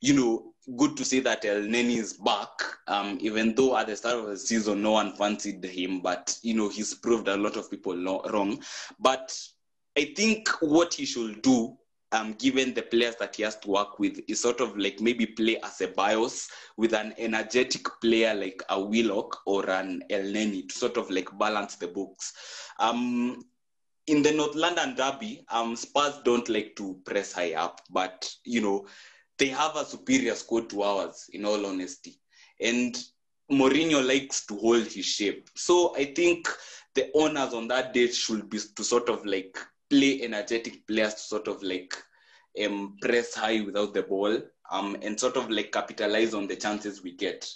you 0.00 0.14
know 0.14 0.52
good 0.76 0.96
to 0.96 1.04
see 1.04 1.20
that 1.20 1.42
Elneny 1.42 1.96
is 1.96 2.14
back. 2.14 2.50
Um 2.86 3.18
even 3.20 3.54
though 3.54 3.76
at 3.76 3.86
the 3.86 3.96
start 3.96 4.16
of 4.16 4.26
the 4.26 4.36
season 4.36 4.82
no 4.82 4.92
one 4.92 5.14
fancied 5.14 5.64
him 5.64 6.00
but 6.00 6.36
you 6.42 6.54
know 6.54 6.68
he's 6.68 6.94
proved 6.94 7.28
a 7.28 7.36
lot 7.36 7.56
of 7.56 7.70
people 7.70 7.96
wrong. 7.96 8.62
But 8.98 9.38
i 9.96 10.12
think 10.16 10.48
what 10.60 10.94
he 10.94 11.04
should 11.04 11.42
do 11.42 11.76
um, 12.12 12.32
given 12.34 12.74
the 12.74 12.82
players 12.82 13.16
that 13.16 13.36
he 13.36 13.42
has 13.42 13.56
to 13.56 13.68
work 13.68 13.98
with, 13.98 14.20
is 14.28 14.40
sort 14.40 14.60
of 14.60 14.76
like 14.76 15.00
maybe 15.00 15.26
play 15.26 15.58
as 15.62 15.80
a 15.80 15.88
bios 15.88 16.48
with 16.76 16.94
an 16.94 17.14
energetic 17.18 17.86
player 18.00 18.34
like 18.34 18.62
a 18.70 18.80
Willock 18.80 19.38
or 19.46 19.68
an 19.68 20.02
Elneny 20.10 20.68
to 20.68 20.74
sort 20.74 20.96
of 20.96 21.10
like 21.10 21.28
balance 21.38 21.76
the 21.76 21.88
books. 21.88 22.32
Um, 22.78 23.44
in 24.06 24.22
the 24.22 24.32
North 24.32 24.54
London 24.54 24.94
derby, 24.94 25.44
um, 25.50 25.76
Spurs 25.76 26.20
don't 26.24 26.48
like 26.48 26.74
to 26.76 26.98
press 27.04 27.32
high 27.32 27.52
up, 27.54 27.82
but 27.90 28.30
you 28.44 28.60
know 28.62 28.86
they 29.36 29.48
have 29.48 29.76
a 29.76 29.84
superior 29.84 30.34
squad 30.34 30.70
to 30.70 30.82
ours. 30.82 31.28
In 31.32 31.44
all 31.44 31.66
honesty, 31.66 32.18
and 32.60 32.96
Mourinho 33.50 34.06
likes 34.06 34.46
to 34.46 34.56
hold 34.56 34.86
his 34.86 35.04
shape. 35.04 35.48
So 35.56 35.94
I 35.96 36.06
think 36.06 36.48
the 36.94 37.10
owners 37.14 37.54
on 37.54 37.68
that 37.68 37.92
day 37.92 38.08
should 38.08 38.48
be 38.48 38.58
to 38.76 38.84
sort 38.84 39.08
of 39.08 39.24
like 39.26 39.58
play 39.90 40.22
energetic 40.22 40.86
players 40.86 41.14
to 41.14 41.20
sort 41.20 41.48
of 41.48 41.62
like 41.62 41.94
um, 42.64 42.96
press 43.00 43.34
high 43.34 43.60
without 43.60 43.94
the 43.94 44.02
ball 44.02 44.38
um, 44.70 44.96
and 45.02 45.18
sort 45.18 45.36
of 45.36 45.50
like 45.50 45.72
capitalize 45.72 46.34
on 46.34 46.46
the 46.46 46.56
chances 46.56 47.02
we 47.02 47.12
get. 47.12 47.48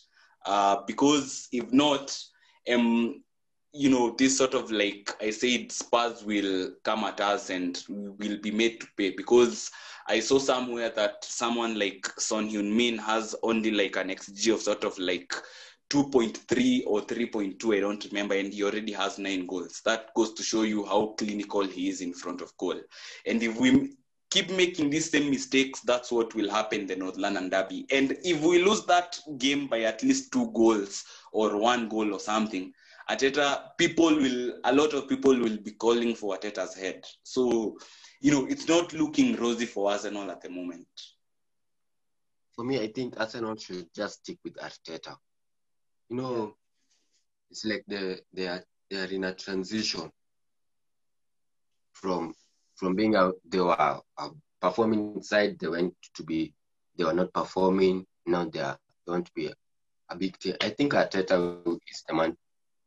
Uh, 0.45 0.83
because 0.87 1.49
if 1.53 1.73
not, 1.73 2.17
um, 2.73 3.23
you 3.73 3.89
know, 3.89 4.15
this 4.19 4.37
sort 4.37 4.55
of 4.55 4.71
like 4.71 5.11
I 5.21 5.31
said, 5.31 5.73
Spurs 5.73 6.23
will 6.25 6.73
come 6.85 7.05
at 7.05 7.21
us 7.21 7.51
and 7.51 7.83
we 7.89 8.29
will 8.29 8.39
be 8.39 8.51
made 8.51 8.81
to 8.81 8.87
pay. 8.97 9.11
Because 9.11 9.71
I 10.09 10.21
saw 10.21 10.39
somewhere 10.39 10.91
that 10.91 11.25
someone 11.25 11.79
like 11.79 12.07
Son 12.19 12.49
Heung-min 12.49 12.99
has 12.99 13.35
only 13.43 13.71
like 13.71 13.97
an 13.97 14.09
XG 14.09 14.53
of 14.53 14.61
sort 14.61 14.85
of 14.85 14.99
like 14.99 15.35
2.3 15.93 16.85
or 16.87 17.03
3.2, 17.03 17.77
I 17.77 17.81
don't 17.81 18.05
remember, 18.07 18.35
and 18.35 18.53
he 18.53 18.65
already 18.65 18.93
has 18.93 19.19
nine 19.19 19.47
goals. 19.47 19.83
That 19.85 20.15
goes 20.15 20.33
to 20.35 20.43
show 20.43 20.63
you 20.63 20.87
how 20.87 21.15
clinical 21.19 21.67
he 21.67 21.91
is 21.91 22.01
in 22.01 22.15
front 22.15 22.41
of 22.41 22.57
goal. 22.57 22.81
And 23.27 23.43
if 23.43 23.61
we 23.61 23.97
keep 24.31 24.51
making 24.51 24.89
these 24.89 25.11
same 25.11 25.29
mistakes, 25.29 25.81
that's 25.81 26.11
what 26.11 26.35
will 26.35 26.51
happen 26.51 26.87
the 26.87 26.97
North 26.97 27.19
London 27.19 27.51
Derby. 27.51 27.85
And 27.93 28.17
if 28.25 28.41
we 28.41 28.65
lose 28.65 28.87
that 28.87 29.19
game 29.37 29.67
by 29.67 29.83
at 29.83 30.03
least 30.03 30.33
two 30.33 30.51
goals 30.53 31.05
or 31.31 31.59
one 31.59 31.91
goal 31.91 32.15
or 32.15 32.21
something, 32.21 32.73
Arteta, 33.11 33.77
people 33.77 34.15
will, 34.15 34.55
a 34.65 34.73
lot 34.73 34.95
of 34.95 35.09
people 35.09 35.39
will 35.39 35.59
be 35.59 35.73
calling 35.73 36.15
for 36.15 36.39
Arteta's 36.39 36.75
head. 36.75 37.05
So, 37.23 37.77
you 38.23 38.31
know, 38.33 38.47
it's 38.47 38.67
not 38.67 38.95
looking 38.95 39.37
rosy 39.37 39.67
for 39.67 39.91
Arsenal 39.91 40.31
at 40.31 40.41
the 40.41 40.49
moment. 40.49 40.87
For 42.57 42.65
me, 42.65 42.81
I 42.81 42.87
think 42.87 43.21
Arsenal 43.21 43.57
should 43.57 43.93
just 43.95 44.21
stick 44.21 44.39
with 44.43 44.55
Arteta. 44.55 45.17
You 46.13 46.19
know, 46.19 46.55
it's 47.51 47.65
like 47.65 47.85
they 47.89 48.19
they 48.35 48.47
are 48.47 48.63
they 48.91 48.99
are 49.01 49.11
in 49.17 49.25
a 49.25 49.33
transition 49.35 50.13
from 51.93 52.35
from 52.75 52.95
being 52.95 53.17
out 53.17 53.37
they 53.49 53.61
were 53.61 54.01
performing 54.61 55.15
inside 55.17 55.59
they 55.59 55.69
went 55.69 55.95
to 56.13 56.23
be 56.23 56.53
they 56.99 57.05
were 57.05 57.15
not 57.15 57.33
performing 57.33 58.05
now 58.27 58.45
they 58.45 58.61
are 58.61 58.79
going 59.07 59.25
to 59.25 59.33
be 59.35 59.47
a, 59.47 59.55
a 60.11 60.17
big 60.17 60.39
team. 60.39 60.55
I 60.61 60.69
think 60.69 60.93
Arteta 60.93 61.79
is 61.91 62.05
the 62.07 62.13
man 62.15 62.37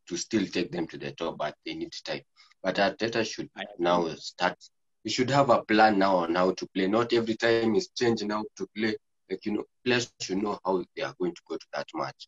to 0.07 0.17
still 0.17 0.45
take 0.45 0.71
them 0.71 0.86
to 0.89 0.97
the 0.99 1.11
top, 1.13 1.39
but 1.39 1.55
they 1.65 1.73
need 1.73 1.93
time. 2.05 2.21
But 2.61 2.76
Arteta 2.76 3.26
should 3.26 3.49
now 3.80 4.07
start. 4.19 4.57
We 5.03 5.09
should 5.09 5.32
have 5.32 5.49
a 5.49 5.63
plan 5.63 5.97
now 5.97 6.17
on 6.17 6.36
how 6.36 6.51
to 6.51 6.67
play. 6.76 6.86
Not 6.88 7.11
every 7.11 7.38
time 7.38 7.73
is 7.76 7.89
changing 7.89 8.30
how 8.30 8.45
to 8.57 8.67
play. 8.78 8.95
Like 9.32 9.43
you 9.47 9.53
know, 9.53 9.63
players 9.84 10.13
should 10.21 10.43
know 10.43 10.59
how 10.63 10.84
they 10.95 11.01
are 11.01 11.15
going 11.19 11.34
to 11.34 11.41
go 11.49 11.55
to 11.57 11.65
that 11.73 11.88
match. 11.95 12.28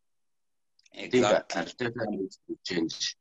I 0.95 1.07
think 1.09 1.11
that 1.29 1.49
Exactly. 1.49 1.61
Arteta 1.61 2.09
needs 2.11 2.39
to 2.47 2.57
change 2.63 3.15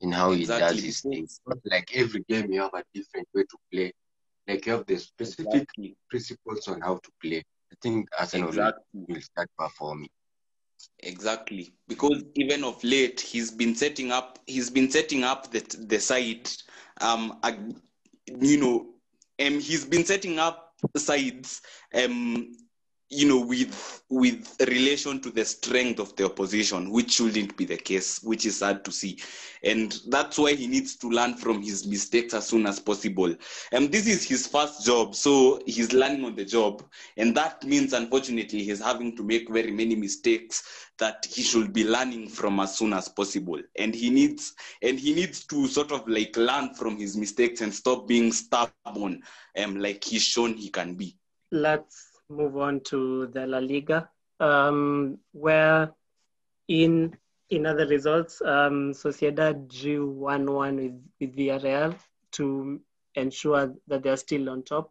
in 0.00 0.12
how 0.12 0.32
he 0.32 0.46
does 0.46 0.82
his 0.82 1.00
things. 1.00 1.40
Not 1.46 1.58
like 1.64 1.90
every 1.94 2.24
game 2.28 2.52
you 2.52 2.60
have 2.62 2.74
a 2.74 2.84
different 2.94 3.28
way 3.34 3.42
to 3.42 3.58
play. 3.72 3.92
Like 4.48 4.66
you 4.66 4.72
have 4.72 4.86
the 4.86 4.96
specific 4.98 5.46
Exactly. 5.46 5.96
principles 6.10 6.68
on 6.68 6.80
how 6.80 6.96
to 6.96 7.10
play. 7.22 7.42
I 7.72 7.76
think 7.80 8.08
Arsenal 8.18 8.48
Exactly. 8.48 8.82
will 8.94 9.20
start 9.20 9.48
performing. 9.58 10.08
Exactly, 10.98 11.72
because 11.86 12.24
even 12.34 12.64
of 12.64 12.82
late 12.82 13.20
he's 13.20 13.52
been 13.52 13.74
setting 13.76 14.10
up 14.10 14.38
he's 14.46 14.68
been 14.68 14.90
setting 14.90 15.22
up 15.22 15.50
the 15.50 15.60
the 15.86 16.00
side, 16.00 16.48
um, 17.00 17.40
you 18.26 18.58
know, 18.58 18.86
um, 19.44 19.60
he's 19.60 19.84
been 19.84 20.04
setting 20.04 20.38
up 20.40 20.74
sides, 20.96 21.62
um, 21.94 22.52
you 23.12 23.28
know, 23.28 23.40
with 23.44 24.02
with 24.08 24.56
relation 24.68 25.20
to 25.20 25.30
the 25.30 25.44
strength 25.44 26.00
of 26.00 26.16
the 26.16 26.24
opposition, 26.24 26.90
which 26.90 27.12
shouldn't 27.12 27.56
be 27.56 27.64
the 27.66 27.76
case, 27.76 28.22
which 28.22 28.46
is 28.46 28.58
sad 28.58 28.84
to 28.84 28.90
see, 28.92 29.18
and 29.62 30.00
that's 30.08 30.38
why 30.38 30.54
he 30.54 30.66
needs 30.66 30.96
to 30.96 31.08
learn 31.10 31.36
from 31.36 31.62
his 31.62 31.86
mistakes 31.86 32.32
as 32.34 32.46
soon 32.46 32.66
as 32.66 32.80
possible. 32.80 33.34
And 33.70 33.92
this 33.92 34.06
is 34.06 34.26
his 34.26 34.46
first 34.46 34.86
job, 34.86 35.14
so 35.14 35.60
he's 35.66 35.92
learning 35.92 36.24
on 36.24 36.36
the 36.36 36.44
job, 36.44 36.82
and 37.16 37.36
that 37.36 37.62
means 37.64 37.92
unfortunately 37.92 38.64
he's 38.64 38.80
having 38.82 39.14
to 39.16 39.22
make 39.22 39.50
very 39.50 39.70
many 39.70 39.94
mistakes 39.94 40.90
that 40.98 41.26
he 41.30 41.42
should 41.42 41.72
be 41.72 41.84
learning 41.84 42.28
from 42.28 42.60
as 42.60 42.78
soon 42.78 42.94
as 42.94 43.08
possible. 43.08 43.60
And 43.78 43.94
he 43.94 44.10
needs 44.10 44.54
and 44.82 44.98
he 44.98 45.14
needs 45.14 45.46
to 45.48 45.66
sort 45.68 45.92
of 45.92 46.08
like 46.08 46.36
learn 46.36 46.74
from 46.74 46.96
his 46.98 47.16
mistakes 47.16 47.60
and 47.60 47.74
stop 47.74 48.08
being 48.08 48.32
stubborn 48.32 49.22
um 49.58 49.76
like 49.76 50.04
he's 50.04 50.22
shown 50.22 50.54
he 50.54 50.70
can 50.70 50.94
be. 50.94 51.16
Let's 51.50 52.11
move 52.28 52.56
on 52.56 52.80
to 52.80 53.26
the 53.28 53.46
La 53.46 53.58
Liga, 53.58 54.08
um, 54.40 55.18
where 55.32 55.92
in 56.68 57.16
in 57.50 57.66
other 57.66 57.86
results, 57.86 58.40
um, 58.40 58.92
Sociedad 58.92 59.68
drew 59.68 60.08
one 60.08 60.50
one 60.50 60.76
with 60.76 61.02
with 61.20 61.36
Villarreal 61.36 61.94
to 62.32 62.80
ensure 63.14 63.74
that 63.88 64.02
they're 64.02 64.16
still 64.16 64.48
on 64.48 64.62
top. 64.62 64.90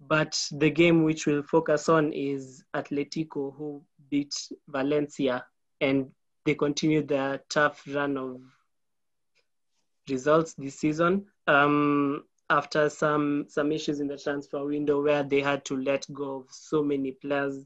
But 0.00 0.36
the 0.50 0.70
game 0.70 1.04
which 1.04 1.26
we'll 1.26 1.44
focus 1.44 1.88
on 1.88 2.12
is 2.12 2.64
Atletico, 2.74 3.56
who 3.56 3.82
beat 4.10 4.34
Valencia, 4.68 5.46
and 5.80 6.10
they 6.44 6.54
continued 6.54 7.08
their 7.08 7.42
tough 7.48 7.82
run 7.86 8.16
of 8.16 8.40
results 10.08 10.54
this 10.54 10.74
season. 10.74 11.26
Um, 11.46 12.24
after 12.50 12.88
some 12.88 13.46
some 13.48 13.72
issues 13.72 14.00
in 14.00 14.06
the 14.06 14.18
transfer 14.18 14.64
window 14.64 15.02
where 15.02 15.22
they 15.22 15.40
had 15.40 15.64
to 15.66 15.76
let 15.76 16.06
go 16.12 16.36
of 16.40 16.46
so 16.50 16.82
many 16.82 17.12
players, 17.12 17.64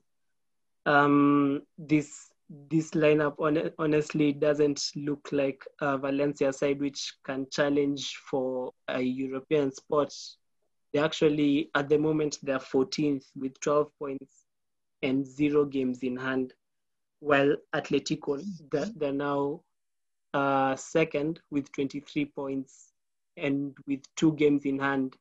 um, 0.87 1.63
this 1.77 2.31
this 2.71 2.93
lineup 2.93 3.37
hon- 3.39 3.73
honestly 3.79 4.33
doesn't 4.33 4.91
look 4.97 5.29
like 5.33 5.63
a 5.81 5.99
Valencia 5.99 6.53
side 6.53 6.81
which 6.81 7.15
can 7.25 7.47
challenge 7.51 8.17
for 8.31 8.73
a 8.89 9.01
European 9.01 9.73
spot. 9.73 10.15
They 10.93 11.01
actually, 11.01 11.71
at 11.75 11.91
the 11.91 11.99
moment, 11.99 12.39
they're 12.43 12.59
14th 12.59 13.25
with 13.37 13.61
12 13.61 13.91
points 13.99 14.47
and 15.03 15.27
zero 15.27 15.67
games 15.67 16.03
in 16.03 16.17
hand, 16.17 16.55
while 17.21 17.55
Atletico 17.75 18.43
they're, 18.71 18.89
they're 18.97 19.13
now 19.13 19.61
uh, 20.33 20.75
second 20.77 21.41
with 21.51 21.71
23 21.73 22.25
points 22.27 22.93
and 23.39 23.77
with 23.87 24.01
two 24.17 24.33
games 24.35 24.65
in 24.65 24.79
hand 24.79 25.17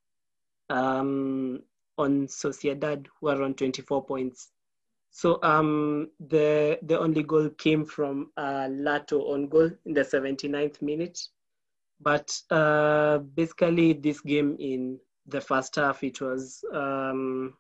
um, 0.70 1.62
on 1.98 2.28
Sociedad, 2.28 3.08
who 3.20 3.30
are 3.30 3.42
on 3.42 3.54
24 3.54 4.06
points. 4.06 4.50
So 5.12 5.40
um, 5.42 6.10
the 6.20 6.78
the 6.84 7.00
only 7.00 7.24
goal 7.24 7.50
came 7.50 7.86
from 7.86 8.32
uh, 8.38 8.68
Lato 8.70 9.34
on 9.34 9.48
goal 9.48 9.72
in 9.86 9.94
the 9.94 10.02
79th 10.02 10.82
minute. 10.82 11.20
But 12.00 12.30
uh, 12.52 13.18
basically, 13.20 13.94
this 13.94 14.22
game 14.22 14.56
in 14.60 15.00
the 15.26 15.42
first 15.42 15.76
half, 15.76 16.04
it 16.04 16.22
was 16.22 16.64
um, 16.72 17.56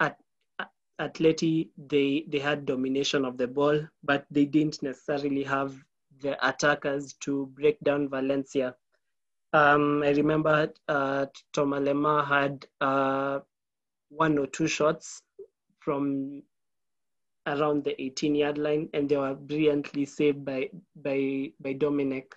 at, 0.00 0.18
at 0.58 0.68
Atleti. 1.00 1.70
They 1.78 2.26
they 2.28 2.38
had 2.38 2.66
domination 2.66 3.24
of 3.24 3.38
the 3.38 3.46
ball, 3.48 3.80
but 4.02 4.26
they 4.30 4.44
didn't 4.44 4.82
necessarily 4.82 5.44
have 5.44 5.74
the 6.20 6.36
attackers 6.46 7.14
to 7.20 7.46
break 7.54 7.80
down 7.80 8.08
Valencia. 8.08 8.74
Um, 9.52 10.02
I 10.04 10.10
remember 10.10 10.72
uh, 10.88 11.26
Tomalema 11.52 12.26
had 12.26 12.66
uh, 12.80 13.40
one 14.10 14.38
or 14.38 14.46
two 14.46 14.66
shots 14.68 15.22
from 15.80 16.42
around 17.46 17.84
the 17.84 18.00
18 18.00 18.34
yard 18.34 18.58
line 18.58 18.88
and 18.92 19.08
they 19.08 19.16
were 19.16 19.34
brilliantly 19.34 20.04
saved 20.04 20.44
by 20.44 20.68
by 20.96 21.50
by 21.60 21.74
Domènech. 21.74 22.32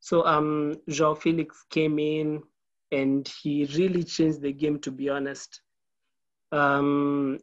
So 0.00 0.24
um 0.26 0.74
Joao 0.88 1.14
Felix 1.14 1.64
came 1.70 1.98
in 1.98 2.42
and 2.90 3.26
he 3.42 3.64
really 3.76 4.04
changed 4.04 4.42
the 4.42 4.52
game 4.52 4.78
to 4.80 4.90
be 4.90 5.08
honest. 5.08 5.62
Um 6.50 7.38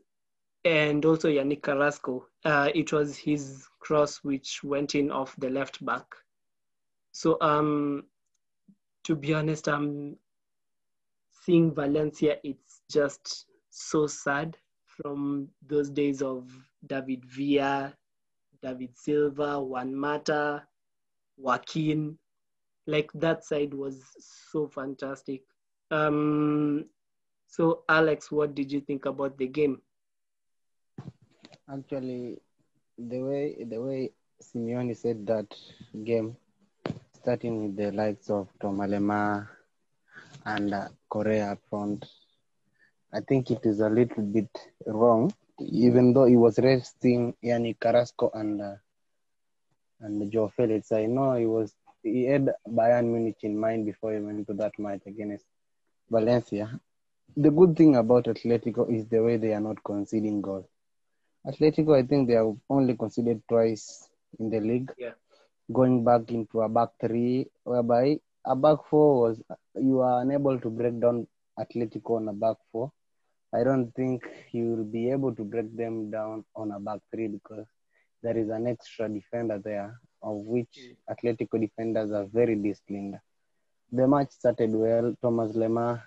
and 0.65 1.03
also 1.05 1.29
Yannick 1.29 1.63
Carrasco. 1.63 2.27
Uh, 2.43 2.69
it 2.75 2.91
was 2.91 3.17
his 3.17 3.65
cross 3.79 4.17
which 4.23 4.61
went 4.63 4.93
in 4.93 5.09
off 5.09 5.35
the 5.37 5.49
left 5.49 5.83
back. 5.83 6.05
So 7.11 7.37
um 7.41 8.03
to 9.03 9.15
be 9.15 9.33
honest, 9.33 9.67
I'm 9.67 10.17
seeing 11.43 11.73
Valencia, 11.73 12.37
it's 12.43 12.81
just 12.91 13.45
so 13.69 14.07
sad 14.07 14.57
from 14.85 15.47
those 15.65 15.89
days 15.89 16.21
of 16.21 16.51
David 16.85 17.25
Villa, 17.25 17.93
David 18.61 18.97
Silva, 18.97 19.59
Juan 19.59 19.95
Mata, 19.95 20.63
Joaquin. 21.37 22.17
Like 22.87 23.11
that 23.13 23.45
side 23.45 23.73
was 23.73 24.03
so 24.51 24.67
fantastic. 24.67 25.43
Um, 25.91 26.85
so, 27.47 27.83
Alex, 27.87 28.31
what 28.31 28.55
did 28.55 28.71
you 28.71 28.81
think 28.81 29.05
about 29.05 29.37
the 29.37 29.47
game? 29.47 29.81
Actually, 31.71 32.41
the 32.97 33.21
way 33.21 33.63
the 33.63 33.79
way 33.81 34.11
Simeone 34.41 34.95
said 34.95 35.25
that 35.27 35.55
game, 36.03 36.35
starting 37.21 37.63
with 37.63 37.75
the 37.75 37.91
likes 37.91 38.29
of 38.29 38.47
Tomalema 38.61 39.47
and 40.45 40.73
uh, 40.73 40.87
Correa 41.09 41.51
up 41.51 41.59
front, 41.69 42.05
I 43.13 43.19
think 43.21 43.51
it 43.51 43.65
is 43.65 43.79
a 43.81 43.89
little 43.89 44.23
bit 44.23 44.49
wrong, 44.85 45.33
even 45.59 46.13
though 46.13 46.25
he 46.25 46.37
was 46.37 46.59
resting 46.59 47.35
Yannick 47.43 47.79
Carrasco 47.79 48.31
and 48.33 48.61
uh, 48.61 48.75
and 50.01 50.31
Joe 50.31 50.51
Felix. 50.55 50.91
I 50.91 51.05
know 51.07 51.33
he 51.35 51.45
was 51.45 51.73
he 52.03 52.25
had 52.25 52.49
Bayern 52.67 53.05
Munich 53.11 53.37
in 53.43 53.59
mind 53.59 53.85
before 53.85 54.13
he 54.13 54.19
went 54.19 54.47
to 54.47 54.53
that 54.53 54.77
match 54.79 55.01
against 55.05 55.45
Valencia. 56.09 56.79
The 57.35 57.51
good 57.51 57.75
thing 57.75 57.95
about 57.95 58.25
Atletico 58.25 58.89
is 58.93 59.07
the 59.07 59.21
way 59.21 59.37
they 59.37 59.53
are 59.53 59.59
not 59.59 59.83
conceding 59.83 60.41
goals. 60.41 60.65
Atletico, 61.45 61.97
I 61.97 62.05
think 62.05 62.27
they 62.27 62.35
have 62.35 62.55
only 62.69 62.95
conceded 62.95 63.41
twice 63.47 64.09
in 64.39 64.49
the 64.49 64.59
league. 64.59 64.91
Yeah. 64.97 65.11
Going 65.71 66.03
back 66.03 66.31
into 66.31 66.61
a 66.61 66.69
back 66.69 66.89
three, 66.99 67.47
whereby 67.63 68.19
a 68.45 68.55
back 68.55 68.79
four 68.89 69.21
was 69.21 69.41
you 69.75 69.99
are 70.01 70.21
unable 70.21 70.59
to 70.59 70.69
break 70.69 70.99
down 70.99 71.27
Atletico 71.59 72.17
on 72.17 72.27
a 72.27 72.33
back 72.33 72.57
four. 72.71 72.91
I 73.53 73.63
don't 73.63 73.91
think 73.95 74.23
you 74.51 74.71
will 74.75 74.83
be 74.83 75.11
able 75.11 75.33
to 75.35 75.43
break 75.43 75.75
them 75.75 76.09
down 76.11 76.45
on 76.55 76.71
a 76.71 76.79
back 76.79 76.99
three 77.11 77.27
because 77.27 77.65
there 78.21 78.37
is 78.37 78.49
an 78.49 78.67
extra 78.67 79.09
defender 79.09 79.59
there, 79.63 79.99
of 80.21 80.37
which 80.45 80.77
hmm. 80.77 81.13
Atletico 81.13 81.59
defenders 81.59 82.11
are 82.11 82.25
very 82.25 82.55
disciplined. 82.55 83.19
The 83.91 84.07
match 84.07 84.31
started 84.31 84.71
well. 84.73 85.15
Thomas 85.21 85.55
Lemar 85.55 86.03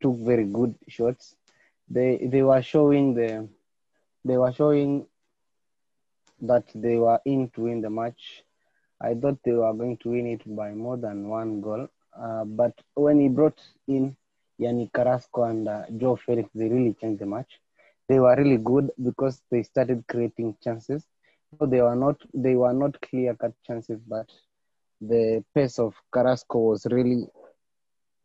took 0.00 0.16
very 0.18 0.44
good 0.44 0.74
shots. 0.88 1.36
They 1.88 2.26
they 2.26 2.42
were 2.42 2.62
showing 2.62 3.14
the 3.14 3.48
they 4.24 4.36
were 4.36 4.52
showing 4.52 5.06
that 6.42 6.64
they 6.74 6.96
were 6.96 7.20
in 7.24 7.48
to 7.50 7.62
win 7.62 7.80
the 7.80 7.90
match. 7.90 8.42
I 9.00 9.14
thought 9.14 9.38
they 9.44 9.52
were 9.52 9.72
going 9.74 9.96
to 9.98 10.10
win 10.10 10.26
it 10.26 10.42
by 10.56 10.72
more 10.72 10.96
than 10.96 11.28
one 11.28 11.60
goal. 11.60 11.88
Uh, 12.18 12.44
but 12.44 12.72
when 12.94 13.20
he 13.20 13.28
brought 13.28 13.60
in 13.88 14.16
Yannick 14.60 14.92
Carrasco 14.92 15.44
and 15.44 15.68
uh, 15.68 15.84
Joe 15.96 16.16
Felix, 16.16 16.48
they 16.54 16.68
really 16.68 16.94
changed 16.94 17.20
the 17.20 17.26
match. 17.26 17.60
They 18.08 18.18
were 18.20 18.34
really 18.36 18.58
good 18.58 18.90
because 19.02 19.42
they 19.50 19.62
started 19.62 20.04
creating 20.08 20.56
chances. 20.62 21.06
So 21.58 21.66
they 21.66 21.80
were 21.82 21.96
not 21.96 22.20
they 22.34 22.54
were 22.56 22.72
not 22.72 23.00
clear 23.00 23.34
cut 23.34 23.52
chances, 23.66 24.00
but 24.06 24.26
the 25.00 25.44
pace 25.54 25.78
of 25.78 25.94
Carrasco 26.12 26.58
was 26.70 26.86
really 26.90 27.26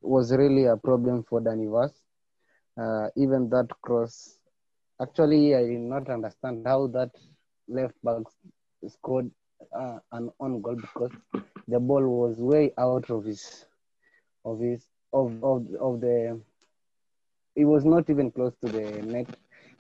was 0.02 0.32
really 0.32 0.66
a 0.66 0.78
problem 0.78 1.24
for 1.24 1.40
Danny 1.42 1.68
Vaz. 1.68 1.92
Uh, 2.78 3.08
even 3.16 3.50
that 3.50 3.68
cross, 3.82 4.38
actually, 5.02 5.56
I 5.56 5.64
did 5.64 5.80
not 5.82 6.10
understand 6.10 6.64
how 6.66 6.88
that 6.88 7.12
left 7.68 7.96
back 8.04 8.24
scored 8.88 9.30
uh, 9.74 10.00
an 10.12 10.30
on 10.40 10.62
goal 10.62 10.76
because 10.76 11.12
the 11.68 11.80
ball 11.80 12.06
was 12.08 12.40
way 12.40 12.74
out 12.78 13.10
of 13.10 13.26
his 13.26 13.66
of 14.46 14.60
his 14.60 14.88
of 15.14 15.44
of 15.44 15.66
of 15.80 16.02
the. 16.02 16.40
It 17.56 17.66
was 17.66 17.86
not 17.86 18.10
even 18.10 18.32
close 18.32 18.54
to 18.62 18.68
the 18.68 19.02
net. 19.04 19.28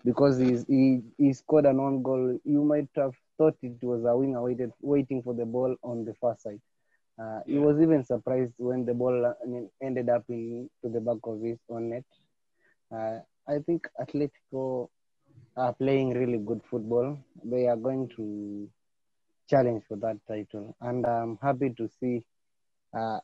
because 0.06 0.38
he's, 0.38 0.66
he 0.68 1.02
he 1.18 1.34
scored 1.34 1.66
an 1.66 1.80
own 1.80 2.02
goal. 2.04 2.40
You 2.44 2.64
might 2.64 2.90
have 2.96 3.14
thought 3.38 3.56
it 3.62 3.82
was 3.84 4.04
a 4.06 4.16
winger 4.16 4.42
waited 4.44 4.72
waiting 4.82 5.22
for 5.24 5.34
the 5.34 5.46
ball 5.46 5.76
on 5.84 6.04
the 6.06 6.14
far 6.16 6.36
side. 6.38 6.62
Uh, 7.22 7.42
He 7.46 7.58
was 7.60 7.80
even 7.82 8.04
surprised 8.04 8.54
when 8.58 8.86
the 8.86 8.94
ball 8.94 9.26
uh, 9.26 9.34
ended 9.82 10.10
up 10.10 10.24
in 10.30 10.70
to 10.82 10.90
the 10.90 11.00
back 11.02 11.20
of 11.24 11.42
his 11.42 11.60
own 11.70 11.90
net. 11.90 12.06
Uh, 12.92 13.20
I 13.48 13.60
think 13.60 13.88
Atletico 14.00 14.90
are 15.58 15.74
playing 15.74 16.12
really 16.14 16.40
good 16.40 16.62
football. 16.70 17.18
They 17.44 17.68
are 17.68 17.78
going 17.78 18.10
to 18.18 18.70
challenge 19.52 19.84
for 19.88 19.98
that 19.98 20.18
title, 20.28 20.76
and 20.82 21.06
I'm 21.06 21.38
happy 21.42 21.74
to 21.78 21.90
see 22.00 22.24
uh, 22.98 23.20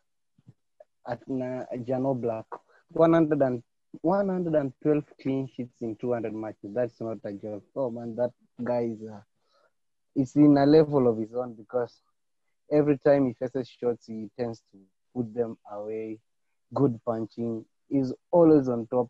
at 1.07 1.25
Jan 1.27 2.03
Oblak 2.03 2.45
100 2.91 3.41
and 3.41 3.63
112 4.01 5.03
clean 5.21 5.47
sheets 5.55 5.81
in 5.81 5.95
200 5.95 6.33
matches. 6.33 6.71
That's 6.73 6.99
not 6.99 7.17
a 7.23 7.31
joke. 7.31 7.63
Oh 7.75 7.89
man, 7.89 8.15
that 8.17 8.31
guy 8.61 8.89
is 8.93 8.99
uh, 9.09 9.21
is 10.15 10.35
in 10.35 10.57
a 10.57 10.65
level 10.65 11.07
of 11.07 11.17
his 11.17 11.33
own 11.33 11.53
because 11.53 12.01
every 12.71 12.97
time 12.97 13.27
he 13.27 13.33
faces 13.33 13.69
shots, 13.69 14.07
he 14.07 14.29
tends 14.37 14.61
to 14.71 14.77
put 15.15 15.33
them 15.33 15.57
away. 15.71 16.19
Good 16.73 16.99
punching. 17.05 17.63
He's 17.89 18.13
always 18.31 18.67
on 18.67 18.87
top. 18.87 19.09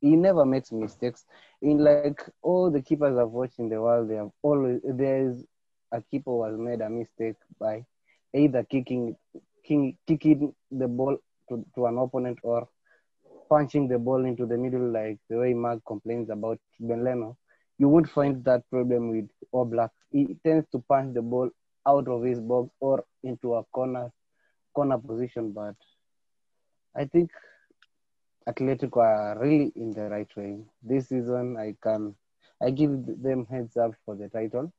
He 0.00 0.14
never 0.14 0.44
makes 0.44 0.70
mistakes. 0.70 1.24
In 1.60 1.78
like 1.78 2.22
all 2.42 2.70
the 2.70 2.82
keepers 2.82 3.18
I've 3.18 3.30
watched 3.30 3.58
in 3.58 3.68
the 3.68 3.80
world, 3.80 4.08
they 4.08 4.14
have 4.14 4.30
always 4.42 4.80
there's 4.84 5.42
a 5.92 6.02
keeper 6.10 6.30
who 6.30 6.44
has 6.44 6.58
made 6.58 6.80
a 6.80 6.90
mistake 6.90 7.36
by 7.58 7.84
either 8.34 8.64
kicking 8.64 9.16
king, 9.64 9.96
kicking 10.06 10.54
the 10.70 10.88
ball 10.88 11.16
to, 11.48 11.64
to 11.74 11.86
an 11.86 11.98
opponent 11.98 12.38
or 12.42 12.68
punching 13.48 13.88
the 13.88 13.98
ball 13.98 14.24
into 14.24 14.46
the 14.46 14.56
middle, 14.56 14.90
like 14.90 15.18
the 15.28 15.36
way 15.38 15.54
Mark 15.54 15.80
complains 15.86 16.30
about 16.30 16.58
Bernd 16.80 17.04
Leno. 17.04 17.36
You 17.78 17.88
won't 17.88 18.08
find 18.10 18.44
that 18.44 18.68
problem 18.70 19.10
with 19.10 19.28
Oblak. 19.54 19.90
He 20.10 20.36
tends 20.44 20.66
to 20.72 20.78
punch 20.88 21.14
the 21.14 21.22
ball 21.22 21.50
out 21.86 22.08
of 22.08 22.24
his 22.24 22.40
box 22.40 22.70
or 22.80 23.04
into 23.22 23.54
a 23.54 23.64
corner 23.64 24.10
corner 24.74 24.98
position, 24.98 25.52
but 25.52 25.74
I 26.94 27.04
think 27.04 27.30
Atletico 28.48 28.98
are 28.98 29.38
really 29.38 29.72
in 29.76 29.92
the 29.92 30.02
right 30.02 30.28
way. 30.36 30.58
This 30.82 31.08
season, 31.08 31.56
I 31.56 31.74
can 31.82 32.14
I 32.62 32.70
give 32.70 32.90
them 33.22 33.46
heads 33.50 33.76
up 33.76 33.92
for 34.04 34.16
the 34.16 34.28
title 34.28 34.72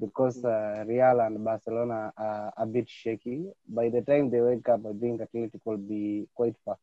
because 0.00 0.44
uh, 0.44 0.84
Real 0.86 1.20
and 1.20 1.44
Barcelona 1.44 2.12
are 2.16 2.52
a 2.56 2.66
bit 2.66 2.88
shaky. 2.88 3.44
By 3.68 3.90
the 3.90 4.00
time 4.02 4.30
they 4.30 4.40
wake 4.40 4.68
up, 4.68 4.80
I 4.86 4.92
think 4.98 5.20
Atletico 5.20 5.60
will 5.66 5.76
be 5.76 6.26
quite 6.34 6.56
far. 6.64 6.76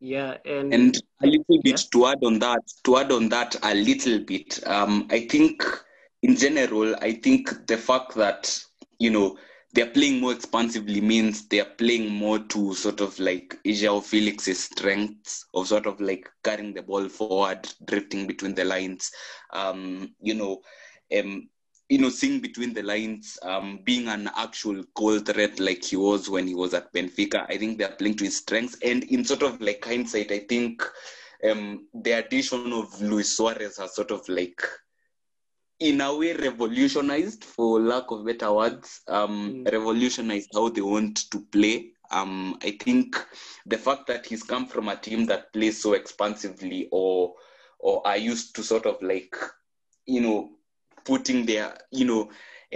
Yeah, 0.00 0.36
and, 0.44 0.72
And 0.74 1.02
a 1.22 1.26
little 1.26 1.60
bit 1.62 1.80
Yeah. 1.80 1.88
to 1.92 2.06
add 2.06 2.24
on 2.24 2.38
that, 2.40 2.62
to 2.84 2.96
add 2.98 3.12
on 3.12 3.28
that 3.30 3.56
a 3.62 3.74
little 3.74 4.18
bit, 4.18 4.66
um, 4.66 5.06
I 5.10 5.26
think 5.28 5.62
in 6.22 6.36
general, 6.36 6.96
I 7.00 7.12
think 7.14 7.66
the 7.68 7.76
fact 7.76 8.14
that, 8.16 8.58
you 8.98 9.10
know, 9.10 9.38
they're 9.74 9.90
playing 9.90 10.20
more 10.20 10.32
expansively 10.32 11.00
means 11.00 11.48
they're 11.48 11.64
playing 11.64 12.10
more 12.10 12.38
to 12.40 12.74
sort 12.74 13.00
of 13.00 13.18
like 13.18 13.58
Joao 13.64 14.00
Felix's 14.00 14.64
strengths 14.64 15.46
of 15.54 15.66
sort 15.66 15.86
of 15.86 16.00
like 16.00 16.28
carrying 16.44 16.74
the 16.74 16.82
ball 16.82 17.08
forward, 17.08 17.72
drifting 17.86 18.26
between 18.26 18.54
the 18.54 18.64
lines, 18.64 19.10
um, 19.52 20.14
you 20.20 20.34
know, 20.34 20.60
um, 21.18 21.48
you 21.88 21.98
know, 21.98 22.08
seeing 22.08 22.40
between 22.40 22.72
the 22.72 22.82
lines, 22.82 23.38
um, 23.42 23.80
being 23.84 24.08
an 24.08 24.30
actual 24.36 24.82
goal 24.94 25.18
threat 25.18 25.58
like 25.60 25.84
he 25.84 25.96
was 25.96 26.28
when 26.30 26.46
he 26.46 26.54
was 26.54 26.72
at 26.74 26.92
Benfica. 26.92 27.46
I 27.50 27.58
think 27.58 27.78
they're 27.78 27.96
playing 27.96 28.16
to 28.16 28.24
his 28.24 28.38
strengths. 28.38 28.76
And 28.82 29.04
in 29.04 29.24
sort 29.24 29.42
of 29.42 29.60
like 29.60 29.84
hindsight, 29.84 30.30
I 30.30 30.38
think 30.40 30.82
um, 31.48 31.86
the 31.92 32.12
addition 32.12 32.72
of 32.72 33.00
Luis 33.02 33.36
Suarez 33.36 33.76
has 33.78 33.94
sort 33.94 34.10
of 34.10 34.26
like, 34.28 34.62
in 35.80 36.00
a 36.00 36.16
way, 36.16 36.32
revolutionized, 36.32 37.44
for 37.44 37.80
lack 37.80 38.10
of 38.10 38.24
better 38.24 38.52
words, 38.52 39.02
um, 39.08 39.64
Mm. 39.66 39.72
revolutionized 39.72 40.50
how 40.54 40.68
they 40.68 40.80
want 40.80 41.30
to 41.30 41.40
play. 41.50 41.92
Um, 42.10 42.58
I 42.62 42.72
think 42.80 43.16
the 43.66 43.78
fact 43.78 44.06
that 44.06 44.26
he's 44.26 44.42
come 44.42 44.66
from 44.66 44.88
a 44.88 44.96
team 44.96 45.26
that 45.26 45.52
plays 45.52 45.82
so 45.82 45.94
expansively 45.94 46.88
or 46.92 47.34
or 47.78 48.06
are 48.06 48.16
used 48.16 48.54
to 48.54 48.62
sort 48.62 48.86
of 48.86 49.02
like, 49.02 49.34
you 50.06 50.20
know, 50.20 50.50
putting 51.04 51.46
their, 51.46 51.76
you 51.90 52.04
know, 52.04 52.30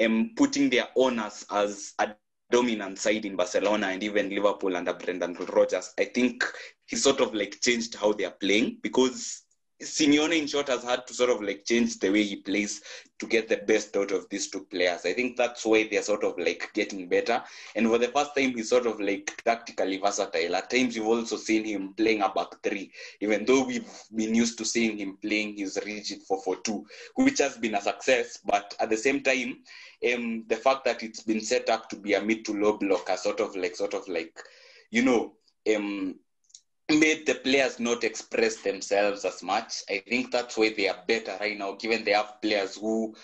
um, 0.04 0.32
putting 0.36 0.70
their 0.70 0.88
owners 0.96 1.44
as 1.50 1.94
a 1.98 2.14
dominant 2.50 2.98
side 2.98 3.24
in 3.24 3.36
Barcelona 3.36 3.88
and 3.88 4.02
even 4.02 4.30
Liverpool 4.30 4.76
under 4.76 4.92
Brendan 4.94 5.34
Rodgers, 5.52 5.92
I 5.98 6.04
think 6.04 6.44
he 6.86 6.96
sort 6.96 7.20
of 7.20 7.34
like 7.34 7.60
changed 7.60 7.94
how 7.94 8.12
they 8.12 8.24
are 8.24 8.36
playing 8.40 8.78
because 8.82 9.42
Simeone 9.82 10.38
in 10.38 10.46
short 10.46 10.68
has 10.68 10.82
had 10.82 11.06
to 11.06 11.12
sort 11.12 11.28
of 11.28 11.42
like 11.42 11.64
change 11.66 11.98
the 11.98 12.08
way 12.08 12.22
he 12.22 12.36
plays 12.36 12.80
to 13.18 13.26
get 13.26 13.46
the 13.48 13.58
best 13.58 13.94
out 13.96 14.10
of 14.10 14.26
these 14.30 14.48
two 14.48 14.64
players. 14.64 15.04
I 15.04 15.12
think 15.12 15.36
that's 15.36 15.66
why 15.66 15.86
they're 15.86 16.02
sort 16.02 16.24
of 16.24 16.38
like 16.38 16.70
getting 16.72 17.08
better. 17.08 17.42
And 17.74 17.86
for 17.86 17.98
the 17.98 18.08
first 18.08 18.30
time, 18.34 18.54
he's 18.54 18.70
sort 18.70 18.86
of 18.86 18.98
like 19.00 19.42
tactically 19.44 19.98
versatile. 19.98 20.56
At 20.56 20.70
times, 20.70 20.96
you've 20.96 21.06
also 21.06 21.36
seen 21.36 21.64
him 21.64 21.92
playing 21.92 22.22
a 22.22 22.30
back 22.30 22.62
three, 22.62 22.90
even 23.20 23.44
though 23.44 23.66
we've 23.66 23.90
been 24.14 24.34
used 24.34 24.56
to 24.58 24.64
seeing 24.64 24.96
him 24.96 25.18
playing 25.20 25.58
his 25.58 25.78
rigid 25.84 26.22
4 26.22 26.42
4 26.42 26.56
2, 26.56 26.86
which 27.16 27.38
has 27.38 27.58
been 27.58 27.74
a 27.74 27.80
success. 27.82 28.38
But 28.44 28.74
at 28.80 28.88
the 28.88 28.96
same 28.96 29.22
time, 29.22 29.58
um, 30.14 30.44
the 30.46 30.56
fact 30.56 30.86
that 30.86 31.02
it's 31.02 31.22
been 31.22 31.40
set 31.40 31.68
up 31.68 31.90
to 31.90 31.96
be 31.96 32.14
a 32.14 32.22
mid 32.22 32.46
to 32.46 32.52
low 32.52 32.78
blocker, 32.78 33.16
sort 33.16 33.40
of 33.40 33.54
like, 33.54 33.76
sort 33.76 33.92
of 33.92 34.08
like, 34.08 34.38
you 34.90 35.02
know, 35.02 35.34
um, 35.74 36.16
made 36.88 37.26
the 37.26 37.34
players 37.34 37.80
not 37.80 38.04
express 38.04 38.62
themselves 38.62 39.24
as 39.24 39.42
much. 39.42 39.82
I 39.90 40.02
think 40.08 40.30
that's 40.30 40.56
why 40.56 40.72
they 40.76 40.88
are 40.88 41.02
better 41.06 41.36
right 41.40 41.58
now, 41.58 41.72
given 41.72 42.04
they 42.04 42.12
have 42.12 42.40
players 42.40 42.76
who 42.76 43.14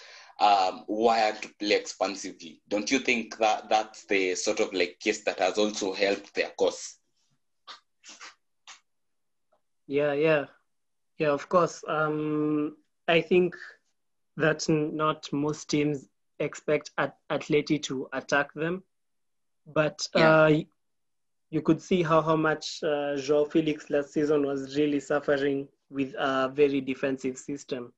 um 0.41 0.85
wired 0.89 1.41
to 1.43 1.49
play 1.61 1.77
expansively. 1.77 2.61
Don't 2.69 2.91
you 2.91 2.99
think 2.99 3.37
that 3.39 3.69
that's 3.69 4.05
the 4.07 4.35
sort 4.35 4.61
of 4.61 4.73
like 4.73 4.99
case 4.99 5.23
that 5.25 5.39
has 5.39 5.59
also 5.59 5.93
helped 5.93 6.35
their 6.35 6.51
cause? 6.59 6.99
Yeah, 9.87 10.13
yeah, 10.15 10.47
yeah. 11.19 11.31
Of 11.31 11.49
course. 11.49 11.85
Um, 11.87 12.77
I 13.09 13.21
think 13.21 13.55
that 14.37 14.69
not 14.69 15.29
most 15.33 15.69
teams 15.69 16.09
expect 16.39 16.91
at- 16.99 17.19
Atleti 17.31 17.81
to 17.85 18.09
attack 18.13 18.53
them, 18.55 18.83
but 19.67 20.09
Yeah. 20.15 20.31
uh, 20.31 20.51
you 21.53 21.61
could 21.61 21.83
see 21.83 22.03
how 22.03 22.23
how 22.23 22.35
much 22.35 22.83
uh, 22.83 23.15
Joao 23.17 23.45
Felix 23.45 23.91
last 23.91 24.15
season 24.15 24.47
was 24.47 24.79
really 24.79 24.99
suffering 24.99 25.69
with 25.91 26.15
a 26.19 26.49
very 26.49 26.81
defensive 26.81 27.37
system. 27.37 27.93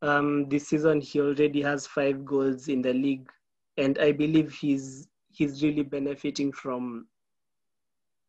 Um, 0.00 0.48
this 0.48 0.68
season 0.68 1.00
he 1.00 1.20
already 1.20 1.60
has 1.60 1.88
five 1.88 2.24
goals 2.24 2.68
in 2.68 2.82
the 2.82 2.92
league, 2.92 3.28
and 3.76 3.98
I 3.98 4.12
believe 4.12 4.52
he's 4.52 5.08
he's 5.32 5.60
really 5.60 5.82
benefiting 5.82 6.52
from 6.52 7.08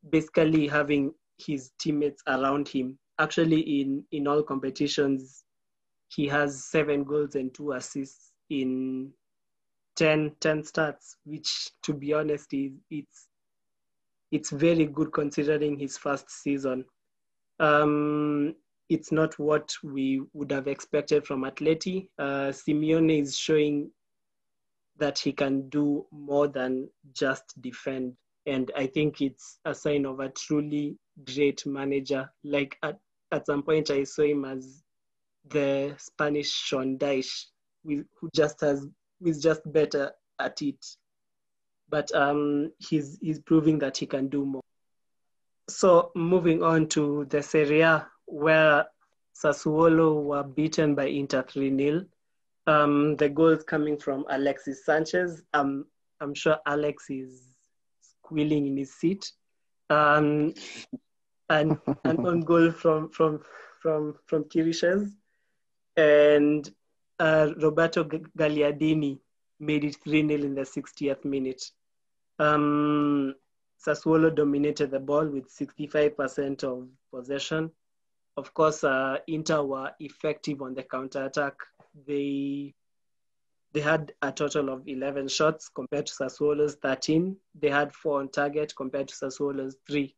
basically 0.10 0.68
having 0.68 1.14
his 1.38 1.72
teammates 1.78 2.24
around 2.26 2.68
him. 2.68 2.98
Actually, 3.20 3.62
in 3.82 4.04
in 4.12 4.28
all 4.28 4.42
competitions, 4.42 5.44
he 6.08 6.28
has 6.28 6.66
seven 6.66 7.04
goals 7.04 7.36
and 7.36 7.54
two 7.54 7.74
assists 7.74 8.32
in 8.50 9.12
10, 9.96 10.36
10 10.40 10.64
starts, 10.64 11.18
which, 11.24 11.70
to 11.84 11.94
be 11.94 12.14
honest, 12.14 12.52
is 12.54 12.72
it's 12.90 13.28
it's 14.36 14.50
very 14.50 14.86
good 14.86 15.14
considering 15.14 15.80
his 15.80 15.98
first 15.98 16.30
season. 16.30 16.84
Um, 17.60 18.54
it's 18.90 19.12
not 19.12 19.40
what 19.40 19.72
we 19.82 20.22
would 20.34 20.52
have 20.52 20.68
expected 20.68 21.26
from 21.26 21.44
Atleti. 21.44 22.10
Uh, 22.20 22.52
Simeone 22.52 23.22
is 23.22 23.38
showing 23.38 23.90
that 24.98 25.18
he 25.18 25.32
can 25.32 25.70
do 25.70 26.06
more 26.12 26.50
than 26.50 26.90
just 27.14 27.60
defend. 27.62 28.14
And 28.46 28.72
I 28.76 28.88
think 28.88 29.22
it's 29.22 29.60
a 29.64 29.74
sign 29.74 30.06
of 30.06 30.20
a 30.20 30.30
truly 30.30 30.98
great 31.34 31.66
manager. 31.66 32.30
Like 32.44 32.78
at, 32.84 33.00
at 33.32 33.46
some 33.46 33.64
point, 33.64 33.90
I 33.90 34.04
saw 34.04 34.24
him 34.24 34.44
as 34.44 34.84
the 35.48 35.96
Spanish 35.98 36.52
Sean 36.52 36.98
Dyche, 36.98 37.46
who 37.86 38.04
just 38.36 38.60
has, 38.62 38.86
who 39.20 39.30
is 39.30 39.42
just 39.42 39.62
better 39.72 40.12
at 40.40 40.62
it. 40.62 40.86
But 41.90 42.14
um, 42.16 42.72
he's, 42.80 43.18
he's 43.22 43.40
proving 43.40 43.80
that 43.80 43.98
he 43.98 44.06
can 44.06 44.28
do 44.28 44.46
more. 44.46 44.62
So 45.70 46.12
moving 46.16 46.64
on 46.64 46.88
to 46.90 47.26
the 47.26 47.42
Serie 47.42 47.82
A, 47.82 48.08
where 48.26 48.86
Sassuolo 49.36 50.24
were 50.24 50.44
beaten 50.44 50.96
by 50.96 51.06
Inter 51.06 51.44
3 51.44 51.76
0. 51.78 52.06
Um, 52.68 53.16
the 53.18 53.30
goals 53.30 53.64
coming 53.64 53.98
from 53.98 54.26
Alexis 54.30 54.86
Sanchez. 54.86 55.44
Um, 55.54 55.86
I'm 56.22 56.34
sure 56.34 56.58
Alex 56.66 57.10
is 57.10 57.42
squealing 58.02 58.68
in 58.68 58.78
his 58.78 58.94
seat. 58.94 59.32
Um, 59.90 60.54
and 61.50 61.78
an 62.04 62.26
own 62.26 62.42
goal 62.46 62.72
from 62.72 63.10
from 63.10 63.42
from 63.82 64.16
from 64.26 64.46
Chiriches, 64.46 65.12
and 65.96 66.70
uh, 67.20 67.52
Roberto 67.58 68.04
Gagliardini 68.04 69.20
made 69.60 69.84
it 69.84 69.98
3 70.04 70.28
0 70.28 70.42
in 70.44 70.56
the 70.56 70.62
60th 70.62 71.26
minute. 71.26 71.72
Um, 72.40 73.36
Sassuolo 73.86 74.34
dominated 74.34 74.92
the 74.92 75.00
ball 75.00 75.28
with 75.28 75.50
65% 75.50 76.64
of 76.64 76.88
possession. 77.12 77.72
of 78.38 78.54
course, 78.54 78.84
uh, 78.84 79.18
Inter 79.28 79.64
were 79.64 79.92
effective 80.00 80.62
on 80.62 80.74
the 80.74 80.84
counter 80.84 81.26
attack. 81.26 81.56
They 82.06 82.74
they 83.76 83.82
had 83.82 84.14
a 84.22 84.32
total 84.32 84.70
of 84.70 84.88
11 84.88 85.28
shots 85.28 85.68
compared 85.68 86.06
to 86.06 86.14
Sassuolo's 86.14 86.76
13. 86.76 87.36
They 87.60 87.70
had 87.70 87.94
four 87.94 88.22
on 88.22 88.30
target 88.30 88.74
compared 88.74 89.10
to 89.10 89.16
Sassuolo's 89.16 89.76
three. 89.86 90.16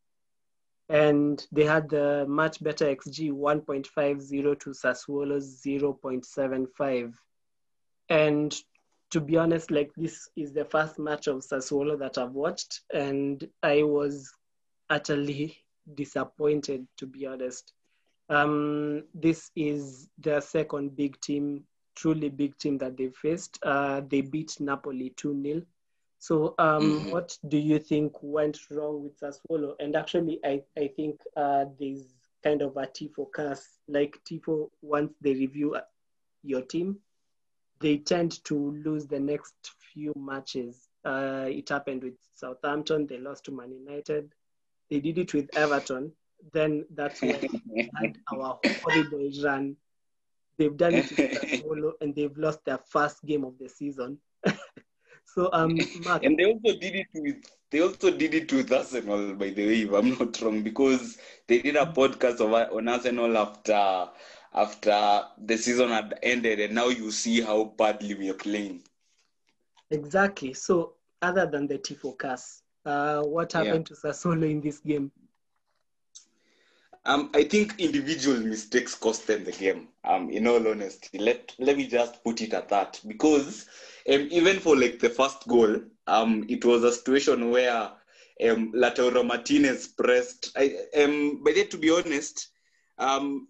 And 0.89 1.43
they 1.51 1.65
had 1.65 1.89
the 1.89 2.25
much 2.27 2.63
better 2.63 2.85
XG 2.85 3.31
1.50 3.31 4.59
to 4.59 4.69
Sassuolo's 4.69 5.59
0.75. 5.65 7.13
And 8.09 8.55
to 9.11 9.21
be 9.21 9.37
honest, 9.37 9.71
like 9.71 9.91
this 9.95 10.29
is 10.35 10.53
the 10.53 10.65
first 10.65 10.99
match 10.99 11.27
of 11.27 11.37
Sassuolo 11.37 11.97
that 11.99 12.17
I've 12.17 12.33
watched, 12.33 12.81
and 12.93 13.47
I 13.63 13.83
was 13.83 14.31
utterly 14.89 15.57
disappointed, 15.95 16.87
to 16.97 17.05
be 17.05 17.25
honest. 17.25 17.73
Um, 18.29 19.03
this 19.13 19.51
is 19.55 20.09
their 20.17 20.41
second 20.41 20.95
big 20.97 21.19
team 21.21 21.63
truly 21.97 22.29
big 22.29 22.57
team 22.57 22.77
that 22.77 22.95
they 22.95 23.09
faced. 23.09 23.57
Uh, 23.63 24.01
they 24.07 24.21
beat 24.21 24.55
Napoli 24.59 25.11
2 25.17 25.41
0. 25.41 25.61
So, 26.19 26.55
um, 26.57 26.81
mm-hmm. 26.81 27.11
what 27.11 27.37
do 27.47 27.57
you 27.57 27.79
think 27.79 28.13
went 28.21 28.57
wrong 28.71 29.03
with 29.03 29.19
Sassuolo? 29.19 29.73
And 29.79 29.95
actually, 29.95 30.39
I, 30.45 30.61
I 30.77 30.87
think 30.95 31.19
uh, 31.35 31.65
there's 31.79 32.03
kind 32.43 32.61
of 32.61 32.77
a 32.77 32.87
Tifo 32.87 33.31
curse. 33.31 33.67
Like 33.87 34.17
Tifo, 34.29 34.69
once 34.81 35.13
they 35.21 35.33
review 35.33 35.75
uh, 35.75 35.81
your 36.43 36.61
team, 36.61 36.97
they 37.79 37.97
tend 37.97 38.43
to 38.45 38.71
lose 38.83 39.05
the 39.05 39.19
next 39.19 39.53
few 39.93 40.13
matches. 40.15 40.89
Uh, 41.05 41.45
it 41.47 41.69
happened 41.69 42.03
with 42.03 42.15
Southampton, 42.35 43.07
they 43.07 43.17
lost 43.17 43.45
to 43.45 43.51
Man 43.51 43.71
United. 43.71 44.33
They 44.89 44.99
did 44.99 45.17
it 45.17 45.33
with 45.33 45.49
Everton. 45.55 46.11
Then 46.53 46.85
that's 46.93 47.21
when 47.21 47.39
we 47.69 47.89
had 47.99 48.17
our 48.33 48.59
horrible 48.83 49.31
run 49.43 49.75
They've 50.57 50.75
done 50.75 50.95
it 50.95 51.05
Sassuolo 51.05 51.93
and 52.01 52.15
they've 52.15 52.35
lost 52.37 52.65
their 52.65 52.79
first 52.79 53.23
game 53.23 53.43
of 53.43 53.57
the 53.59 53.69
season. 53.69 54.17
so 55.25 55.49
um 55.53 55.77
Mark, 56.03 56.23
and 56.23 56.37
they 56.37 56.45
also 56.45 56.79
did 56.79 56.95
it 56.95 57.07
with 57.13 57.51
they 57.69 57.81
also 57.81 58.11
did 58.11 58.33
it 58.33 58.51
with 58.53 58.71
Arsenal, 58.71 59.33
by 59.33 59.49
the 59.49 59.67
way, 59.67 59.81
if 59.81 59.91
I'm 59.91 60.17
not 60.17 60.41
wrong, 60.41 60.63
because 60.63 61.17
they 61.47 61.61
did 61.61 61.75
a 61.75 61.85
podcast 61.85 62.39
of, 62.39 62.53
on 62.53 62.87
Arsenal 62.87 63.37
after 63.37 64.09
after 64.53 65.23
the 65.37 65.57
season 65.57 65.89
had 65.89 66.19
ended, 66.23 66.59
and 66.59 66.73
now 66.75 66.87
you 66.87 67.11
see 67.11 67.41
how 67.41 67.65
badly 67.77 68.15
we 68.15 68.29
are 68.29 68.35
playing. 68.35 68.83
Exactly. 69.91 70.53
So, 70.53 70.93
other 71.21 71.45
than 71.45 71.67
the 71.67 71.77
Tifo 71.77 72.17
curse, 72.17 72.61
uh, 72.85 73.21
what 73.21 73.53
happened 73.53 73.89
yeah. 73.89 73.95
to 73.95 74.07
Sassuolo 74.07 74.49
in 74.49 74.61
this 74.61 74.79
game? 74.79 75.11
Um, 77.07 77.29
I 77.33 77.45
think 77.45 77.79
individual 77.79 78.37
mistakes 78.37 78.93
cost 78.93 79.27
them 79.27 79.45
the 79.45 79.53
game. 79.53 79.87
Um, 80.03 80.29
in 80.29 80.45
all 80.45 80.67
honesty, 80.67 81.17
let 81.17 81.55
let 81.57 81.77
me 81.77 81.87
just 81.87 82.21
put 82.21 82.41
it 82.41 82.53
at 82.53 82.67
that 82.67 82.99
because 83.07 83.65
um, 84.13 84.27
even 84.29 84.59
for 84.59 84.75
like 84.75 84.99
the 84.99 85.09
first 85.09 85.47
goal, 85.47 85.79
um, 86.07 86.45
it 86.49 86.65
was 86.65 86.83
a 86.83 86.91
situation 86.91 87.49
where 87.49 87.91
um, 88.45 88.73
Lautaro 88.73 89.25
Martinez 89.25 89.87
pressed. 89.87 90.51
I 90.57 90.75
um, 91.01 91.41
but 91.45 91.55
yet 91.55 91.71
to 91.71 91.77
be 91.77 91.91
honest, 91.91 92.49
um, 92.97 93.47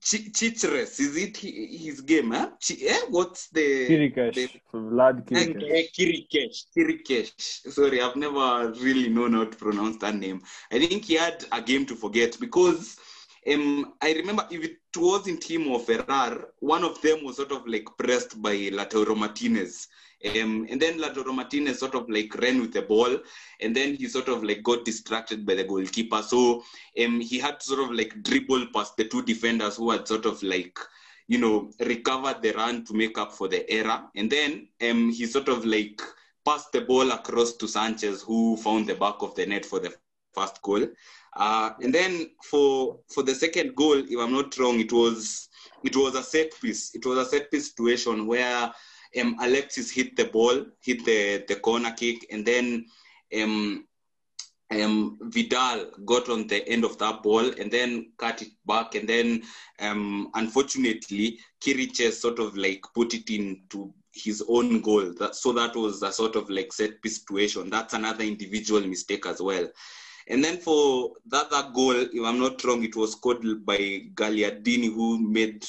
Ch- 0.00 0.30
is 0.42 1.16
it 1.16 1.36
his 1.36 2.00
game? 2.00 2.30
Huh? 2.30 2.50
Ch- 2.60 2.82
eh? 2.82 3.00
What's 3.08 3.48
the 3.48 3.88
Chiriches, 3.88 4.34
the, 4.34 4.48
Vlad 4.72 5.26
Chiriches. 5.26 5.70
Eh, 5.70 5.86
Chiriches. 5.92 6.66
Chiriches. 6.76 7.72
Sorry, 7.72 8.00
I've 8.00 8.16
never 8.16 8.72
really 8.80 9.08
known 9.08 9.34
how 9.34 9.44
to 9.44 9.56
pronounce 9.56 9.96
that 9.98 10.14
name. 10.14 10.40
I 10.70 10.78
think 10.78 11.04
he 11.04 11.14
had 11.14 11.44
a 11.52 11.60
game 11.60 11.84
to 11.86 11.96
forget 11.96 12.38
because 12.40 12.98
um, 13.52 13.94
I 14.00 14.12
remember 14.12 14.46
if 14.50 14.64
it 14.64 14.78
wasn't 14.96 15.44
him 15.44 15.68
or 15.68 15.80
Ferrari, 15.80 16.44
one 16.60 16.84
of 16.84 17.00
them 17.02 17.24
was 17.24 17.36
sort 17.36 17.52
of 17.52 17.66
like 17.66 17.88
pressed 17.98 18.40
by 18.40 18.54
Lautaro 18.54 19.16
Martinez. 19.16 19.88
Um, 20.24 20.66
and 20.70 20.80
then 20.80 20.98
Lautaro 20.98 21.34
Martinez 21.34 21.78
sort 21.78 21.94
of 21.94 22.08
like 22.10 22.34
ran 22.36 22.60
with 22.60 22.72
the 22.72 22.82
ball, 22.82 23.18
and 23.60 23.74
then 23.74 23.94
he 23.94 24.06
sort 24.06 24.28
of 24.28 24.42
like 24.42 24.62
got 24.62 24.84
distracted 24.84 25.46
by 25.46 25.54
the 25.54 25.64
goalkeeper. 25.64 26.22
So 26.22 26.62
um, 27.02 27.20
he 27.20 27.38
had 27.38 27.60
to 27.60 27.66
sort 27.66 27.80
of 27.80 27.90
like 27.92 28.22
dribble 28.22 28.66
past 28.74 28.96
the 28.96 29.04
two 29.04 29.22
defenders 29.22 29.76
who 29.76 29.90
had 29.90 30.06
sort 30.06 30.26
of 30.26 30.42
like, 30.42 30.78
you 31.26 31.38
know, 31.38 31.70
recovered 31.80 32.42
the 32.42 32.52
run 32.52 32.84
to 32.84 32.94
make 32.94 33.16
up 33.16 33.32
for 33.32 33.48
the 33.48 33.68
error. 33.70 34.02
And 34.14 34.30
then 34.30 34.68
um, 34.82 35.10
he 35.10 35.24
sort 35.26 35.48
of 35.48 35.64
like 35.64 36.02
passed 36.44 36.72
the 36.72 36.82
ball 36.82 37.10
across 37.12 37.52
to 37.54 37.66
Sanchez, 37.66 38.22
who 38.22 38.56
found 38.58 38.88
the 38.88 38.96
back 38.96 39.16
of 39.20 39.34
the 39.36 39.46
net 39.46 39.64
for 39.64 39.80
the 39.80 39.94
first 40.34 40.60
goal. 40.60 40.86
Uh, 41.34 41.70
and 41.82 41.94
then 41.94 42.30
for 42.44 42.98
for 43.08 43.22
the 43.22 43.34
second 43.34 43.74
goal, 43.74 43.98
if 43.98 44.18
I'm 44.18 44.32
not 44.32 44.56
wrong, 44.58 44.80
it 44.80 44.92
was 44.92 45.48
it 45.82 45.96
was 45.96 46.14
a 46.14 46.22
set 46.22 46.52
piece. 46.60 46.94
It 46.94 47.06
was 47.06 47.18
a 47.18 47.24
set 47.24 47.50
piece 47.50 47.68
situation 47.68 48.26
where 48.26 48.72
um, 49.18 49.36
Alexis 49.40 49.90
hit 49.90 50.16
the 50.16 50.26
ball, 50.26 50.66
hit 50.80 51.04
the, 51.04 51.44
the 51.48 51.56
corner 51.56 51.92
kick, 51.92 52.26
and 52.30 52.44
then 52.46 52.86
um, 53.40 53.86
um, 54.70 55.18
Vidal 55.22 55.90
got 56.04 56.28
on 56.28 56.46
the 56.46 56.66
end 56.68 56.84
of 56.84 56.96
that 56.98 57.22
ball 57.22 57.50
and 57.58 57.70
then 57.70 58.12
cut 58.18 58.42
it 58.42 58.52
back. 58.66 58.94
And 58.94 59.08
then, 59.08 59.42
um, 59.80 60.30
unfortunately, 60.34 61.38
Chiriches 61.60 62.12
sort 62.12 62.38
of 62.38 62.56
like 62.56 62.84
put 62.94 63.14
it 63.14 63.30
into 63.30 63.92
his 64.12 64.42
own 64.48 64.80
goal. 64.80 65.12
That, 65.18 65.34
so 65.34 65.52
that 65.52 65.74
was 65.74 66.02
a 66.02 66.12
sort 66.12 66.36
of 66.36 66.48
like 66.50 66.72
set 66.72 67.02
piece 67.02 67.18
situation. 67.18 67.70
That's 67.70 67.94
another 67.94 68.24
individual 68.24 68.86
mistake 68.86 69.26
as 69.26 69.40
well. 69.40 69.68
And 70.28 70.44
then 70.44 70.58
for 70.58 71.12
that, 71.26 71.50
goal, 71.74 71.92
if 71.92 72.24
I'm 72.24 72.38
not 72.38 72.62
wrong, 72.64 72.84
it 72.84 72.96
was 72.96 73.12
scored 73.12 73.42
by 73.64 73.78
Gagliardini, 74.14 74.92
who 74.92 75.18
made 75.18 75.64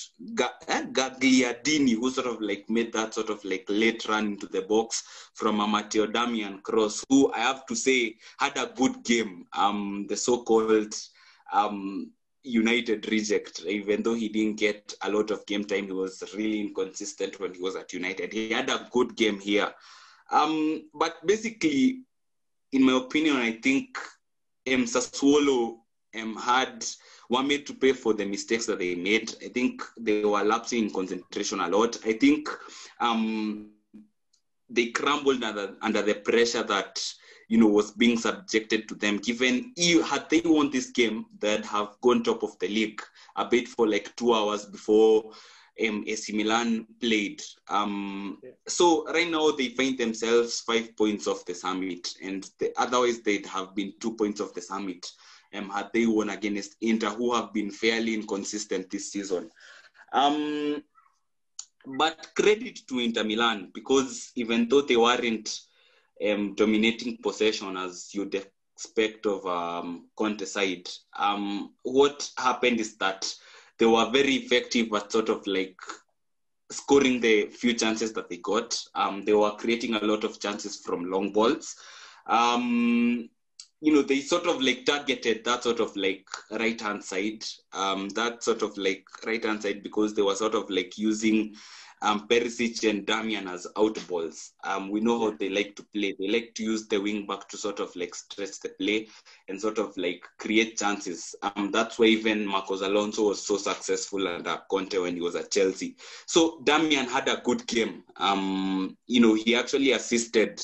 eh, 0.67 0.85
Gagliardini, 0.91 1.93
who 1.93 2.11
sort 2.11 2.27
of 2.27 2.41
like 2.41 2.69
made 2.69 2.93
that 2.93 3.13
sort 3.13 3.29
of 3.29 3.43
like 3.43 3.65
late 3.69 4.07
run 4.07 4.27
into 4.27 4.47
the 4.47 4.61
box 4.61 5.03
from 5.33 5.59
a 5.59 5.67
Matteo 5.67 6.07
Darmian 6.07 6.61
cross, 6.63 7.03
who 7.09 7.31
I 7.33 7.39
have 7.39 7.65
to 7.67 7.75
say 7.75 8.17
had 8.37 8.57
a 8.57 8.71
good 8.75 9.03
game. 9.03 9.45
Um, 9.53 10.05
the 10.09 10.17
so-called 10.17 10.93
um, 11.53 12.11
United 12.43 13.09
reject, 13.11 13.61
even 13.65 14.03
though 14.03 14.15
he 14.15 14.29
didn't 14.29 14.59
get 14.59 14.93
a 15.01 15.11
lot 15.11 15.31
of 15.31 15.45
game 15.45 15.63
time, 15.63 15.85
he 15.85 15.91
was 15.91 16.23
really 16.35 16.59
inconsistent 16.59 17.39
when 17.39 17.53
he 17.53 17.61
was 17.61 17.75
at 17.75 17.93
United. 17.93 18.33
He 18.33 18.49
had 18.51 18.69
a 18.69 18.87
good 18.91 19.15
game 19.15 19.39
here. 19.39 19.71
Um, 20.31 20.89
but 20.93 21.25
basically, 21.25 22.01
in 22.71 22.83
my 22.83 22.93
opinion, 22.93 23.35
I 23.37 23.53
think 23.53 23.97
um, 24.67 24.85
Sassuolo 24.85 25.79
um, 26.19 26.35
had 26.35 26.85
made 27.29 27.65
to 27.65 27.73
pay 27.73 27.93
for 27.93 28.13
the 28.13 28.25
mistakes 28.25 28.65
that 28.65 28.79
they 28.79 28.95
made. 28.95 29.33
I 29.43 29.49
think 29.49 29.81
they 29.97 30.23
were 30.23 30.43
lapsing 30.43 30.85
in 30.85 30.91
concentration 30.91 31.61
a 31.61 31.69
lot. 31.69 31.97
I 32.05 32.13
think 32.13 32.49
um, 32.99 33.71
they 34.69 34.87
crumbled 34.87 35.43
under, 35.43 35.75
under 35.81 36.01
the 36.01 36.15
pressure 36.15 36.63
that 36.63 37.01
you 37.47 37.57
know 37.57 37.67
was 37.67 37.91
being 37.91 38.17
subjected 38.17 38.87
to 38.89 38.95
them. 38.95 39.17
Given 39.17 39.73
had 40.05 40.29
they 40.29 40.41
won 40.43 40.69
this 40.71 40.89
game, 40.91 41.25
they'd 41.39 41.65
have 41.65 41.95
gone 42.01 42.23
top 42.23 42.43
of 42.43 42.57
the 42.59 42.67
league 42.67 43.01
a 43.35 43.45
bit 43.45 43.67
for 43.67 43.87
like 43.87 44.15
two 44.15 44.33
hours 44.33 44.65
before 44.65 45.31
um, 45.87 46.03
AC 46.07 46.33
Milan 46.33 46.85
played. 46.99 47.41
Um, 47.69 48.39
yeah. 48.43 48.51
So 48.67 49.05
right 49.11 49.29
now 49.29 49.51
they 49.51 49.69
find 49.69 49.97
themselves 49.97 50.61
five 50.61 50.95
points 50.95 51.27
off 51.27 51.45
the 51.45 51.53
summit, 51.53 52.13
and 52.21 52.49
the, 52.59 52.73
otherwise 52.77 53.21
they'd 53.21 53.45
have 53.45 53.75
been 53.75 53.93
two 53.99 54.15
points 54.15 54.41
off 54.41 54.53
the 54.53 54.61
summit 54.61 55.11
um, 55.53 55.69
had 55.69 55.89
they 55.93 56.05
won 56.05 56.29
against 56.29 56.75
Inter, 56.81 57.09
who 57.09 57.33
have 57.33 57.53
been 57.53 57.71
fairly 57.71 58.13
inconsistent 58.13 58.89
this 58.89 59.11
season. 59.11 59.49
Um, 60.13 60.83
but 61.85 62.27
credit 62.35 62.79
to 62.87 62.99
Inter 62.99 63.23
Milan 63.23 63.71
because 63.73 64.31
even 64.35 64.67
though 64.69 64.81
they 64.81 64.97
weren't 64.97 65.61
um, 66.27 66.53
dominating 66.55 67.17
possession 67.17 67.75
as 67.75 68.13
you'd 68.13 68.35
expect 68.35 69.25
of 69.25 69.45
um, 69.47 70.07
Conte 70.15 70.45
side, 70.45 70.87
um, 71.17 71.73
what 71.83 72.29
happened 72.37 72.79
is 72.79 72.97
that 72.97 73.33
they 73.81 73.87
were 73.87 74.11
very 74.11 74.35
effective 74.35 74.93
at 74.93 75.11
sort 75.11 75.27
of 75.27 75.45
like 75.47 75.75
scoring 76.69 77.19
the 77.19 77.47
few 77.47 77.73
chances 77.73 78.13
that 78.13 78.29
they 78.29 78.37
got. 78.37 78.79
Um, 78.93 79.25
they 79.25 79.33
were 79.33 79.49
creating 79.53 79.95
a 79.95 80.05
lot 80.05 80.23
of 80.23 80.39
chances 80.39 80.77
from 80.77 81.09
long 81.09 81.33
balls. 81.33 81.75
Um, 82.27 83.27
you 83.81 83.91
know, 83.91 84.03
they 84.03 84.19
sort 84.19 84.45
of 84.45 84.61
like 84.61 84.85
targeted 84.85 85.43
that 85.45 85.63
sort 85.63 85.79
of 85.79 85.95
like 85.95 86.27
right 86.51 86.79
hand 86.79 87.03
side, 87.03 87.43
um, 87.73 88.09
that 88.09 88.43
sort 88.43 88.61
of 88.61 88.77
like 88.77 89.07
right 89.25 89.43
hand 89.43 89.63
side 89.63 89.81
because 89.81 90.13
they 90.13 90.21
were 90.21 90.35
sort 90.35 90.53
of 90.53 90.69
like 90.69 90.95
using 90.99 91.55
um, 92.01 92.27
Perisic 92.27 92.89
and 92.89 93.05
Darmian 93.05 93.51
as 93.51 93.67
outballs. 93.75 94.51
Um, 94.63 94.89
we 94.89 95.01
know 95.01 95.19
how 95.19 95.37
they 95.37 95.49
like 95.49 95.75
to 95.75 95.83
play. 95.93 96.15
They 96.17 96.27
like 96.27 96.53
to 96.55 96.63
use 96.63 96.87
the 96.87 96.99
wing 96.99 97.27
back 97.27 97.47
to 97.49 97.57
sort 97.57 97.79
of 97.79 97.95
like 97.95 98.15
stretch 98.15 98.59
the 98.59 98.69
play 98.69 99.07
and 99.47 99.59
sort 99.59 99.77
of 99.77 99.95
like 99.97 100.23
create 100.39 100.77
chances. 100.77 101.35
Um, 101.43 101.71
that's 101.71 101.99
why 101.99 102.05
even 102.05 102.45
Marcos 102.45 102.81
Alonso 102.81 103.29
was 103.29 103.45
so 103.45 103.57
successful 103.57 104.27
under 104.27 104.59
Conte 104.69 104.97
when 104.97 105.15
he 105.15 105.21
was 105.21 105.35
at 105.35 105.51
Chelsea. 105.51 105.95
So 106.25 106.61
Darmian 106.63 107.07
had 107.07 107.27
a 107.27 107.41
good 107.43 107.65
game. 107.67 108.03
Um, 108.17 108.97
you 109.07 109.21
know, 109.21 109.33
he 109.33 109.55
actually 109.55 109.91
assisted 109.91 110.61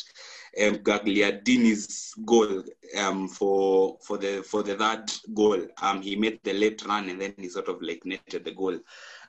um, 0.59 0.77
Gagliardini's 0.77 2.13
goal 2.25 2.63
um, 2.97 3.27
for 3.27 3.97
for 4.01 4.17
the 4.17 4.43
for 4.43 4.63
the 4.63 4.75
third 4.75 5.11
goal. 5.33 5.67
Um, 5.81 6.01
he 6.01 6.15
made 6.15 6.39
the 6.43 6.53
late 6.53 6.83
run 6.85 7.09
and 7.09 7.21
then 7.21 7.33
he 7.37 7.49
sort 7.49 7.67
of 7.67 7.81
like 7.81 8.01
netted 8.05 8.45
the 8.45 8.51
goal. 8.51 8.79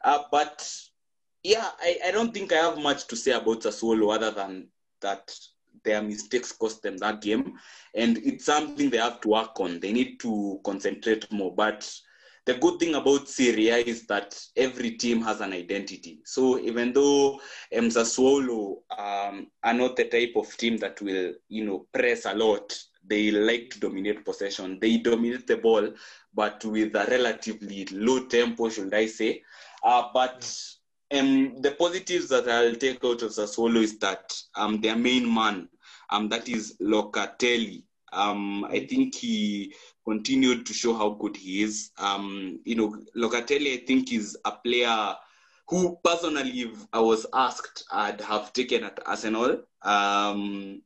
Uh, 0.04 0.22
but 0.30 0.66
yeah, 1.42 1.70
I, 1.80 1.98
I 2.06 2.10
don't 2.10 2.32
think 2.32 2.52
I 2.52 2.56
have 2.56 2.78
much 2.78 3.06
to 3.08 3.16
say 3.16 3.32
about 3.32 3.62
Sassuolo 3.62 4.14
other 4.14 4.30
than 4.30 4.68
that 5.00 5.32
their 5.84 6.02
mistakes 6.02 6.52
cost 6.52 6.82
them 6.82 6.96
that 6.98 7.20
game, 7.20 7.54
and 7.94 8.18
it's 8.18 8.44
something 8.44 8.90
they 8.90 8.98
have 8.98 9.20
to 9.22 9.28
work 9.28 9.58
on. 9.60 9.80
They 9.80 9.92
need 9.92 10.18
to 10.20 10.60
concentrate 10.64 11.30
more, 11.32 11.54
but 11.54 11.90
the 12.48 12.54
good 12.54 12.80
thing 12.80 12.94
about 12.94 13.28
Serie 13.28 13.68
A 13.68 13.76
is 13.76 14.06
that 14.06 14.40
every 14.56 14.92
team 14.92 15.20
has 15.20 15.42
an 15.42 15.52
identity. 15.52 16.20
So 16.24 16.58
even 16.58 16.94
though 16.94 17.34
um, 17.76 17.90
Sassuolo 17.90 18.78
um, 18.98 19.48
are 19.62 19.74
not 19.74 19.96
the 19.96 20.04
type 20.04 20.32
of 20.34 20.56
team 20.56 20.78
that 20.78 20.98
will, 21.02 21.34
you 21.48 21.66
know, 21.66 21.86
press 21.92 22.24
a 22.24 22.32
lot, 22.32 22.74
they 23.06 23.30
like 23.30 23.68
to 23.70 23.80
dominate 23.80 24.24
possession. 24.24 24.78
They 24.80 24.96
dominate 24.96 25.46
the 25.46 25.58
ball, 25.58 25.90
but 26.34 26.64
with 26.64 26.94
a 26.94 27.06
relatively 27.10 27.86
low 27.92 28.24
tempo, 28.26 28.70
should 28.70 28.94
I 28.94 29.06
say. 29.06 29.42
Uh, 29.82 30.04
but 30.14 30.50
um, 31.12 31.60
the 31.60 31.72
positives 31.72 32.28
that 32.28 32.48
I'll 32.48 32.74
take 32.74 33.04
out 33.04 33.22
of 33.22 33.30
Sassuolo 33.30 33.82
is 33.82 33.98
that 33.98 34.34
um, 34.54 34.80
their 34.80 34.96
main 34.96 35.32
man, 35.32 35.68
um, 36.10 36.28
that 36.28 36.48
is 36.48 36.76
Locatelli, 36.80 37.82
um, 38.12 38.64
I 38.64 38.86
think 38.86 39.14
he 39.14 39.74
continued 40.04 40.66
to 40.66 40.72
show 40.72 40.94
how 40.94 41.10
good 41.10 41.36
he 41.36 41.62
is. 41.62 41.90
Um, 41.98 42.60
you 42.64 42.74
know, 42.74 42.96
Locatelli, 43.16 43.82
I 43.82 43.84
think, 43.86 44.12
is 44.12 44.36
a 44.44 44.52
player 44.52 45.14
who 45.68 45.98
personally, 46.02 46.60
if 46.62 46.86
I 46.92 47.00
was 47.00 47.26
asked, 47.34 47.84
I'd 47.92 48.20
have 48.22 48.52
taken 48.52 48.84
at 48.84 49.00
Arsenal 49.04 49.62
um, 49.82 50.82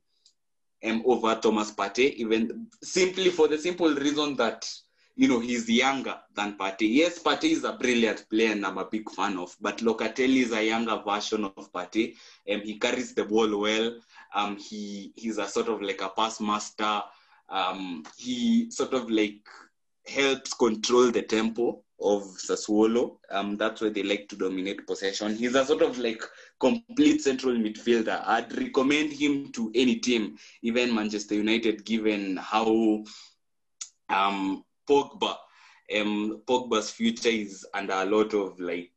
um, 0.84 1.02
over 1.06 1.36
Thomas 1.36 1.70
Partey, 1.70 2.14
even 2.14 2.66
simply 2.82 3.30
for 3.30 3.46
the 3.46 3.58
simple 3.58 3.94
reason 3.94 4.36
that 4.36 4.68
you 5.14 5.28
know 5.28 5.40
he's 5.40 5.68
younger 5.68 6.16
than 6.34 6.56
Partey. 6.56 6.94
Yes, 6.94 7.22
Partey 7.22 7.52
is 7.52 7.64
a 7.64 7.72
brilliant 7.72 8.28
player 8.30 8.52
and 8.52 8.64
I'm 8.64 8.78
a 8.78 8.84
big 8.84 9.10
fan 9.10 9.38
of, 9.38 9.56
but 9.60 9.78
Locatelli 9.78 10.42
is 10.42 10.52
a 10.52 10.64
younger 10.64 11.02
version 11.06 11.44
of 11.44 11.72
Partey. 11.72 12.16
Um, 12.50 12.60
he 12.60 12.78
carries 12.78 13.14
the 13.14 13.24
ball 13.24 13.58
well. 13.58 13.96
Um, 14.34 14.56
he 14.56 15.12
he's 15.16 15.38
a 15.38 15.46
sort 15.46 15.68
of 15.68 15.82
like 15.82 16.00
a 16.00 16.08
pass 16.08 16.40
master 16.40 17.02
um, 17.52 18.04
he 18.16 18.70
sort 18.70 18.94
of 18.94 19.10
like 19.10 19.46
helps 20.06 20.54
control 20.54 21.10
the 21.10 21.22
tempo 21.22 21.82
of 22.00 22.22
Sassuolo. 22.22 23.18
Um, 23.30 23.56
that's 23.56 23.80
why 23.80 23.90
they 23.90 24.02
like 24.02 24.28
to 24.30 24.36
dominate 24.36 24.86
possession. 24.86 25.36
He's 25.36 25.54
a 25.54 25.64
sort 25.64 25.82
of 25.82 25.98
like 25.98 26.22
complete 26.58 27.20
central 27.20 27.54
midfielder. 27.54 28.22
I'd 28.26 28.56
recommend 28.56 29.12
him 29.12 29.52
to 29.52 29.70
any 29.74 29.96
team, 29.96 30.38
even 30.62 30.94
Manchester 30.94 31.34
United, 31.34 31.84
given 31.84 32.38
how 32.38 33.04
um, 34.08 34.64
Pogba, 34.88 35.36
um, 36.00 36.42
Pogba's 36.46 36.90
future 36.90 37.28
is 37.28 37.66
under 37.74 37.94
a 37.94 38.04
lot 38.04 38.34
of 38.34 38.58
like 38.60 38.90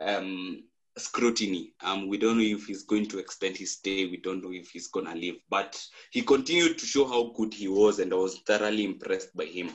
um, 0.00 0.64
scrutiny. 0.96 1.74
Um, 1.82 2.08
we 2.08 2.18
don't 2.18 2.38
know 2.38 2.44
if 2.44 2.66
he's 2.66 2.82
going 2.84 3.06
to 3.06 3.18
extend 3.18 3.56
his 3.56 3.72
stay. 3.72 4.06
We 4.06 4.18
don't 4.18 4.42
know 4.42 4.52
if 4.52 4.70
he's 4.70 4.88
going 4.88 5.06
to 5.06 5.14
leave. 5.14 5.38
But 5.48 5.82
he 6.10 6.22
continued 6.22 6.78
to 6.78 6.86
show 6.86 7.06
how 7.06 7.32
good 7.36 7.54
he 7.54 7.68
was, 7.68 7.98
and 7.98 8.12
I 8.12 8.16
was 8.16 8.40
thoroughly 8.46 8.84
impressed 8.84 9.34
by 9.36 9.44
him. 9.44 9.70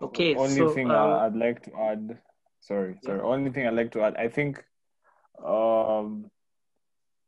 Okay. 0.00 0.34
Only 0.36 0.56
so, 0.56 0.74
thing 0.74 0.90
uh, 0.90 1.18
I'd 1.18 1.36
like 1.36 1.62
to 1.64 1.76
add. 1.76 2.18
Sorry, 2.60 2.96
sorry. 3.02 3.20
Only 3.20 3.50
thing 3.50 3.66
I'd 3.66 3.74
like 3.74 3.92
to 3.92 4.02
add. 4.02 4.16
I 4.16 4.28
think. 4.28 4.64
Um, 5.44 6.30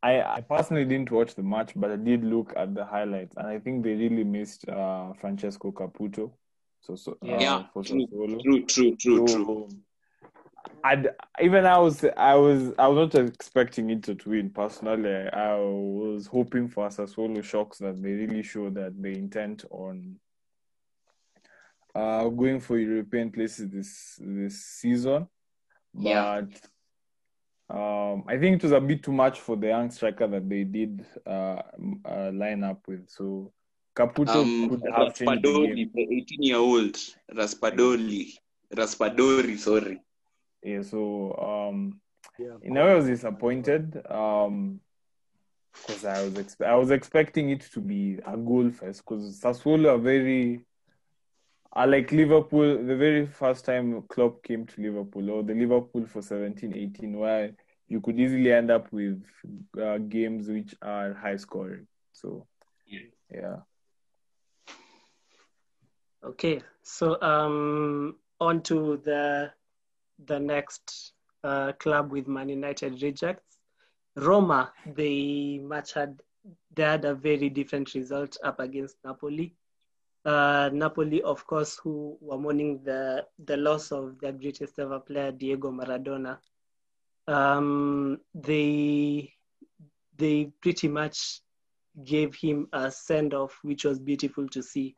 I, 0.03 0.21
I 0.21 0.41
personally 0.41 0.85
didn't 0.85 1.11
watch 1.11 1.35
the 1.35 1.43
match, 1.43 1.73
but 1.75 1.91
I 1.91 1.95
did 1.95 2.23
look 2.23 2.53
at 2.55 2.73
the 2.73 2.83
highlights, 2.83 3.35
and 3.37 3.47
I 3.47 3.59
think 3.59 3.83
they 3.83 3.93
really 3.93 4.23
missed 4.23 4.67
uh, 4.67 5.13
Francesco 5.13 5.71
Caputo. 5.71 6.31
So, 6.81 6.95
so 6.95 7.11
uh, 7.23 7.27
Yeah, 7.27 7.65
for 7.71 7.83
true, 7.83 8.07
true, 8.07 8.39
true, 8.41 8.65
true, 8.65 8.95
true. 8.95 9.27
So, 9.27 9.69
I'd, 10.83 11.09
even 11.39 11.65
I 11.65 11.77
was 11.77 12.03
I 12.17 12.35
was 12.35 12.73
I 12.79 12.87
was 12.87 13.13
not 13.13 13.25
expecting 13.27 13.91
it 13.91 14.03
to 14.03 14.17
win 14.25 14.49
personally. 14.49 15.27
I 15.29 15.55
was 15.55 16.25
hoping 16.27 16.67
for 16.67 16.87
Sassuolo 16.87 17.43
shocks 17.43 17.77
that 17.79 18.01
they 18.01 18.11
really 18.11 18.41
show 18.41 18.69
that 18.71 18.99
they 18.99 19.13
intend 19.13 19.63
on 19.69 20.15
uh, 21.93 22.27
going 22.29 22.59
for 22.59 22.77
European 22.79 23.31
places 23.31 23.69
this 23.69 24.19
this 24.19 24.65
season. 24.65 25.27
Yeah. 25.93 26.41
But 27.71 27.77
um, 27.77 28.23
I 28.27 28.37
think 28.37 28.57
it 28.57 28.63
was 28.63 28.71
a 28.71 28.79
bit 28.81 29.03
too 29.03 29.11
much 29.13 29.39
for 29.39 29.55
the 29.55 29.67
young 29.67 29.89
striker 29.91 30.27
that 30.27 30.49
they 30.49 30.63
did 30.63 31.05
uh, 31.25 31.61
uh, 32.05 32.31
line 32.33 32.63
up 32.63 32.87
with. 32.87 33.09
So 33.09 33.51
Caputo 33.95 34.35
Um, 34.41 34.69
could 34.69 34.81
have 34.93 35.15
changed 35.15 35.43
the 35.43 35.67
game. 35.67 35.91
The 35.93 36.01
18 36.01 36.43
year 36.43 36.57
old 36.57 36.95
Raspadori, 37.33 38.33
Raspadori, 38.75 39.57
sorry. 39.57 40.01
Yeah, 40.63 40.81
so 40.83 41.35
um, 41.69 42.01
Yeah. 42.39 42.57
in 42.61 42.77
a 42.77 42.83
way, 42.83 42.91
I 42.91 42.95
was 42.95 43.05
disappointed 43.05 44.05
um, 44.09 44.79
because 45.73 46.05
I 46.05 46.23
was 46.23 46.33
expe- 46.33 46.65
I 46.65 46.75
was 46.75 46.91
expecting 46.91 47.49
it 47.49 47.61
to 47.73 47.79
be 47.79 48.19
a 48.25 48.37
goal 48.37 48.69
first 48.69 49.03
because 49.03 49.39
Sassuolo 49.39 49.95
are 49.95 49.97
very 49.97 50.61
are 51.73 51.87
like 51.87 52.11
Liverpool 52.11 52.83
the 52.83 52.95
very 52.95 53.25
first 53.25 53.65
time 53.65 54.01
Klopp 54.09 54.43
came 54.43 54.65
to 54.67 54.81
Liverpool 54.81 55.29
or 55.29 55.43
the 55.43 55.53
Liverpool 55.53 56.05
for 56.05 56.21
17 56.21 56.75
18 56.75 57.17
where 57.17 57.51
you 57.87 58.01
could 58.01 58.19
easily 58.19 58.51
end 58.51 58.71
up 58.71 58.91
with 58.91 59.23
uh, 59.81 59.97
games 59.97 60.47
which 60.47 60.75
are 60.81 61.13
high 61.13 61.37
scoring 61.37 61.87
so 62.13 62.47
Yeah. 62.87 62.99
yeah 63.33 63.57
Okay, 66.23 66.61
so 66.83 67.19
um, 67.21 68.17
on 68.39 68.61
to 68.63 68.97
the 69.03 69.51
the 70.27 70.39
next 70.39 71.13
uh, 71.43 71.71
club 71.73 72.11
with 72.11 72.27
Man 72.27 72.49
United 72.49 73.01
rejects. 73.01 73.57
Roma, 74.15 74.71
the 74.95 75.57
match 75.59 75.93
had 75.93 76.21
they 76.75 76.83
had 76.83 77.05
a 77.05 77.15
very 77.15 77.49
different 77.49 77.93
result 77.95 78.37
up 78.43 78.59
against 78.59 78.97
Napoli. 79.03 79.55
Uh, 80.23 80.69
Napoli, 80.71 81.21
of 81.23 81.45
course, 81.47 81.79
who 81.83 82.17
were 82.21 82.37
mourning 82.37 82.83
the 82.83 83.25
the 83.45 83.57
loss 83.57 83.91
of 83.91 84.19
their 84.19 84.31
greatest 84.33 84.77
ever 84.77 84.99
player, 84.99 85.31
Diego 85.31 85.71
Maradona. 85.71 86.37
Um, 87.27 88.19
they 88.33 89.33
they 90.17 90.51
pretty 90.61 90.87
much 90.87 91.41
gave 92.03 92.35
him 92.35 92.67
a 92.71 92.91
send 92.91 93.33
off, 93.33 93.59
which 93.63 93.83
was 93.83 93.99
beautiful 93.99 94.47
to 94.49 94.61
see 94.61 94.95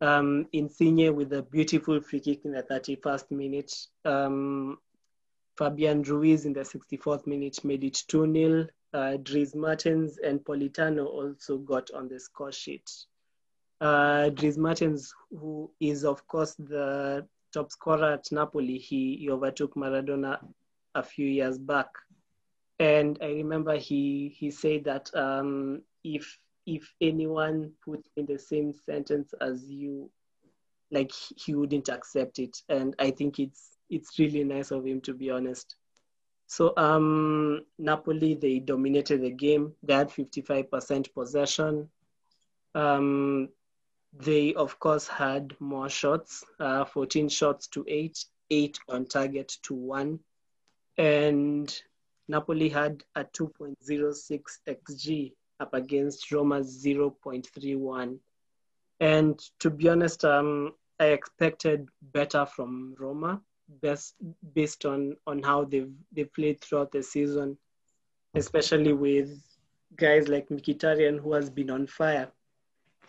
um, 0.00 0.46
Insigne 0.52 1.14
with 1.14 1.32
a 1.32 1.42
beautiful 1.42 2.00
free 2.00 2.20
kick 2.20 2.44
in 2.44 2.52
the 2.52 2.62
31st 2.62 3.30
minute. 3.30 3.72
Um, 4.04 4.78
Fabian 5.58 6.02
Ruiz 6.02 6.46
in 6.46 6.52
the 6.52 6.60
64th 6.60 7.26
minute 7.26 7.64
made 7.64 7.84
it 7.84 8.02
2 8.08 8.32
0. 8.32 8.66
Uh, 8.92 9.16
Dries 9.22 9.54
Mertens 9.54 10.18
and 10.18 10.40
Politano 10.40 11.06
also 11.06 11.58
got 11.58 11.90
on 11.92 12.08
the 12.08 12.18
score 12.18 12.50
sheet. 12.50 12.90
Uh, 13.80 14.28
Dries 14.30 14.58
who 15.30 15.70
is, 15.80 16.04
of 16.04 16.26
course, 16.26 16.54
the 16.58 17.26
top 17.52 17.70
scorer 17.70 18.12
at 18.12 18.30
Napoli, 18.30 18.78
he, 18.78 19.16
he 19.16 19.30
overtook 19.30 19.74
Maradona 19.74 20.38
a 20.94 21.02
few 21.02 21.26
years 21.26 21.58
back. 21.58 21.88
And 22.78 23.18
I 23.22 23.26
remember 23.26 23.76
he, 23.76 24.34
he 24.36 24.50
said 24.50 24.84
that 24.84 25.10
um, 25.14 25.82
if 26.04 26.38
if 26.66 26.92
anyone 27.00 27.72
put 27.84 28.06
in 28.16 28.26
the 28.26 28.38
same 28.38 28.72
sentence 28.72 29.32
as 29.40 29.64
you, 29.68 30.10
like 30.90 31.10
he 31.12 31.54
wouldn't 31.54 31.88
accept 31.88 32.38
it. 32.38 32.56
And 32.68 32.94
I 32.98 33.10
think 33.10 33.38
it's 33.38 33.76
it's 33.88 34.18
really 34.18 34.44
nice 34.44 34.70
of 34.70 34.86
him 34.86 35.00
to 35.02 35.14
be 35.14 35.30
honest. 35.30 35.76
So 36.46 36.72
um, 36.76 37.62
Napoli 37.78 38.34
they 38.34 38.58
dominated 38.60 39.22
the 39.22 39.30
game. 39.30 39.72
They 39.82 39.94
had 39.94 40.10
55% 40.10 41.12
possession. 41.12 41.88
Um, 42.74 43.48
they 44.12 44.54
of 44.54 44.78
course 44.78 45.06
had 45.06 45.54
more 45.60 45.88
shots, 45.88 46.44
uh, 46.58 46.84
14 46.84 47.28
shots 47.28 47.66
to 47.68 47.84
eight, 47.88 48.24
eight 48.50 48.78
on 48.88 49.06
target 49.06 49.56
to 49.62 49.74
one, 49.74 50.20
and 50.96 51.82
Napoli 52.28 52.68
had 52.68 53.02
a 53.16 53.24
2.06 53.24 54.40
xG 54.68 55.32
up 55.58 55.74
against 55.74 56.30
Roma's 56.30 56.82
0.31. 56.84 58.18
And 59.00 59.40
to 59.58 59.70
be 59.70 59.88
honest, 59.88 60.24
um, 60.24 60.72
I 60.98 61.06
expected 61.06 61.88
better 62.00 62.46
from 62.46 62.94
Roma, 62.98 63.40
best, 63.82 64.14
based 64.54 64.84
on, 64.84 65.16
on 65.26 65.42
how 65.42 65.64
they've, 65.64 65.92
they 66.12 66.24
played 66.24 66.60
throughout 66.60 66.92
the 66.92 67.02
season, 67.02 67.58
especially 68.34 68.92
with 68.92 69.42
guys 69.96 70.28
like 70.28 70.48
Mkhitaryan, 70.48 71.18
who 71.20 71.32
has 71.32 71.50
been 71.50 71.70
on 71.70 71.86
fire. 71.86 72.30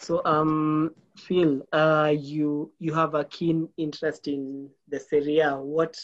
So, 0.01 0.21
um, 0.25 0.95
Phil, 1.15 1.61
uh, 1.71 2.13
you 2.17 2.71
you 2.79 2.93
have 2.93 3.13
a 3.13 3.23
keen 3.25 3.69
interest 3.77 4.27
in 4.27 4.69
the 4.87 4.99
Serie 4.99 5.39
A. 5.39 5.57
What 5.57 5.95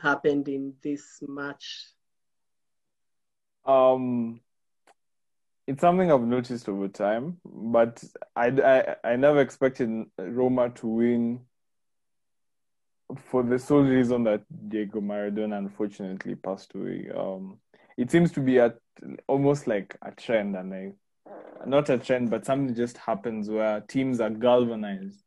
happened 0.00 0.48
in 0.48 0.74
this 0.82 1.20
match? 1.22 1.94
um 3.66 4.40
it's 5.66 5.80
something 5.80 6.12
I've 6.12 6.20
noticed 6.20 6.68
over 6.68 6.88
time, 6.88 7.38
but 7.44 8.04
I, 8.36 8.48
I, 8.48 8.96
I 9.12 9.16
never 9.16 9.40
expected 9.40 9.88
Roma 10.18 10.68
to 10.68 10.86
win 10.86 11.40
for 13.16 13.42
the 13.42 13.58
sole 13.58 13.82
reason 13.82 14.24
that 14.24 14.42
Diego 14.68 15.00
Maradona 15.00 15.56
unfortunately 15.56 16.34
passed 16.34 16.74
away. 16.74 17.08
Um, 17.16 17.60
it 17.96 18.10
seems 18.10 18.30
to 18.32 18.40
be 18.40 18.60
at 18.60 18.76
almost 19.26 19.66
like 19.66 19.96
a 20.02 20.10
trend, 20.10 20.54
and 20.54 20.74
I, 20.74 20.92
not 21.66 21.88
a 21.90 21.98
trend, 21.98 22.30
but 22.30 22.44
something 22.44 22.74
just 22.74 22.98
happens 22.98 23.48
where 23.50 23.80
teams 23.82 24.20
are 24.20 24.30
galvanized 24.30 25.22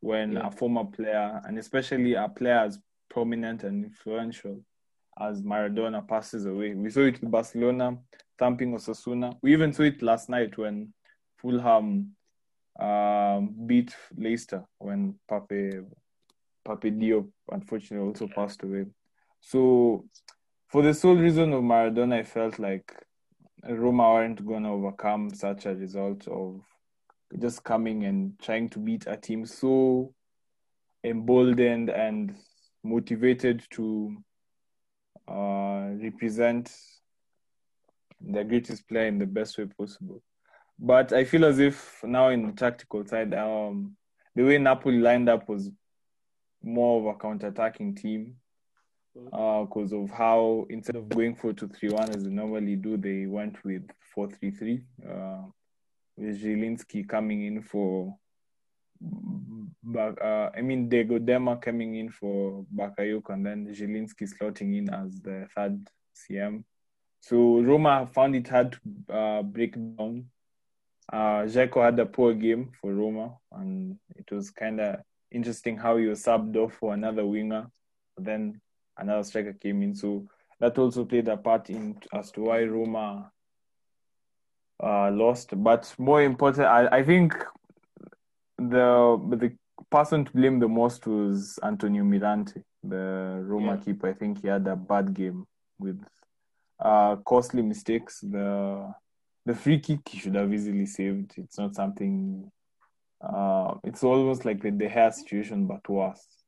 when 0.00 0.32
Yeah. 0.32 0.46
a 0.46 0.50
former 0.50 0.84
player, 0.84 1.40
and 1.44 1.58
especially 1.58 2.14
a 2.14 2.28
player 2.28 2.58
as 2.60 2.78
prominent 3.08 3.64
and 3.64 3.84
influential 3.84 4.64
as 5.20 5.42
Maradona 5.42 6.06
passes 6.06 6.46
away. 6.46 6.74
We 6.74 6.90
saw 6.90 7.00
it 7.00 7.20
with 7.20 7.30
Barcelona 7.30 7.98
thumping 8.38 8.72
Osasuna. 8.72 9.36
We 9.42 9.52
even 9.52 9.72
saw 9.72 9.82
it 9.82 10.00
last 10.00 10.28
night 10.30 10.56
when 10.56 10.94
Fulham 11.38 12.16
um, 12.78 13.54
beat 13.66 13.94
Leicester 14.16 14.64
when 14.78 15.18
Pape 15.28 15.82
Pape 16.64 16.94
Diop 16.98 17.28
unfortunately 17.50 18.06
also 18.08 18.28
passed 18.28 18.62
away. 18.62 18.86
So 19.40 20.06
for 20.68 20.82
the 20.82 20.94
sole 20.94 21.16
reason 21.16 21.52
of 21.52 21.62
Maradona, 21.62 22.20
I 22.20 22.22
felt 22.22 22.58
like 22.58 22.94
Roma 23.68 24.12
weren't 24.12 24.44
going 24.44 24.62
to 24.62 24.70
overcome 24.70 25.30
such 25.34 25.66
a 25.66 25.74
result 25.74 26.26
of 26.28 26.62
just 27.38 27.62
coming 27.62 28.04
and 28.04 28.38
trying 28.40 28.68
to 28.70 28.78
beat 28.78 29.06
a 29.06 29.16
team 29.16 29.46
so 29.46 30.14
emboldened 31.04 31.90
and 31.90 32.36
motivated 32.82 33.62
to 33.70 34.16
uh, 35.28 35.90
represent 36.02 36.72
their 38.20 38.44
greatest 38.44 38.88
player 38.88 39.06
in 39.06 39.18
the 39.18 39.26
best 39.26 39.56
way 39.58 39.66
possible. 39.66 40.22
But 40.78 41.12
I 41.12 41.24
feel 41.24 41.44
as 41.44 41.58
if 41.58 42.00
now 42.02 42.30
in 42.30 42.46
the 42.46 42.52
tactical 42.52 43.06
side, 43.06 43.34
um, 43.34 43.96
the 44.34 44.42
way 44.42 44.58
Napoli 44.58 44.98
lined 44.98 45.28
up 45.28 45.48
was 45.48 45.70
more 46.62 47.00
of 47.00 47.14
a 47.14 47.18
counter-attacking 47.18 47.94
team 47.94 48.36
because 49.14 49.92
of 49.92 50.10
how 50.10 50.66
instead 50.70 50.96
of 50.96 51.08
going 51.08 51.34
4-2-3-1 51.36 52.16
as 52.16 52.24
they 52.24 52.30
normally 52.30 52.76
do, 52.76 52.96
they 52.96 53.26
went 53.26 53.62
with 53.64 53.88
4-3-3 54.16 54.82
uh, 55.08 55.42
with 56.16 56.42
Zielinski 56.42 57.08
coming 57.08 57.46
in 57.46 57.62
for 57.62 58.16
Bak- 59.82 60.20
uh, 60.20 60.50
I 60.54 60.60
mean 60.60 60.88
Diego 60.88 61.18
Demme 61.18 61.56
coming 61.56 61.96
in 61.96 62.10
for 62.10 62.66
Bakayoko 62.74 63.30
and 63.30 63.46
then 63.46 63.66
Zielinski 63.66 64.28
slotting 64.28 64.76
in 64.76 64.92
as 64.92 65.20
the 65.20 65.48
third 65.56 65.88
CM. 66.14 66.64
So 67.20 67.60
Roma 67.60 68.08
found 68.12 68.36
it 68.36 68.48
hard 68.48 68.72
to 68.72 69.14
uh, 69.14 69.42
break 69.42 69.74
down. 69.74 70.26
Uh, 71.12 71.44
Dzeko 71.44 71.84
had 71.84 71.98
a 71.98 72.06
poor 72.06 72.34
game 72.34 72.70
for 72.80 72.92
Roma, 72.92 73.36
and 73.52 73.98
it 74.16 74.30
was 74.30 74.50
kind 74.50 74.80
of 74.80 75.00
interesting 75.30 75.76
how 75.76 75.96
was 75.96 76.22
subbed 76.22 76.56
off 76.56 76.74
for 76.74 76.94
another 76.94 77.26
winger. 77.26 77.66
Then 78.16 78.60
another 79.00 79.22
striker 79.24 79.52
came 79.54 79.82
in, 79.82 79.94
so 79.94 80.26
that 80.60 80.78
also 80.78 81.04
played 81.04 81.28
a 81.28 81.36
part 81.36 81.70
in 81.70 81.96
as 82.12 82.30
to 82.32 82.42
why 82.42 82.62
Roma 82.64 83.32
uh, 84.82 85.10
lost. 85.10 85.50
But 85.62 85.92
more 85.98 86.22
important, 86.22 86.66
I, 86.66 86.98
I 86.98 87.02
think 87.04 87.34
the 88.58 89.18
the 89.36 89.56
person 89.90 90.24
to 90.24 90.32
blame 90.32 90.58
the 90.58 90.68
most 90.68 91.06
was 91.06 91.58
Antonio 91.62 92.04
Mirante, 92.04 92.62
the 92.82 93.40
Roma 93.42 93.76
Yeah. 93.76 93.84
keeper. 93.84 94.08
I 94.08 94.12
think 94.14 94.42
he 94.42 94.48
had 94.48 94.66
a 94.68 94.76
bad 94.76 95.14
game 95.14 95.46
with 95.78 96.00
uh, 96.78 97.16
costly 97.16 97.62
mistakes. 97.62 98.20
The 98.20 98.92
the 99.46 99.54
free 99.54 99.80
kick 99.80 100.00
he 100.08 100.18
should 100.18 100.34
have 100.34 100.52
easily 100.52 100.86
saved. 100.86 101.34
It's 101.36 101.58
not 101.58 101.74
something. 101.74 102.50
Uh, 103.22 103.74
it's 103.84 104.02
almost 104.02 104.44
like 104.44 104.62
the 104.62 104.70
De 104.70 104.88
Gea 104.88 105.12
situation, 105.12 105.66
but 105.66 105.86
worse. 105.88 106.39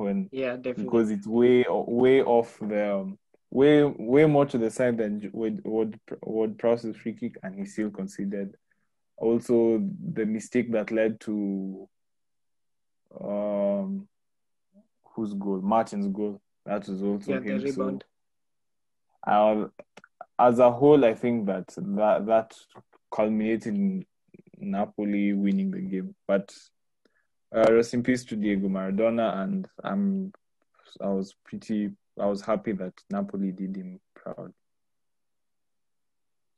When 0.00 0.28
Yeah, 0.32 0.56
definitely. 0.56 0.84
because 0.84 1.10
it's 1.10 1.26
way 1.26 1.64
way 1.68 2.22
off 2.22 2.58
the 2.60 2.94
um, 2.94 3.18
way 3.50 3.84
way 3.84 4.26
more 4.26 4.46
to 4.46 4.58
the 4.58 4.70
side 4.70 4.98
than 4.98 5.30
Ward 5.32 5.60
Ward 5.64 6.00
Ward 6.22 6.58
Prowse's 6.58 6.96
free 6.96 7.14
kick, 7.14 7.36
and 7.42 7.54
he 7.54 7.64
still 7.64 7.90
conceded. 7.90 8.56
Also, 9.16 9.86
the 10.12 10.24
mistake 10.24 10.72
that 10.72 10.90
led 10.90 11.20
to 11.20 11.88
um 13.20 14.08
whose 15.14 15.34
goal, 15.34 15.60
Mertens's 15.60 16.08
goal, 16.08 16.40
that 16.64 16.88
was 16.88 17.02
also 17.02 17.32
yeah, 17.32 17.40
the 17.40 17.50
him. 17.52 17.72
So, 17.72 17.98
uh, 19.26 19.66
as 20.38 20.58
a 20.58 20.70
whole, 20.70 21.04
I 21.04 21.14
think 21.14 21.46
that 21.46 21.68
that 21.76 22.26
that 22.26 22.54
culminated 23.14 23.74
in 23.74 24.06
Napoli 24.58 25.32
winning 25.34 25.70
the 25.70 25.80
game. 25.80 26.14
But 26.26 26.54
uh, 27.54 27.72
rest 27.72 27.94
in 27.94 28.02
peace 28.02 28.24
to 28.24 28.36
Diego 28.36 28.68
Maradona, 28.68 29.42
and 29.42 29.68
I'm 29.82 30.32
I 31.00 31.08
was 31.08 31.34
pretty 31.44 31.90
I 32.18 32.26
was 32.26 32.42
happy 32.42 32.72
that 32.72 32.94
Napoli 33.10 33.52
did 33.52 33.76
him 33.76 34.00
proud. 34.14 34.52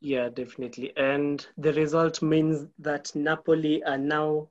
Yeah, 0.01 0.27
definitely. 0.27 0.91
And 0.97 1.45
the 1.57 1.71
result 1.73 2.21
means 2.21 2.67
that 2.79 3.15
Napoli 3.15 3.81
are 3.85 3.97
now 3.97 4.49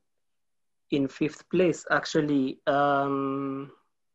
in 0.91 1.09
fifth 1.09 1.49
place, 1.51 1.85
actually, 1.91 2.59
um, 2.67 3.71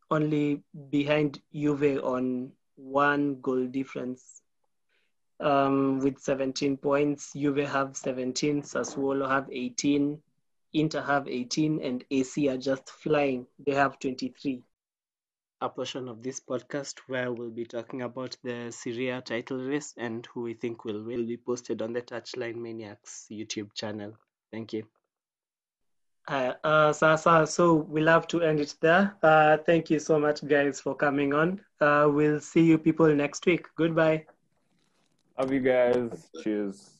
only 0.10 0.64
behind 0.90 1.40
Juve 1.54 2.04
on 2.04 2.52
one 2.76 3.40
goal 3.42 3.68
difference. 3.68 4.42
Um, 5.40 6.00
with 6.00 6.18
17 6.20 6.78
points, 6.78 7.34
Juve 7.34 7.68
have 7.68 7.96
17, 7.96 8.64
Sassuolo 8.64 9.30
have 9.30 9.48
18, 9.52 10.20
Inter 10.74 11.02
have 11.02 11.28
18, 11.28 11.82
and 11.82 12.04
AC 12.12 12.50
are 12.50 12.58
just 12.58 12.90
flying. 12.90 13.48
They 13.66 13.74
have 13.74 14.00
23. 14.00 14.64
A 15.62 15.70
portion 15.70 16.08
of 16.08 16.22
this 16.22 16.40
podcast 16.40 17.00
where 17.08 17.32
we'll 17.32 17.50
be 17.50 17.66
talking 17.66 18.04
about 18.04 18.38
the 18.44 18.72
Serie 18.72 19.10
A 19.10 19.22
title 19.22 19.58
race 19.58 19.94
and 19.98 20.28
who 20.28 20.42
we 20.42 20.54
think 20.54 20.86
will 20.86 21.04
will 21.04 21.26
be 21.26 21.38
posted 21.38 21.82
on 21.82 21.94
the 21.94 22.02
Touchline 22.02 22.58
Maniacs 22.58 23.26
YouTube 23.32 23.74
channel. 23.74 24.14
Thank 24.52 24.74
you. 24.74 24.88
Uh, 26.28 26.54
uh, 26.64 26.92
Sasa, 26.92 27.48
so 27.48 27.74
we'll 27.74 28.08
have 28.08 28.28
to 28.28 28.42
end 28.42 28.60
it 28.60 28.76
there. 28.82 29.16
Uh, 29.24 29.58
thank 29.58 29.90
you 29.90 29.98
so 29.98 30.20
much, 30.20 30.46
guys, 30.46 30.82
for 30.82 30.94
coming 30.94 31.34
on. 31.34 31.62
Uh, 31.80 32.10
we'll 32.12 32.42
see 32.42 32.64
you 32.64 32.78
people 32.78 33.08
next 33.16 33.46
week. 33.46 33.66
Goodbye. 33.78 34.26
Love 35.40 35.54
you 35.54 35.62
guys. 35.62 36.30
Cheers. 36.44 36.97